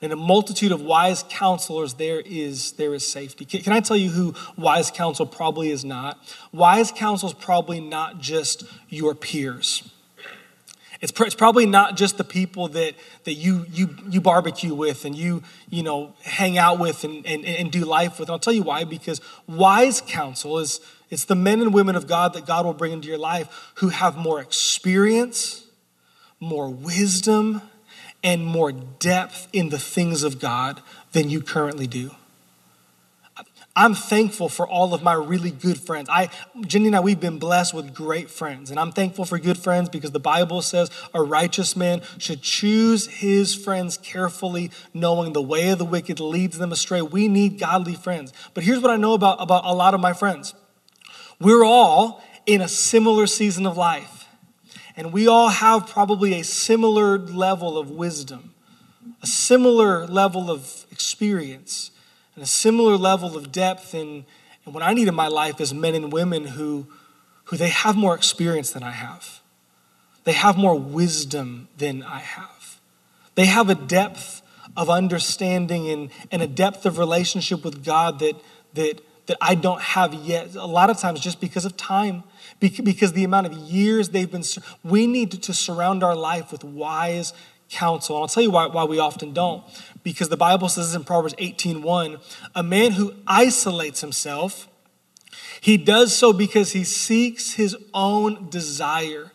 in 0.00 0.12
a 0.12 0.16
multitude 0.16 0.72
of 0.72 0.80
wise 0.80 1.24
counselors, 1.28 1.94
there 1.94 2.20
is, 2.20 2.72
there 2.72 2.94
is 2.94 3.06
safety. 3.06 3.44
Can, 3.44 3.60
can 3.60 3.72
I 3.72 3.80
tell 3.80 3.96
you 3.96 4.10
who 4.10 4.34
wise 4.56 4.90
counsel 4.90 5.26
probably 5.26 5.70
is 5.70 5.84
not? 5.84 6.18
Wise 6.52 6.90
counsel 6.90 7.28
is 7.28 7.34
probably 7.34 7.80
not 7.80 8.18
just 8.18 8.64
your 8.88 9.14
peers. 9.14 9.90
It's, 11.00 11.18
it's 11.20 11.34
probably 11.34 11.64
not 11.64 11.96
just 11.96 12.18
the 12.18 12.24
people 12.24 12.68
that, 12.68 12.94
that 13.24 13.34
you, 13.34 13.64
you, 13.70 13.96
you 14.08 14.20
barbecue 14.20 14.74
with 14.74 15.04
and 15.04 15.16
you, 15.16 15.42
you 15.70 15.82
know, 15.82 16.14
hang 16.22 16.58
out 16.58 16.78
with 16.78 17.04
and, 17.04 17.24
and, 17.26 17.44
and 17.44 17.72
do 17.72 17.84
life 17.84 18.18
with. 18.18 18.28
And 18.28 18.34
I'll 18.34 18.38
tell 18.38 18.52
you 18.52 18.62
why, 18.62 18.84
because 18.84 19.20
wise 19.46 20.02
counsel 20.02 20.58
is 20.58 20.80
it's 21.10 21.24
the 21.24 21.34
men 21.34 21.60
and 21.60 21.74
women 21.74 21.96
of 21.96 22.06
God 22.06 22.34
that 22.34 22.46
God 22.46 22.64
will 22.64 22.74
bring 22.74 22.92
into 22.92 23.08
your 23.08 23.18
life 23.18 23.72
who 23.76 23.88
have 23.88 24.16
more 24.16 24.40
experience, 24.40 25.66
more 26.38 26.70
wisdom, 26.70 27.62
and 28.22 28.44
more 28.44 28.72
depth 28.72 29.48
in 29.52 29.70
the 29.70 29.78
things 29.78 30.22
of 30.22 30.38
God 30.38 30.82
than 31.12 31.30
you 31.30 31.40
currently 31.40 31.86
do. 31.86 32.10
I'm 33.76 33.94
thankful 33.94 34.48
for 34.48 34.66
all 34.66 34.92
of 34.94 35.02
my 35.02 35.14
really 35.14 35.52
good 35.52 35.78
friends. 35.78 36.08
I, 36.10 36.28
Jenny 36.66 36.88
and 36.88 36.96
I, 36.96 37.00
we've 37.00 37.20
been 37.20 37.38
blessed 37.38 37.72
with 37.72 37.94
great 37.94 38.28
friends. 38.28 38.70
And 38.70 38.80
I'm 38.80 38.90
thankful 38.90 39.24
for 39.24 39.38
good 39.38 39.56
friends 39.56 39.88
because 39.88 40.10
the 40.10 40.20
Bible 40.20 40.60
says 40.60 40.90
a 41.14 41.22
righteous 41.22 41.76
man 41.76 42.02
should 42.18 42.42
choose 42.42 43.06
his 43.06 43.54
friends 43.54 43.96
carefully, 43.96 44.70
knowing 44.92 45.32
the 45.32 45.42
way 45.42 45.70
of 45.70 45.78
the 45.78 45.84
wicked 45.84 46.18
leads 46.18 46.58
them 46.58 46.72
astray. 46.72 47.00
We 47.00 47.28
need 47.28 47.58
godly 47.58 47.94
friends. 47.94 48.32
But 48.54 48.64
here's 48.64 48.80
what 48.80 48.90
I 48.90 48.96
know 48.96 49.14
about, 49.14 49.40
about 49.40 49.64
a 49.64 49.72
lot 49.72 49.94
of 49.94 50.00
my 50.00 50.12
friends 50.12 50.54
we're 51.38 51.64
all 51.64 52.22
in 52.44 52.60
a 52.60 52.68
similar 52.68 53.26
season 53.26 53.64
of 53.66 53.76
life. 53.76 54.19
And 55.00 55.14
we 55.14 55.26
all 55.26 55.48
have 55.48 55.86
probably 55.86 56.38
a 56.38 56.44
similar 56.44 57.18
level 57.18 57.78
of 57.78 57.90
wisdom, 57.90 58.52
a 59.22 59.26
similar 59.26 60.06
level 60.06 60.50
of 60.50 60.84
experience, 60.90 61.90
and 62.34 62.44
a 62.44 62.46
similar 62.46 62.98
level 62.98 63.34
of 63.34 63.50
depth. 63.50 63.94
And, 63.94 64.26
what 64.64 64.82
I 64.82 64.92
need 64.92 65.08
in 65.08 65.14
my 65.14 65.28
life 65.28 65.58
is 65.58 65.72
men 65.72 65.94
and 65.94 66.12
women 66.12 66.44
who, 66.44 66.86
who 67.44 67.56
they 67.56 67.70
have 67.70 67.96
more 67.96 68.14
experience 68.14 68.72
than 68.72 68.82
I 68.82 68.90
have. 68.90 69.40
They 70.24 70.32
have 70.32 70.58
more 70.58 70.78
wisdom 70.78 71.68
than 71.78 72.02
I 72.02 72.18
have. 72.18 72.78
They 73.36 73.46
have 73.46 73.70
a 73.70 73.74
depth 73.74 74.42
of 74.76 74.90
understanding 74.90 75.88
and, 75.88 76.10
and 76.30 76.42
a 76.42 76.46
depth 76.46 76.84
of 76.84 76.98
relationship 76.98 77.64
with 77.64 77.82
God 77.82 78.18
that, 78.18 78.34
that, 78.74 79.00
that 79.28 79.38
I 79.40 79.54
don't 79.54 79.80
have 79.80 80.12
yet. 80.12 80.54
A 80.56 80.66
lot 80.66 80.90
of 80.90 80.98
times, 80.98 81.20
just 81.20 81.40
because 81.40 81.64
of 81.64 81.78
time 81.78 82.22
because 82.60 83.12
the 83.14 83.24
amount 83.24 83.46
of 83.46 83.54
years 83.54 84.10
they've 84.10 84.30
been, 84.30 84.44
we 84.84 85.06
need 85.06 85.30
to 85.42 85.54
surround 85.54 86.04
our 86.04 86.14
life 86.14 86.52
with 86.52 86.62
wise 86.62 87.32
counsel. 87.70 88.16
And 88.16 88.22
I'll 88.22 88.28
tell 88.28 88.42
you 88.42 88.50
why, 88.50 88.66
why 88.66 88.84
we 88.84 88.98
often 88.98 89.32
don't. 89.32 89.64
Because 90.02 90.28
the 90.28 90.36
Bible 90.36 90.68
says 90.68 90.94
in 90.94 91.04
Proverbs 91.04 91.34
18:1, 91.34 92.20
a 92.54 92.62
man 92.62 92.92
who 92.92 93.14
isolates 93.26 94.00
himself, 94.00 94.68
he 95.60 95.76
does 95.76 96.14
so 96.14 96.32
because 96.32 96.72
he 96.72 96.84
seeks 96.84 97.54
his 97.54 97.76
own 97.94 98.50
desire. 98.50 99.32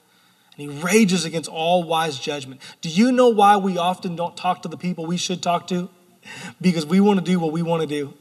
And 0.57 0.71
he 0.71 0.81
rages 0.81 1.25
against 1.25 1.49
all 1.49 1.83
wise 1.83 2.17
judgment. 2.17 2.61
Do 2.79 2.89
you 2.89 3.11
know 3.11 3.27
why 3.27 3.57
we 3.57 3.77
often 3.77 4.15
don't 4.15 4.37
talk 4.37 4.61
to 4.61 4.69
the 4.69 4.77
people 4.77 5.05
we 5.05 5.17
should 5.17 5.43
talk 5.43 5.67
to? 5.67 5.89
Because 6.61 6.85
we 6.85 6.99
want 6.99 7.19
to 7.19 7.25
do 7.25 7.39
what 7.39 7.51
we 7.51 7.61
want 7.61 7.81
to 7.81 7.87
do 7.87 8.13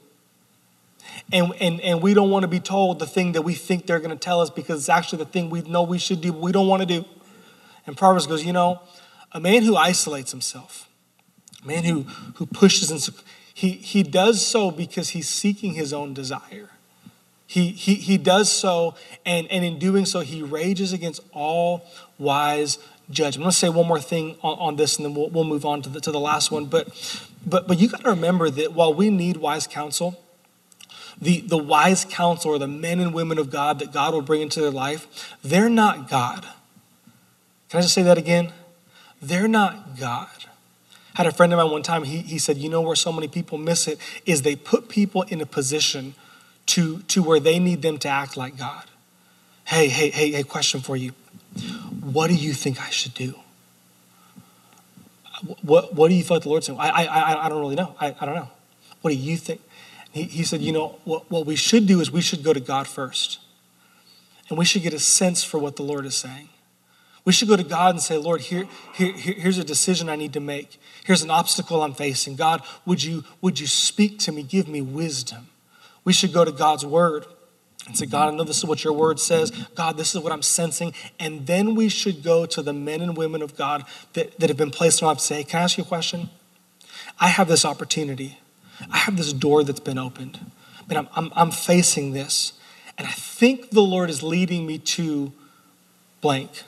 and, 1.32 1.52
and, 1.60 1.80
and 1.80 2.02
we 2.02 2.14
don't 2.14 2.30
want 2.30 2.42
to 2.42 2.48
be 2.48 2.60
told 2.60 2.98
the 2.98 3.06
thing 3.06 3.32
that 3.32 3.42
we 3.42 3.54
think 3.54 3.86
they're 3.86 4.00
going 4.00 4.10
to 4.10 4.16
tell 4.16 4.40
us 4.40 4.50
because 4.50 4.80
it's 4.80 4.88
actually 4.88 5.18
the 5.18 5.30
thing 5.30 5.50
we 5.50 5.62
know 5.62 5.82
we 5.82 5.98
should 5.98 6.20
do, 6.20 6.32
but 6.32 6.40
we 6.40 6.52
don't 6.52 6.68
want 6.68 6.82
to 6.82 6.86
do. 6.86 7.04
And 7.86 7.96
Proverbs 7.96 8.26
goes, 8.26 8.44
you 8.44 8.52
know, 8.52 8.80
a 9.32 9.40
man 9.40 9.62
who 9.62 9.76
isolates 9.76 10.30
himself, 10.30 10.88
a 11.62 11.66
man 11.66 11.84
who, 11.84 12.02
who 12.34 12.46
pushes 12.46 12.90
and 12.90 13.00
he, 13.52 13.70
he 13.70 14.02
does 14.02 14.44
so 14.44 14.70
because 14.70 15.10
he's 15.10 15.28
seeking 15.28 15.74
his 15.74 15.92
own 15.92 16.12
desire. 16.12 16.70
He, 17.46 17.68
he, 17.68 17.94
he 17.94 18.18
does 18.18 18.50
so, 18.50 18.96
and, 19.24 19.46
and 19.48 19.64
in 19.64 19.78
doing 19.78 20.06
so, 20.06 20.20
he 20.20 20.42
rages 20.42 20.92
against 20.92 21.20
all 21.32 21.86
wise 22.18 22.78
judgment. 23.10 23.36
I'm 23.36 23.42
going 23.42 23.50
to 23.52 23.56
say 23.56 23.68
one 23.68 23.86
more 23.86 24.00
thing 24.00 24.36
on, 24.42 24.58
on 24.58 24.76
this, 24.76 24.96
and 24.96 25.04
then 25.04 25.14
we'll, 25.14 25.28
we'll 25.28 25.44
move 25.44 25.64
on 25.64 25.82
to 25.82 25.88
the, 25.88 26.00
to 26.00 26.10
the 26.10 26.18
last 26.18 26.50
one. 26.50 26.66
But, 26.66 26.88
but, 27.46 27.68
but 27.68 27.78
you 27.78 27.88
got 27.88 28.00
to 28.02 28.10
remember 28.10 28.50
that 28.50 28.72
while 28.72 28.92
we 28.92 29.10
need 29.10 29.36
wise 29.36 29.66
counsel, 29.66 30.20
the, 31.20 31.40
the 31.40 31.58
wise 31.58 32.04
counsel 32.04 32.52
or 32.52 32.58
the 32.58 32.68
men 32.68 33.00
and 33.00 33.14
women 33.14 33.38
of 33.38 33.50
God 33.50 33.78
that 33.78 33.92
God 33.92 34.14
will 34.14 34.22
bring 34.22 34.42
into 34.42 34.60
their 34.60 34.70
life, 34.70 35.36
they're 35.42 35.68
not 35.68 36.08
God. 36.08 36.46
Can 37.68 37.78
I 37.78 37.82
just 37.82 37.94
say 37.94 38.02
that 38.02 38.18
again? 38.18 38.52
They're 39.20 39.48
not 39.48 39.98
God. 39.98 40.28
I 41.14 41.22
had 41.22 41.26
a 41.26 41.32
friend 41.32 41.52
of 41.52 41.58
mine 41.58 41.70
one 41.70 41.82
time, 41.82 42.04
he, 42.04 42.18
he 42.18 42.38
said, 42.38 42.58
You 42.58 42.68
know 42.68 42.80
where 42.80 42.96
so 42.96 43.12
many 43.12 43.28
people 43.28 43.56
miss 43.56 43.86
it 43.86 43.98
is 44.26 44.42
they 44.42 44.56
put 44.56 44.88
people 44.88 45.22
in 45.22 45.40
a 45.40 45.46
position 45.46 46.14
to, 46.66 47.00
to 47.02 47.22
where 47.22 47.38
they 47.38 47.58
need 47.58 47.82
them 47.82 47.98
to 47.98 48.08
act 48.08 48.36
like 48.36 48.56
God. 48.56 48.84
Hey, 49.66 49.88
hey, 49.88 50.10
hey, 50.10 50.32
hey, 50.32 50.42
question 50.42 50.80
for 50.80 50.96
you. 50.96 51.12
What 52.00 52.28
do 52.28 52.34
you 52.34 52.52
think 52.52 52.80
I 52.80 52.90
should 52.90 53.14
do? 53.14 53.34
What, 55.62 55.94
what 55.94 56.08
do 56.08 56.14
you 56.14 56.24
feel 56.24 56.36
like 56.36 56.42
the 56.42 56.48
Lord's 56.48 56.66
saying? 56.66 56.78
I, 56.78 57.06
I, 57.06 57.46
I 57.46 57.48
don't 57.48 57.60
really 57.60 57.76
know. 57.76 57.94
I, 58.00 58.14
I 58.20 58.26
don't 58.26 58.34
know. 58.34 58.48
What 59.02 59.10
do 59.10 59.16
you 59.16 59.36
think? 59.36 59.60
He, 60.14 60.22
he 60.22 60.44
said, 60.44 60.62
you 60.62 60.70
know, 60.70 61.00
what, 61.02 61.28
what 61.28 61.44
we 61.44 61.56
should 61.56 61.88
do 61.88 62.00
is 62.00 62.10
we 62.10 62.20
should 62.20 62.44
go 62.44 62.52
to 62.52 62.60
God 62.60 62.86
first. 62.86 63.40
And 64.48 64.56
we 64.56 64.64
should 64.64 64.82
get 64.82 64.94
a 64.94 65.00
sense 65.00 65.42
for 65.42 65.58
what 65.58 65.74
the 65.74 65.82
Lord 65.82 66.06
is 66.06 66.14
saying. 66.14 66.50
We 67.24 67.32
should 67.32 67.48
go 67.48 67.56
to 67.56 67.64
God 67.64 67.96
and 67.96 68.02
say, 68.02 68.16
Lord, 68.16 68.42
here, 68.42 68.68
here, 68.94 69.12
here's 69.12 69.58
a 69.58 69.64
decision 69.64 70.08
I 70.08 70.14
need 70.14 70.32
to 70.34 70.40
make. 70.40 70.78
Here's 71.04 71.22
an 71.22 71.30
obstacle 71.32 71.82
I'm 71.82 71.94
facing. 71.94 72.36
God, 72.36 72.62
would 72.86 73.02
you, 73.02 73.24
would 73.40 73.58
you 73.58 73.66
speak 73.66 74.20
to 74.20 74.30
me? 74.30 74.44
Give 74.44 74.68
me 74.68 74.80
wisdom. 74.80 75.48
We 76.04 76.12
should 76.12 76.32
go 76.32 76.44
to 76.44 76.52
God's 76.52 76.86
word. 76.86 77.26
and 77.88 77.98
say, 77.98 78.06
God, 78.06 78.32
I 78.32 78.36
know 78.36 78.44
this 78.44 78.58
is 78.58 78.66
what 78.66 78.84
your 78.84 78.92
word 78.92 79.18
says. 79.18 79.50
God, 79.74 79.96
this 79.96 80.14
is 80.14 80.20
what 80.20 80.32
I'm 80.32 80.42
sensing. 80.42 80.94
And 81.18 81.44
then 81.44 81.74
we 81.74 81.88
should 81.88 82.22
go 82.22 82.46
to 82.46 82.62
the 82.62 82.72
men 82.72 83.00
and 83.00 83.16
women 83.16 83.42
of 83.42 83.56
God 83.56 83.84
that, 84.12 84.38
that 84.38 84.48
have 84.48 84.58
been 84.58 84.70
placed 84.70 85.02
on 85.02 85.08
life 85.08 85.16
and 85.16 85.22
say, 85.22 85.42
Can 85.42 85.60
I 85.60 85.64
ask 85.64 85.76
you 85.76 85.82
a 85.82 85.86
question? 85.86 86.30
I 87.18 87.28
have 87.28 87.48
this 87.48 87.64
opportunity. 87.64 88.38
I 88.90 88.98
have 88.98 89.16
this 89.16 89.32
door 89.32 89.64
that's 89.64 89.80
been 89.80 89.98
opened. 89.98 90.40
But 90.86 90.96
I'm, 90.96 91.08
I'm, 91.14 91.32
I'm 91.34 91.50
facing 91.50 92.12
this. 92.12 92.52
And 92.98 93.06
I 93.06 93.12
think 93.12 93.70
the 93.70 93.80
Lord 93.80 94.10
is 94.10 94.22
leading 94.22 94.66
me 94.66 94.78
to 94.78 95.32
blank. 96.20 96.62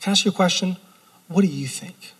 Can 0.00 0.10
I 0.10 0.12
ask 0.12 0.24
you 0.24 0.30
a 0.30 0.34
question? 0.34 0.76
What 1.28 1.42
do 1.42 1.48
you 1.48 1.66
think? 1.66 2.12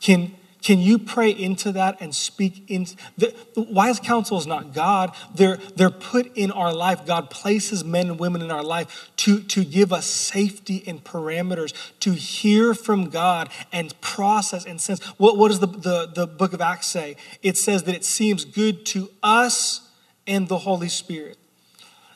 Can, 0.00 0.34
can 0.66 0.80
you 0.80 0.98
pray 0.98 1.30
into 1.30 1.70
that 1.70 1.98
and 2.00 2.12
speak 2.12 2.64
in 2.66 2.86
the, 3.16 3.32
the, 3.54 3.62
wise 3.62 4.00
counsel 4.00 4.36
is 4.36 4.48
not 4.48 4.74
God. 4.74 5.14
They're, 5.32 5.58
they're 5.76 5.90
put 5.90 6.36
in 6.36 6.50
our 6.50 6.74
life. 6.74 7.06
God 7.06 7.30
places 7.30 7.84
men 7.84 8.08
and 8.08 8.18
women 8.18 8.42
in 8.42 8.50
our 8.50 8.64
life 8.64 9.12
to, 9.18 9.40
to 9.42 9.64
give 9.64 9.92
us 9.92 10.06
safety 10.06 10.82
and 10.84 11.04
parameters, 11.04 11.72
to 12.00 12.14
hear 12.14 12.74
from 12.74 13.10
God 13.10 13.48
and 13.70 13.94
process 14.00 14.66
and 14.66 14.80
sense. 14.80 15.04
What, 15.18 15.38
what 15.38 15.52
does 15.52 15.60
the, 15.60 15.68
the, 15.68 16.10
the 16.12 16.26
book 16.26 16.52
of 16.52 16.60
Acts 16.60 16.88
say? 16.88 17.14
It 17.44 17.56
says 17.56 17.84
that 17.84 17.94
it 17.94 18.04
seems 18.04 18.44
good 18.44 18.84
to 18.86 19.08
us 19.22 19.88
and 20.26 20.48
the 20.48 20.58
Holy 20.58 20.88
Spirit. 20.88 21.38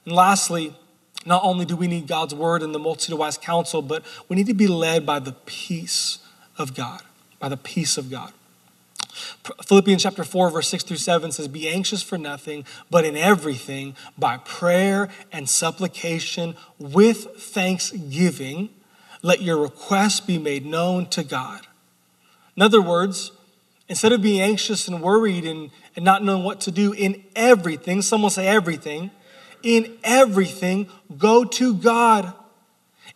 And 0.05 0.13
lastly, 0.13 0.75
not 1.25 1.45
only 1.45 1.67
do 1.67 1.77
we 1.77 1.87
need 1.87 2.09
God's 2.09 2.35
word 2.35 2.65
and 2.65 2.75
the 2.75 2.81
multitude 2.81 3.13
of 3.13 3.21
wise 3.21 3.39
counsel, 3.39 3.81
but 3.81 4.05
we 4.29 4.35
need 4.35 4.49
to 4.49 4.55
be 4.55 4.67
led 4.67 5.07
by 5.07 5.21
the 5.21 5.37
peace 5.47 6.19
of 6.59 6.75
God, 6.75 7.03
by 7.39 7.49
the 7.49 7.57
peace 7.57 7.97
of 7.97 8.11
God. 8.11 8.33
Philippians 9.65 10.03
chapter 10.03 10.25
4, 10.25 10.51
verse 10.51 10.69
6 10.69 10.85
through 10.85 10.97
7 10.97 11.33
says, 11.33 11.49
Be 11.49 11.69
anxious 11.69 12.03
for 12.03 12.19
nothing, 12.19 12.65
but 12.91 13.05
in 13.05 13.17
everything, 13.17 13.97
by 14.19 14.39
prayer 14.39 15.09
and 15.33 15.49
supplication, 15.49 16.57
with 16.79 17.37
thanksgiving, 17.37 18.71
let 19.23 19.43
your 19.43 19.59
requests 19.59 20.21
be 20.21 20.39
made 20.39 20.65
known 20.65 21.07
to 21.07 21.23
God. 21.23 21.67
In 22.57 22.63
other 22.63 22.81
words, 22.81 23.33
instead 23.89 24.13
of 24.13 24.23
being 24.23 24.41
anxious 24.41 24.89
and 24.89 25.03
worried 25.03 25.45
and, 25.45 25.71
and 25.97 26.05
not 26.05 26.25
knowing 26.25 26.45
what 26.45 26.61
to 26.63 26.71
do 26.71 26.93
in 26.93 27.25
everything, 27.35 28.03
someone 28.03 28.31
say 28.31 28.47
everything, 28.47 29.11
in 29.63 29.99
everything, 30.05 30.89
go 31.19 31.45
to 31.45 31.75
God. 31.75 32.33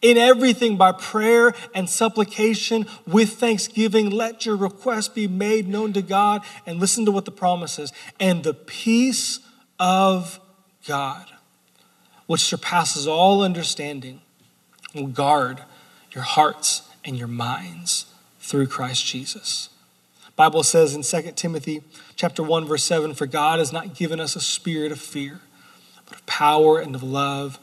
In 0.04 0.18
everything, 0.18 0.76
by 0.76 0.92
prayer 0.92 1.54
and 1.74 1.88
supplication 1.88 2.84
with 3.06 3.30
thanksgiving, 3.38 4.10
let 4.10 4.44
your 4.44 4.54
request 4.54 5.14
be 5.14 5.26
made 5.26 5.66
known 5.66 5.94
to 5.94 6.02
God. 6.02 6.42
And 6.66 6.78
listen 6.78 7.06
to 7.06 7.10
what 7.10 7.24
the 7.24 7.30
promise 7.30 7.78
is. 7.78 7.90
And 8.20 8.44
the 8.44 8.52
peace 8.52 9.40
of 9.80 10.40
God, 10.86 11.24
which 12.26 12.42
surpasses 12.42 13.08
all 13.08 13.42
understanding, 13.42 14.20
will 14.94 15.06
guard 15.06 15.62
your 16.10 16.24
hearts 16.24 16.82
and 17.02 17.16
your 17.16 17.26
minds 17.26 18.04
through 18.40 18.66
Christ 18.66 19.06
Jesus. 19.06 19.70
Bible 20.36 20.64
says 20.64 20.94
in 20.94 21.00
2 21.00 21.32
Timothy 21.32 21.80
chapter 22.14 22.42
1 22.42 22.66
verse 22.66 22.84
7 22.84 23.14
for 23.14 23.24
God 23.24 23.58
has 23.58 23.72
not 23.72 23.94
given 23.94 24.20
us 24.20 24.36
a 24.36 24.40
spirit 24.40 24.92
of 24.92 25.00
fear 25.00 25.40
but 26.06 26.18
of 26.18 26.26
power 26.26 26.78
and 26.78 26.94
of 26.94 27.02
love 27.02 27.58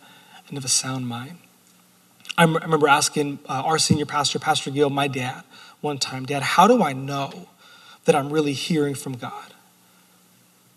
and 0.47 0.57
of 0.57 0.65
a 0.65 0.69
sound 0.69 1.07
mind. 1.07 1.37
I 2.41 2.45
remember 2.45 2.87
asking 2.87 3.37
uh, 3.47 3.61
our 3.63 3.77
senior 3.77 4.07
pastor, 4.07 4.39
Pastor 4.39 4.71
Gill, 4.71 4.89
my 4.89 5.07
dad, 5.07 5.43
one 5.79 5.99
time, 5.99 6.25
Dad, 6.25 6.41
how 6.41 6.65
do 6.65 6.81
I 6.81 6.91
know 6.91 7.47
that 8.05 8.15
I'm 8.15 8.31
really 8.31 8.53
hearing 8.53 8.95
from 8.95 9.13
God? 9.13 9.53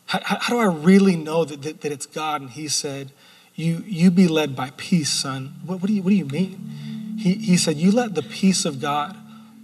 How, 0.05 0.21
how 0.23 0.55
do 0.55 0.61
I 0.61 0.67
really 0.67 1.17
know 1.17 1.47
that, 1.47 1.63
that, 1.63 1.81
that, 1.81 1.91
it's 1.91 2.05
God? 2.05 2.43
And 2.43 2.51
he 2.51 2.69
said, 2.69 3.13
you, 3.55 3.83
you 3.87 4.11
be 4.11 4.29
led 4.29 4.55
by 4.55 4.73
peace, 4.77 5.09
son. 5.09 5.55
What, 5.65 5.81
what, 5.81 5.89
do, 5.89 5.95
you, 5.95 6.03
what 6.03 6.11
do 6.11 6.17
you 6.17 6.27
mean? 6.27 7.17
He, 7.19 7.33
he 7.33 7.57
said, 7.57 7.79
You 7.79 7.93
let 7.93 8.15
the 8.15 8.23
peace 8.23 8.67
of 8.67 8.79
God 8.79 9.17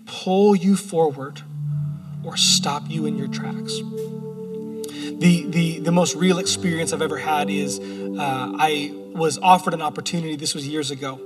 pull 0.07 0.57
you 0.57 0.77
forward 0.77 1.43
or 2.25 2.39
stop 2.39 2.85
you 2.89 3.05
in 3.05 3.19
your 3.19 3.29
tracks. 3.29 3.77
The, 5.19 5.45
the, 5.51 5.81
the 5.81 5.93
most 5.93 6.17
real 6.17 6.39
experience 6.39 6.95
I've 6.95 7.03
ever 7.03 7.19
had 7.19 7.51
is 7.51 7.79
uh, 7.79 8.53
I 8.59 8.91
was 9.15 9.37
offered 9.37 9.75
an 9.75 9.83
opportunity, 9.83 10.37
this 10.37 10.55
was 10.55 10.67
years 10.67 10.91
ago 10.91 11.21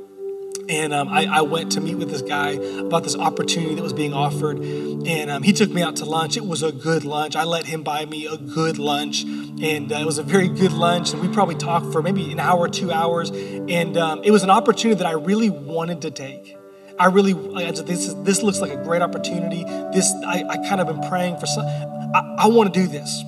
and 0.68 0.94
um, 0.94 1.08
I, 1.08 1.26
I, 1.26 1.40
went 1.42 1.72
to 1.72 1.80
meet 1.80 1.96
with 1.96 2.10
this 2.10 2.22
guy 2.22 2.50
about 2.50 3.04
this 3.04 3.16
opportunity 3.16 3.74
that 3.74 3.82
was 3.82 3.92
being 3.92 4.14
offered. 4.14 4.58
And 4.58 5.30
um, 5.30 5.42
he 5.42 5.52
took 5.52 5.70
me 5.70 5.82
out 5.82 5.96
to 5.96 6.04
lunch. 6.04 6.36
It 6.36 6.46
was 6.46 6.62
a 6.62 6.72
good 6.72 7.04
lunch. 7.04 7.36
I 7.36 7.44
let 7.44 7.66
him 7.66 7.82
buy 7.82 8.06
me 8.06 8.26
a 8.26 8.36
good 8.36 8.78
lunch. 8.78 9.24
And 9.24 9.92
uh, 9.92 9.96
it 9.96 10.06
was 10.06 10.18
a 10.18 10.22
very 10.22 10.48
good 10.48 10.72
lunch. 10.72 11.12
And 11.12 11.20
we 11.20 11.28
probably 11.28 11.56
talked 11.56 11.92
for 11.92 12.02
maybe 12.02 12.30
an 12.32 12.40
hour, 12.40 12.68
two 12.68 12.90
hours. 12.90 13.30
And 13.30 13.96
um, 13.96 14.22
it 14.24 14.30
was 14.30 14.42
an 14.42 14.50
opportunity 14.50 14.98
that 14.98 15.06
I 15.06 15.12
really 15.12 15.50
wanted 15.50 16.02
to 16.02 16.10
take. 16.10 16.56
I 16.98 17.06
really, 17.06 17.34
I 17.56 17.70
this, 17.72 18.06
is, 18.06 18.22
this 18.22 18.42
looks 18.42 18.60
like 18.60 18.72
a 18.72 18.82
great 18.82 19.02
opportunity. 19.02 19.64
This, 19.92 20.12
I, 20.26 20.44
I 20.48 20.56
kind 20.68 20.80
of 20.80 20.86
been 20.86 21.06
praying 21.08 21.38
for 21.38 21.46
some, 21.46 21.66
I, 21.66 22.36
I 22.38 22.46
want 22.46 22.72
to 22.72 22.80
do 22.80 22.86
this. 22.86 23.22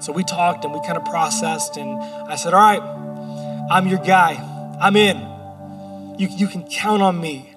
So 0.00 0.12
we 0.12 0.24
talked 0.24 0.64
and 0.64 0.72
we 0.72 0.80
kind 0.80 0.96
of 0.96 1.04
processed. 1.04 1.76
And 1.76 2.00
I 2.00 2.36
said, 2.36 2.54
All 2.54 2.60
right, 2.60 2.80
I'm 3.70 3.86
your 3.86 3.98
guy. 3.98 4.48
I'm 4.80 4.96
in 4.96 5.31
you, 6.22 6.28
you 6.36 6.46
can 6.46 6.62
count 6.68 7.02
on 7.02 7.20
me. 7.20 7.52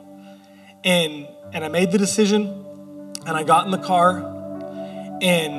And, 0.84 1.28
and 1.54 1.64
I 1.64 1.68
made 1.68 1.92
the 1.92 2.00
decision 2.00 2.48
and 3.26 3.38
I 3.38 3.44
got 3.44 3.66
in 3.66 3.72
the 3.72 3.78
car 3.78 4.18
and, 5.22 5.54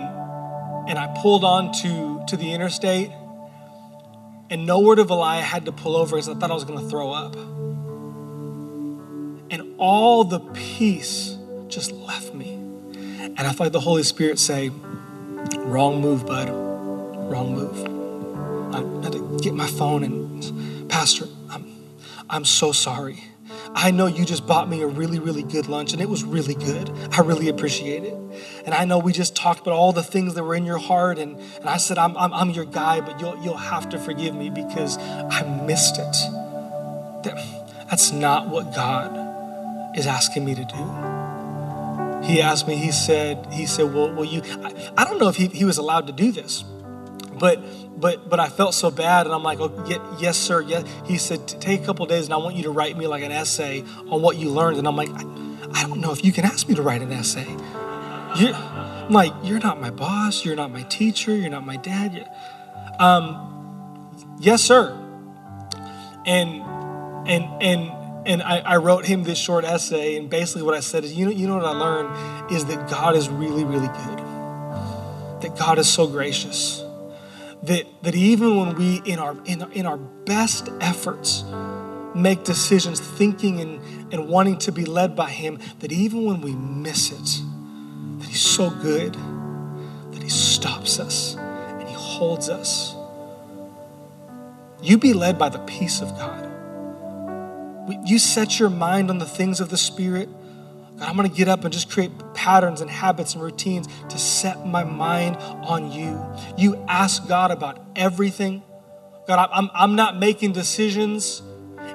and 0.89 0.99
I 0.99 1.17
pulled 1.23 1.45
on 1.45 1.73
to, 1.83 2.25
to 2.27 2.37
the 2.37 2.53
interstate. 2.53 3.11
And 4.51 4.67
no 4.67 4.81
word 4.81 4.99
of 4.99 5.11
a 5.11 5.15
lie, 5.15 5.37
I 5.37 5.41
had 5.41 5.65
to 5.67 5.73
pull 5.73 5.97
over 5.97 6.17
because 6.17 6.29
I 6.29 6.35
thought 6.35 6.51
I 6.51 6.55
was 6.55 6.65
going 6.65 6.81
to 6.81 6.91
throw 6.91 7.13
up. 7.13 7.37
And 9.51 9.75
all 9.79 10.25
the 10.25 10.41
peace 10.41 11.37
just 11.69 11.93
left 11.93 12.35
me. 12.35 12.55
And 12.55 13.41
I 13.41 13.53
felt 13.53 13.73
the 13.73 13.81
Holy 13.81 14.03
Spirit 14.03 14.39
say, 14.39 14.71
Wrong 15.59 16.01
move, 16.01 16.27
bud. 16.27 16.49
Wrong 16.51 17.55
move. 17.55 18.75
I 18.75 18.79
had 19.05 19.13
to 19.13 19.39
get 19.41 19.55
my 19.55 19.67
phone 19.67 20.03
and, 20.03 20.89
Pastor, 20.91 21.27
I'm, 22.29 22.45
so 22.45 22.73
sorry. 22.73 23.23
I 23.75 23.91
know 23.91 24.07
you 24.07 24.25
just 24.25 24.47
bought 24.47 24.69
me 24.69 24.83
a 24.83 24.87
really, 24.87 25.19
really 25.19 25.43
good 25.43 25.69
lunch 25.69 25.93
and 25.93 26.01
it 26.01 26.09
was 26.09 26.25
really 26.25 26.55
good. 26.55 26.91
I 27.13 27.21
really 27.21 27.49
appreciate 27.49 28.05
it. 28.05 28.15
And 28.65 28.75
I 28.75 28.85
know 28.85 28.99
we 28.99 29.13
just 29.13 29.37
talked 29.37 29.61
about 29.61 29.75
all 29.75 29.93
the 29.93 30.03
things 30.03 30.35
that 30.35 30.45
were 30.45 30.55
in 30.55 30.65
your 30.65 30.79
heart. 30.79 31.19
And, 31.19 31.39
and 31.39 31.69
I 31.69 31.77
said, 31.77 31.99
I'm, 31.99 32.17
I'm, 32.17 32.33
I'm 32.33 32.51
your 32.51 32.65
guy, 32.65 33.01
but 33.01 33.21
you'll, 33.21 33.37
you'll 33.43 33.57
have 33.57 33.89
to 33.91 33.99
forgive 33.99 34.35
me 34.35 34.51
because 34.51 34.99
I 34.99 35.43
missed 35.67 35.99
it. 35.99 36.17
That, 37.25 37.87
that's 37.89 38.13
not 38.13 38.49
what 38.49 38.75
God 38.75 39.97
is 39.97 40.07
asking 40.07 40.45
me 40.45 40.55
to 40.55 40.65
do. 40.65 41.17
He 42.27 42.43
asked 42.43 42.67
me, 42.67 42.77
he 42.77 42.91
said, 42.91 43.47
he 43.53 43.67
said, 43.67 43.95
well, 43.95 44.13
will 44.13 44.25
you, 44.25 44.43
I, 44.65 44.91
I 44.97 45.05
don't 45.05 45.19
know 45.19 45.29
if 45.29 45.37
he, 45.37 45.47
he 45.47 45.65
was 45.65 45.79
allowed 45.79 46.09
to 46.09 46.13
do 46.13 46.33
this, 46.33 46.65
but 47.39 47.61
but 47.99 48.29
but 48.29 48.41
I 48.41 48.49
felt 48.49 48.75
so 48.75 48.91
bad, 48.91 49.27
and 49.27 49.35
I'm 49.35 49.43
like, 49.43 49.59
oh, 49.61 49.73
yes, 50.19 50.37
sir. 50.37 50.61
Yes. 50.61 50.85
He 51.05 51.19
said, 51.19 51.47
take 51.49 51.83
a 51.83 51.87
couple 51.87 52.07
days, 52.07 52.27
and 52.27 52.35
I 52.35 52.37
want 52.37 52.57
you 52.57 52.65
to 52.65 52.71
write 52.71 52.97
me 52.97 53.07
like 53.07 53.23
an 53.23 53.33
essay 53.33 53.83
on 54.11 54.23
what 54.23 54.37
you 54.37 54.51
learned. 54.51 54.79
And 54.79 54.87
I'm 54.87 54.97
like, 54.97 55.11
I, 55.11 55.25
I 55.73 55.87
don't 55.87 56.01
know 56.01 56.13
if 56.13 56.25
you 56.25 56.33
can 56.33 56.45
ask 56.45 56.69
me 56.69 56.75
to 56.75 56.83
write 56.83 57.03
an 57.03 57.13
essay. 57.13 57.47
You're, 58.37 58.55
I'm 58.55 59.13
like, 59.13 59.33
you're 59.43 59.61
not 59.61 59.81
my 59.81 59.91
boss. 59.91 60.45
You're 60.45 60.57
not 60.57 60.71
my 60.71 60.83
teacher. 60.83 61.35
You're 61.35 61.51
not 61.51 61.65
my 61.65 61.77
dad. 61.77 62.31
Um, 62.99 64.37
yes, 64.39 64.63
sir. 64.63 64.93
And 66.27 66.63
and 67.29 67.63
and 67.63 67.93
and 68.27 68.43
I, 68.43 68.59
I, 68.59 68.77
wrote 68.79 69.07
him 69.07 69.23
this 69.23 69.39
short 69.39 69.65
essay, 69.65 70.17
and 70.17 70.29
basically 70.29 70.63
what 70.63 70.75
I 70.75 70.81
said 70.81 71.05
is, 71.05 71.15
you 71.15 71.27
know, 71.27 71.31
you 71.31 71.47
know 71.47 71.57
what 71.57 71.65
I 71.65 71.71
learned 71.71 72.53
is 72.53 72.65
that 72.65 72.91
God 72.91 73.15
is 73.15 73.29
really, 73.29 73.65
really 73.65 73.87
good. 73.87 74.19
That 75.43 75.57
God 75.57 75.79
is 75.79 75.89
so 75.89 76.09
gracious 76.09 76.83
that, 77.65 77.87
that 78.03 78.15
even 78.15 78.57
when 78.57 78.75
we, 78.77 79.03
in 79.05 79.19
our, 79.19 79.37
in, 79.45 79.63
in 79.73 79.87
our 79.87 79.97
best 79.97 80.69
efforts, 80.81 81.45
make 82.15 82.45
decisions 82.45 83.01
thinking 83.01 83.61
and, 83.61 84.13
and 84.13 84.29
wanting 84.29 84.59
to 84.59 84.73
be 84.73 84.85
led 84.85 85.15
by 85.15 85.31
Him, 85.31 85.59
that 85.81 85.93
even 85.93 86.25
when 86.25 86.41
we 86.41 86.55
miss 86.55 87.11
it, 87.13 87.43
that 88.21 88.29
He's 88.29 88.41
so 88.41 88.71
good 88.71 89.15
that 89.15 90.23
He 90.23 90.29
stops 90.29 90.99
us 90.99 91.37
and 91.37 91.89
He 91.89 91.95
holds 91.95 92.49
us. 92.49 92.95
You 94.83 94.99
be 94.99 95.13
led 95.13 95.39
by 95.39 95.49
the 95.49 95.59
peace 95.61 96.01
of 96.01 96.11
God. 96.11 96.45
You 98.05 98.19
set 98.19 98.59
your 98.59 98.71
mind 98.71 99.11
on 99.11 99.19
the 99.19 99.27
things 99.27 99.61
of 99.61 99.69
the 99.69 99.77
Spirit 99.77 100.29
God, 100.99 101.09
I'm 101.09 101.17
going 101.17 101.29
to 101.29 101.35
get 101.35 101.49
up 101.49 101.65
and 101.65 101.73
just 101.73 101.91
create 101.91 102.11
patterns 102.33 102.81
and 102.81 102.91
habits 102.91 103.35
and 103.35 103.43
routines 103.43 103.87
to 104.09 104.19
set 104.19 104.67
my 104.67 104.83
mind 104.83 105.37
on 105.37 105.93
you. 105.93 106.25
You 106.57 106.83
ask 106.89 107.29
God 107.29 107.51
about 107.51 107.79
everything. 107.95 108.63
God, 109.27 109.51
I'm, 109.53 109.71
I'm 109.75 109.95
not 109.95 110.17
making 110.19 110.53
decisions 110.53 111.43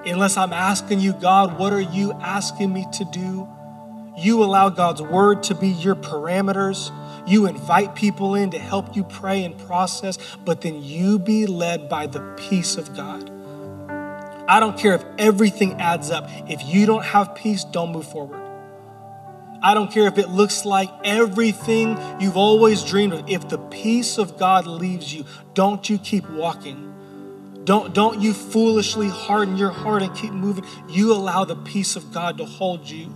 unless 0.06 0.38
I'm 0.38 0.54
asking 0.54 0.99
you, 0.99 1.14
God, 1.14 1.58
what 1.58 1.74
are 1.74 1.82
you 1.82 2.14
asking 2.14 2.74
me 2.74 2.86
to 2.93 3.06
do? 3.06 3.47
You 4.18 4.43
allow 4.43 4.70
God's 4.70 5.02
word 5.02 5.43
to 5.43 5.56
be 5.56 5.70
your 5.70 5.95
parameters. 5.95 6.91
You 7.28 7.47
invite 7.47 7.95
people 7.95 8.36
in 8.36 8.52
to 8.52 8.60
help 8.60 8.95
you 8.95 9.04
pray 9.04 9.43
and 9.43 9.58
process, 9.58 10.18
but 10.43 10.62
then 10.62 10.84
you 10.84 11.18
be 11.18 11.45
led 11.47 11.89
by 11.89 12.08
the 12.08 12.20
peace 12.38 12.76
of 12.76 12.95
God. 12.95 13.32
I 14.47 14.60
don't 14.60 14.78
care 14.78 14.93
if 14.95 15.04
everything 15.18 15.80
adds 15.80 16.12
up. 16.12 16.30
If 16.49 16.66
you 16.66 16.86
don't 16.86 17.06
have 17.06 17.36
peace, 17.36 17.64
don't 17.64 17.91
move 17.91 18.06
forward. 18.06 18.41
I 19.64 19.74
don't 19.74 19.91
care 19.91 20.07
if 20.07 20.18
it 20.18 20.30
looks 20.30 20.66
like 20.66 20.89
everything 21.03 21.97
you've 22.20 22.38
always 22.38 22.84
dreamed 22.84 23.14
of. 23.14 23.30
If 23.30 23.47
the 23.47 23.57
peace 23.57 24.18
of 24.18 24.38
God 24.38 24.66
leaves 24.66 25.14
you, 25.14 25.26
don't 25.53 25.88
you 25.89 25.99
keep 25.99 26.28
walking. 26.30 26.88
Don't, 27.64 27.93
don't 27.93 28.20
you 28.20 28.34
foolishly 28.34 29.07
harden 29.07 29.55
your 29.55 29.70
heart 29.70 30.01
and 30.01 30.16
keep 30.16 30.34
moving. 30.34 30.66
You 30.89 31.14
allow 31.14 31.45
the 31.45 31.55
peace 31.55 31.95
of 31.95 32.12
God 32.12 32.39
to 32.39 32.45
hold 32.45 32.89
you, 32.89 33.14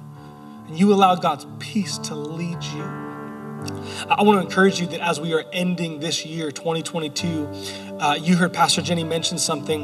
and 0.68 0.78
you 0.78 0.94
allow 0.94 1.16
God's 1.16 1.48
peace 1.58 1.98
to 2.00 2.16
lead 2.16 2.64
you. 2.64 2.84
I 4.08 4.22
want 4.22 4.40
to 4.40 4.46
encourage 4.46 4.80
you 4.80 4.86
that 4.88 5.00
as 5.00 5.20
we 5.20 5.34
are 5.34 5.44
ending 5.52 6.00
this 6.00 6.26
year, 6.26 6.52
2022, 6.52 7.50
uh, 8.00 8.18
you 8.22 8.36
heard 8.36 8.54
Pastor 8.54 8.84
Jenny 8.84 9.04
mention 9.04 9.40
something 9.40 9.84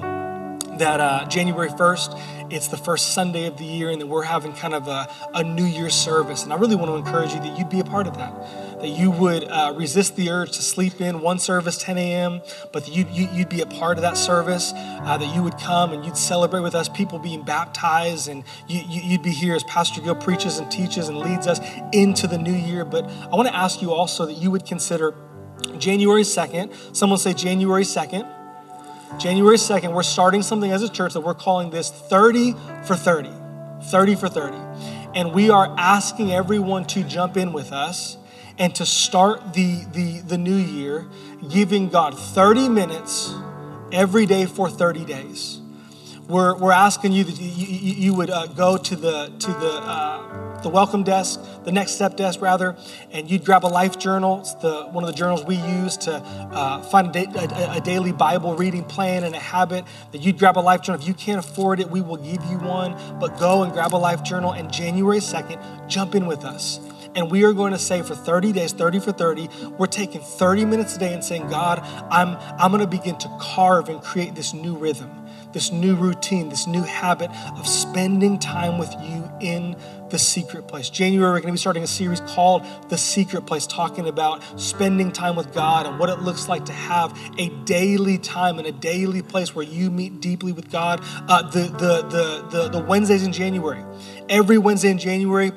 that 0.78 1.00
uh, 1.00 1.26
January 1.28 1.70
1st, 1.70 2.52
it's 2.52 2.68
the 2.68 2.78
first 2.78 3.14
Sunday 3.14 3.46
of 3.46 3.58
the 3.58 3.66
year, 3.66 3.90
and 3.90 4.02
that 4.02 4.08
we're 4.08 4.24
having 4.24 4.54
kind 4.54 4.74
of 4.74 4.88
a, 4.88 5.08
a 5.34 5.44
New 5.44 5.66
Year's 5.66 5.94
service. 5.94 6.44
And 6.44 6.52
I 6.52 6.58
really 6.58 6.76
want 6.76 6.92
to 6.92 6.96
encourage 6.96 7.34
you 7.34 7.40
that 7.40 7.58
you'd 7.58 7.70
be 7.70 7.80
a 7.80 7.84
part 7.84 8.08
of 8.08 8.18
that, 8.18 8.34
that 8.80 8.90
you 8.90 9.12
would 9.12 9.44
uh, 9.46 9.74
resist 9.76 10.16
the 10.16 10.30
urge 10.30 10.52
to 10.54 10.62
sleep 10.62 11.02
in 11.02 11.22
one 11.22 11.40
service 11.40 11.78
10 11.78 11.98
a.m., 11.98 12.42
but 12.72 12.88
you'd, 12.90 13.10
you, 13.10 13.28
would 13.38 13.50
be 13.50 13.62
a 13.62 13.66
part 13.66 13.98
of 13.98 14.02
that 14.02 14.18
service, 14.18 14.74
uh, 14.76 15.18
that 15.18 15.36
you 15.36 15.44
would 15.44 15.58
come 15.58 15.94
and 15.94 16.04
you'd 16.06 16.18
celebrate 16.18 16.62
with 16.62 16.76
us, 16.76 16.90
people 16.90 17.20
being 17.20 17.44
baptized, 17.44 18.28
and 18.28 18.44
you, 18.68 18.82
you'd 18.88 19.24
be 19.24 19.32
here 19.32 19.56
as 19.56 19.64
Pastor 19.66 20.02
Gil 20.02 20.16
preaches 20.16 20.58
and 20.58 20.72
teaches 20.72 21.10
and 21.10 21.18
leads 21.18 21.48
us 21.48 21.60
into 21.94 22.28
the 22.28 22.38
new 22.38 22.54
year. 22.54 22.86
But 22.86 23.06
I 23.06 23.36
want 23.36 23.48
to 23.48 23.56
ask 23.56 23.82
you 23.82 23.94
also 23.94 24.26
that 24.26 24.38
you 24.38 24.52
would 24.52 24.66
consider 24.66 25.16
January 25.78 26.24
2nd, 26.24 26.96
someone 26.96 27.20
say 27.20 27.34
January 27.34 27.84
2nd 27.84 28.41
January 29.20 29.58
2nd, 29.58 29.94
we're 29.94 30.04
starting 30.04 30.42
something 30.42 30.72
as 30.72 30.82
a 30.82 30.90
church 30.90 31.14
that 31.14 31.22
we're 31.22 31.34
calling 31.34 31.70
this 31.70 31.90
30 31.90 32.56
for 32.86 32.96
30. 32.96 33.30
30 33.84 34.16
for 34.16 34.30
30. 34.30 34.58
And 35.16 35.34
we 35.34 35.50
are 35.50 35.74
asking 35.78 36.32
everyone 36.32 36.86
to 36.86 37.04
jump 37.04 37.38
in 37.38 37.54
with 37.54 37.72
us 37.72 38.18
and 38.58 38.74
to 38.76 38.86
start 38.86 39.54
the, 39.54 39.86
the, 39.92 40.20
the 40.20 40.38
new 40.38 40.56
year 40.56 41.08
giving 41.50 41.90
God 41.90 42.18
30 42.18 42.70
minutes 42.70 43.34
every 43.92 44.26
day 44.26 44.46
for 44.46 44.70
30 44.70 45.06
days. 45.06 45.61
We're, 46.32 46.56
we're 46.56 46.72
asking 46.72 47.12
you 47.12 47.26
that 47.26 47.38
you, 47.42 47.66
you, 47.76 48.14
would 48.14 48.30
uh, 48.30 48.48
go 48.48 48.78
to 48.78 48.96
the, 48.96 49.34
to 49.38 49.48
the, 49.48 49.70
uh, 49.70 50.62
the 50.62 50.70
welcome 50.70 51.04
desk, 51.04 51.42
the 51.66 51.74
next 51.74 51.92
step 51.92 52.16
desk 52.16 52.42
rather, 52.42 52.78
and 53.12 53.30
you'd 53.30 53.44
grab 53.44 53.66
a 53.66 53.68
life 53.68 54.00
journal. 54.00 54.40
It's 54.40 54.54
the, 54.54 54.84
one 54.92 55.04
of 55.04 55.10
the 55.10 55.16
journals 55.16 55.44
we 55.44 55.58
use 55.58 55.98
to 55.98 56.14
uh, 56.14 56.84
find 56.84 57.14
a, 57.14 57.26
da- 57.26 57.74
a, 57.74 57.78
a, 57.80 57.82
daily 57.82 58.14
Bible 58.14 58.56
reading 58.56 58.86
plan 58.86 59.26
and 59.26 59.36
a 59.36 59.40
habit. 59.40 59.84
That 60.14 60.22
you'd 60.22 60.40
grab 60.40 60.58
a 60.58 60.62
life 60.62 60.84
journal. 60.84 61.02
If 61.02 61.08
you 61.10 61.14
can't 61.14 61.40
afford 61.40 61.82
it, 61.82 61.90
we 61.90 62.00
will 62.00 62.16
give 62.16 62.42
you 62.46 62.60
one. 62.60 62.96
But 63.20 63.38
go 63.38 63.64
and 63.64 63.74
grab 63.74 63.94
a 63.94 63.98
life 63.98 64.24
journal, 64.24 64.54
and 64.54 64.72
January 64.72 65.20
2nd, 65.20 65.90
jump 65.90 66.16
in 66.16 66.28
with 66.28 66.46
us. 66.46 66.80
And 67.14 67.30
we 67.30 67.44
are 67.44 67.52
going 67.52 67.74
to 67.74 67.80
say 67.80 68.04
for 68.04 68.16
30 68.16 68.54
days, 68.54 68.72
30 68.72 69.02
for 69.02 69.12
30, 69.12 69.50
we're 69.78 69.86
taking 69.86 70.22
30 70.22 70.64
minutes 70.64 70.96
a 70.96 71.00
day 71.00 71.14
and 71.14 71.22
saying, 71.22 71.50
God, 71.50 71.80
I'm, 72.10 72.38
I'm 72.58 72.72
going 72.72 72.80
to 72.80 72.88
begin 72.88 73.18
to 73.18 73.38
carve 73.38 73.90
and 73.90 74.02
create 74.02 74.34
this 74.34 74.54
new 74.54 74.78
rhythm 74.78 75.21
this 75.54 75.72
new 75.72 75.96
routine, 75.96 76.50
this 76.50 76.68
new 76.68 76.84
habit 76.84 77.30
of 77.58 77.68
spending 77.68 78.40
time 78.40 78.78
with 78.78 78.94
you 79.02 79.30
in 79.40 79.76
the 80.10 80.20
secret 80.20 80.68
place. 80.68 80.90
January, 80.90 81.32
we're 81.32 81.40
going 81.40 81.48
to 81.48 81.54
be 81.54 81.58
starting 81.58 81.84
a 81.84 81.88
series 81.88 82.20
called 82.22 82.66
The 82.90 82.98
Secret 82.98 83.46
Place, 83.46 83.66
talking 83.66 84.08
about 84.08 84.44
spending 84.60 85.12
time 85.12 85.36
with 85.36 85.54
God 85.54 85.86
and 85.86 85.98
what 86.00 86.10
it 86.10 86.20
looks 86.20 86.50
like 86.50 86.66
to 86.66 86.74
have 86.74 87.18
a 87.38 87.50
daily 87.66 88.18
time 88.18 88.60
and 88.60 88.68
a 88.68 88.72
daily 88.72 89.22
place 89.22 89.56
where 89.56 89.66
you 89.66 89.90
meet 89.90 90.20
deeply 90.20 90.52
with 90.52 90.70
God. 90.70 91.02
Uh, 91.28 91.50
the, 91.50 91.62
the, 91.62 92.02
the, 92.10 92.48
the, 92.50 92.70
the 92.70 92.80
Wednesdays 92.80 93.24
in 93.24 93.32
January, 93.32 93.84
every 94.30 94.58
Wednesday 94.58 94.92
in 94.92 94.98
January, 94.98 95.52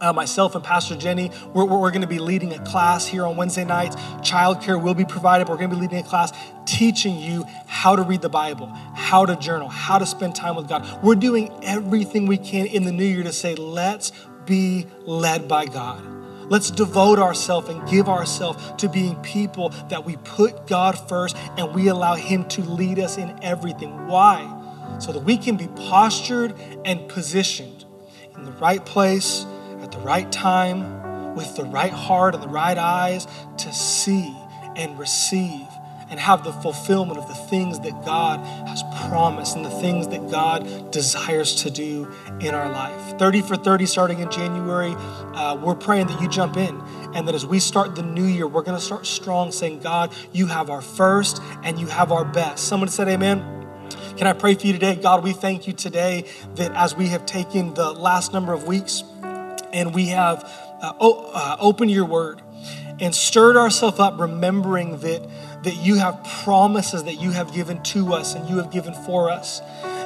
uh, 0.00 0.12
myself 0.12 0.54
and 0.54 0.64
Pastor 0.64 0.96
Jenny, 0.96 1.30
we're, 1.52 1.64
we're 1.64 1.90
going 1.90 2.02
to 2.02 2.08
be 2.08 2.18
leading 2.18 2.52
a 2.52 2.64
class 2.64 3.06
here 3.06 3.26
on 3.26 3.36
Wednesday 3.36 3.64
nights. 3.64 3.96
Childcare 3.96 4.80
will 4.80 4.94
be 4.94 5.04
provided. 5.04 5.48
We're 5.48 5.56
going 5.56 5.70
to 5.70 5.76
be 5.76 5.82
leading 5.82 5.98
a 5.98 6.02
class 6.02 6.32
teaching 6.66 7.18
you 7.18 7.44
how 7.66 7.96
to 7.96 8.02
read 8.02 8.22
the 8.22 8.28
Bible, 8.28 8.66
how 8.94 9.24
to 9.26 9.36
journal, 9.36 9.68
how 9.68 9.98
to 9.98 10.06
spend 10.06 10.34
time 10.34 10.56
with 10.56 10.68
God. 10.68 11.02
We're 11.02 11.14
doing 11.14 11.50
everything 11.62 12.26
we 12.26 12.38
can 12.38 12.66
in 12.66 12.84
the 12.84 12.92
new 12.92 13.04
year 13.04 13.22
to 13.22 13.32
say, 13.32 13.54
let's 13.54 14.12
be 14.44 14.86
led 15.04 15.48
by 15.48 15.66
God. 15.66 16.02
Let's 16.50 16.70
devote 16.70 17.18
ourselves 17.18 17.68
and 17.68 17.86
give 17.88 18.08
ourselves 18.08 18.72
to 18.78 18.88
being 18.88 19.16
people 19.16 19.68
that 19.90 20.04
we 20.04 20.16
put 20.16 20.66
God 20.66 20.98
first 21.08 21.36
and 21.58 21.74
we 21.74 21.88
allow 21.88 22.14
Him 22.14 22.48
to 22.48 22.62
lead 22.62 22.98
us 22.98 23.18
in 23.18 23.38
everything. 23.42 24.06
Why? 24.06 24.54
So 24.98 25.12
that 25.12 25.24
we 25.24 25.36
can 25.36 25.56
be 25.56 25.68
postured 25.68 26.54
and 26.86 27.06
positioned 27.08 27.84
in 28.34 28.44
the 28.44 28.52
right 28.52 28.84
place 28.84 29.44
the 29.98 30.04
right 30.04 30.30
time 30.30 31.34
with 31.34 31.56
the 31.56 31.64
right 31.64 31.92
heart 31.92 32.34
and 32.34 32.42
the 32.42 32.48
right 32.48 32.78
eyes 32.78 33.26
to 33.56 33.72
see 33.72 34.36
and 34.76 34.98
receive 34.98 35.66
and 36.10 36.18
have 36.18 36.42
the 36.42 36.52
fulfillment 36.52 37.18
of 37.18 37.28
the 37.28 37.34
things 37.34 37.80
that 37.80 38.04
God 38.04 38.40
has 38.66 38.82
promised 39.08 39.56
and 39.56 39.64
the 39.64 39.70
things 39.70 40.08
that 40.08 40.30
God 40.30 40.90
desires 40.90 41.62
to 41.62 41.70
do 41.70 42.10
in 42.40 42.54
our 42.54 42.70
life. 42.70 43.18
30 43.18 43.42
for 43.42 43.56
30 43.56 43.86
starting 43.86 44.20
in 44.20 44.30
January. 44.30 44.94
Uh, 45.34 45.58
we're 45.60 45.74
praying 45.74 46.06
that 46.06 46.20
you 46.20 46.28
jump 46.28 46.56
in 46.56 46.80
and 47.14 47.28
that 47.28 47.34
as 47.34 47.44
we 47.44 47.58
start 47.58 47.94
the 47.94 48.02
new 48.02 48.24
year, 48.24 48.46
we're 48.46 48.62
going 48.62 48.78
to 48.78 48.84
start 48.84 49.04
strong 49.04 49.52
saying, 49.52 49.80
God, 49.80 50.14
you 50.32 50.46
have 50.46 50.70
our 50.70 50.80
first 50.80 51.42
and 51.62 51.78
you 51.78 51.88
have 51.88 52.10
our 52.10 52.24
best. 52.24 52.68
Someone 52.68 52.88
said, 52.88 53.08
Amen. 53.08 53.56
Can 54.16 54.26
I 54.26 54.32
pray 54.32 54.54
for 54.54 54.66
you 54.66 54.72
today? 54.72 54.96
God, 54.96 55.22
we 55.22 55.32
thank 55.32 55.66
you 55.66 55.72
today 55.72 56.24
that 56.54 56.72
as 56.72 56.96
we 56.96 57.08
have 57.08 57.26
taken 57.26 57.74
the 57.74 57.92
last 57.92 58.32
number 58.32 58.52
of 58.52 58.66
weeks, 58.66 59.04
and 59.72 59.94
we 59.94 60.06
have 60.06 60.44
uh, 60.82 60.92
o- 61.00 61.30
uh, 61.32 61.56
opened 61.60 61.90
your 61.90 62.04
word 62.04 62.42
and 63.00 63.14
stirred 63.14 63.56
ourselves 63.56 63.98
up, 63.98 64.18
remembering 64.18 64.98
that, 65.00 65.26
that 65.62 65.76
you 65.76 65.96
have 65.96 66.22
promises 66.42 67.04
that 67.04 67.14
you 67.14 67.30
have 67.30 67.52
given 67.52 67.82
to 67.82 68.12
us 68.12 68.34
and 68.34 68.48
you 68.48 68.56
have 68.56 68.70
given 68.70 68.92
for 68.92 69.30
us. 69.30 69.60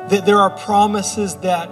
That 0.09 0.25
there 0.27 0.39
are 0.39 0.51
promises 0.51 1.37
that, 1.37 1.71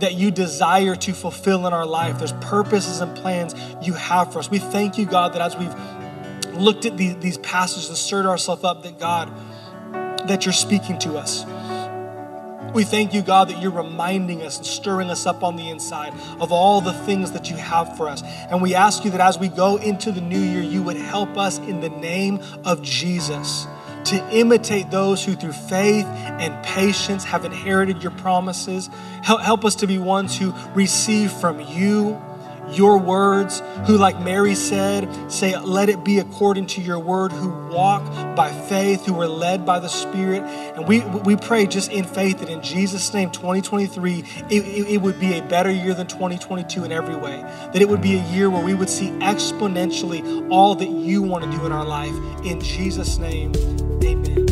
that 0.00 0.14
you 0.14 0.30
desire 0.30 0.96
to 0.96 1.12
fulfill 1.12 1.66
in 1.66 1.72
our 1.72 1.86
life. 1.86 2.18
There's 2.18 2.32
purposes 2.34 3.00
and 3.00 3.14
plans 3.16 3.54
you 3.82 3.94
have 3.94 4.32
for 4.32 4.38
us. 4.38 4.50
We 4.50 4.58
thank 4.58 4.96
you, 4.96 5.04
God, 5.04 5.34
that 5.34 5.42
as 5.42 5.56
we've 5.56 6.54
looked 6.54 6.86
at 6.86 6.96
these, 6.96 7.16
these 7.16 7.38
passages 7.38 7.88
and 7.88 7.98
stirred 7.98 8.26
ourselves 8.26 8.64
up, 8.64 8.82
that 8.82 8.98
God, 8.98 9.30
that 10.28 10.46
you're 10.46 10.52
speaking 10.52 10.98
to 11.00 11.16
us 11.16 11.44
we 12.72 12.84
thank 12.84 13.12
you, 13.12 13.22
God, 13.22 13.48
that 13.48 13.60
you're 13.60 13.70
reminding 13.70 14.42
us 14.42 14.56
and 14.56 14.66
stirring 14.66 15.10
us 15.10 15.26
up 15.26 15.42
on 15.42 15.56
the 15.56 15.68
inside 15.68 16.14
of 16.40 16.52
all 16.52 16.80
the 16.80 16.92
things 16.92 17.32
that 17.32 17.50
you 17.50 17.56
have 17.56 17.96
for 17.96 18.08
us. 18.08 18.22
And 18.50 18.62
we 18.62 18.74
ask 18.74 19.04
you 19.04 19.10
that 19.10 19.20
as 19.20 19.38
we 19.38 19.48
go 19.48 19.76
into 19.76 20.12
the 20.12 20.20
new 20.20 20.40
year, 20.40 20.62
you 20.62 20.82
would 20.82 20.96
help 20.96 21.36
us 21.36 21.58
in 21.58 21.80
the 21.80 21.90
name 21.90 22.40
of 22.64 22.82
Jesus 22.82 23.66
to 24.04 24.36
imitate 24.36 24.90
those 24.90 25.24
who 25.24 25.34
through 25.34 25.52
faith 25.52 26.06
and 26.06 26.64
patience 26.64 27.24
have 27.24 27.44
inherited 27.44 28.02
your 28.02 28.12
promises. 28.12 28.90
Help, 29.22 29.40
help 29.40 29.64
us 29.64 29.76
to 29.76 29.86
be 29.86 29.98
ones 29.98 30.36
who 30.36 30.52
receive 30.74 31.32
from 31.32 31.60
you 31.60 32.20
your 32.74 32.98
words, 32.98 33.62
who, 33.86 33.96
like 33.96 34.20
Mary 34.20 34.54
said, 34.54 35.08
say, 35.30 35.58
Let 35.58 35.88
it 35.88 36.04
be 36.04 36.18
according 36.18 36.66
to 36.68 36.80
your 36.80 36.98
word, 36.98 37.32
who 37.32 37.50
walk 37.68 38.04
by 38.36 38.50
faith, 38.50 39.06
who 39.06 39.20
are 39.20 39.28
led 39.28 39.64
by 39.64 39.78
the 39.78 39.88
Spirit. 39.88 40.42
And 40.42 40.86
we, 40.86 41.00
we 41.00 41.36
pray 41.36 41.66
just 41.66 41.90
in 41.90 42.04
faith 42.04 42.40
that 42.40 42.48
in 42.48 42.62
Jesus' 42.62 43.12
name, 43.12 43.30
2023, 43.30 44.18
it, 44.18 44.24
it, 44.50 44.88
it 44.88 45.02
would 45.02 45.18
be 45.20 45.38
a 45.38 45.42
better 45.42 45.70
year 45.70 45.94
than 45.94 46.06
2022 46.06 46.84
in 46.84 46.92
every 46.92 47.16
way. 47.16 47.42
That 47.72 47.80
it 47.80 47.88
would 47.88 48.02
be 48.02 48.16
a 48.16 48.24
year 48.30 48.50
where 48.50 48.64
we 48.64 48.74
would 48.74 48.90
see 48.90 49.08
exponentially 49.18 50.50
all 50.50 50.74
that 50.76 50.88
you 50.88 51.22
want 51.22 51.44
to 51.44 51.50
do 51.50 51.66
in 51.66 51.72
our 51.72 51.86
life. 51.86 52.14
In 52.44 52.60
Jesus' 52.60 53.18
name, 53.18 53.52
amen. 54.02 54.51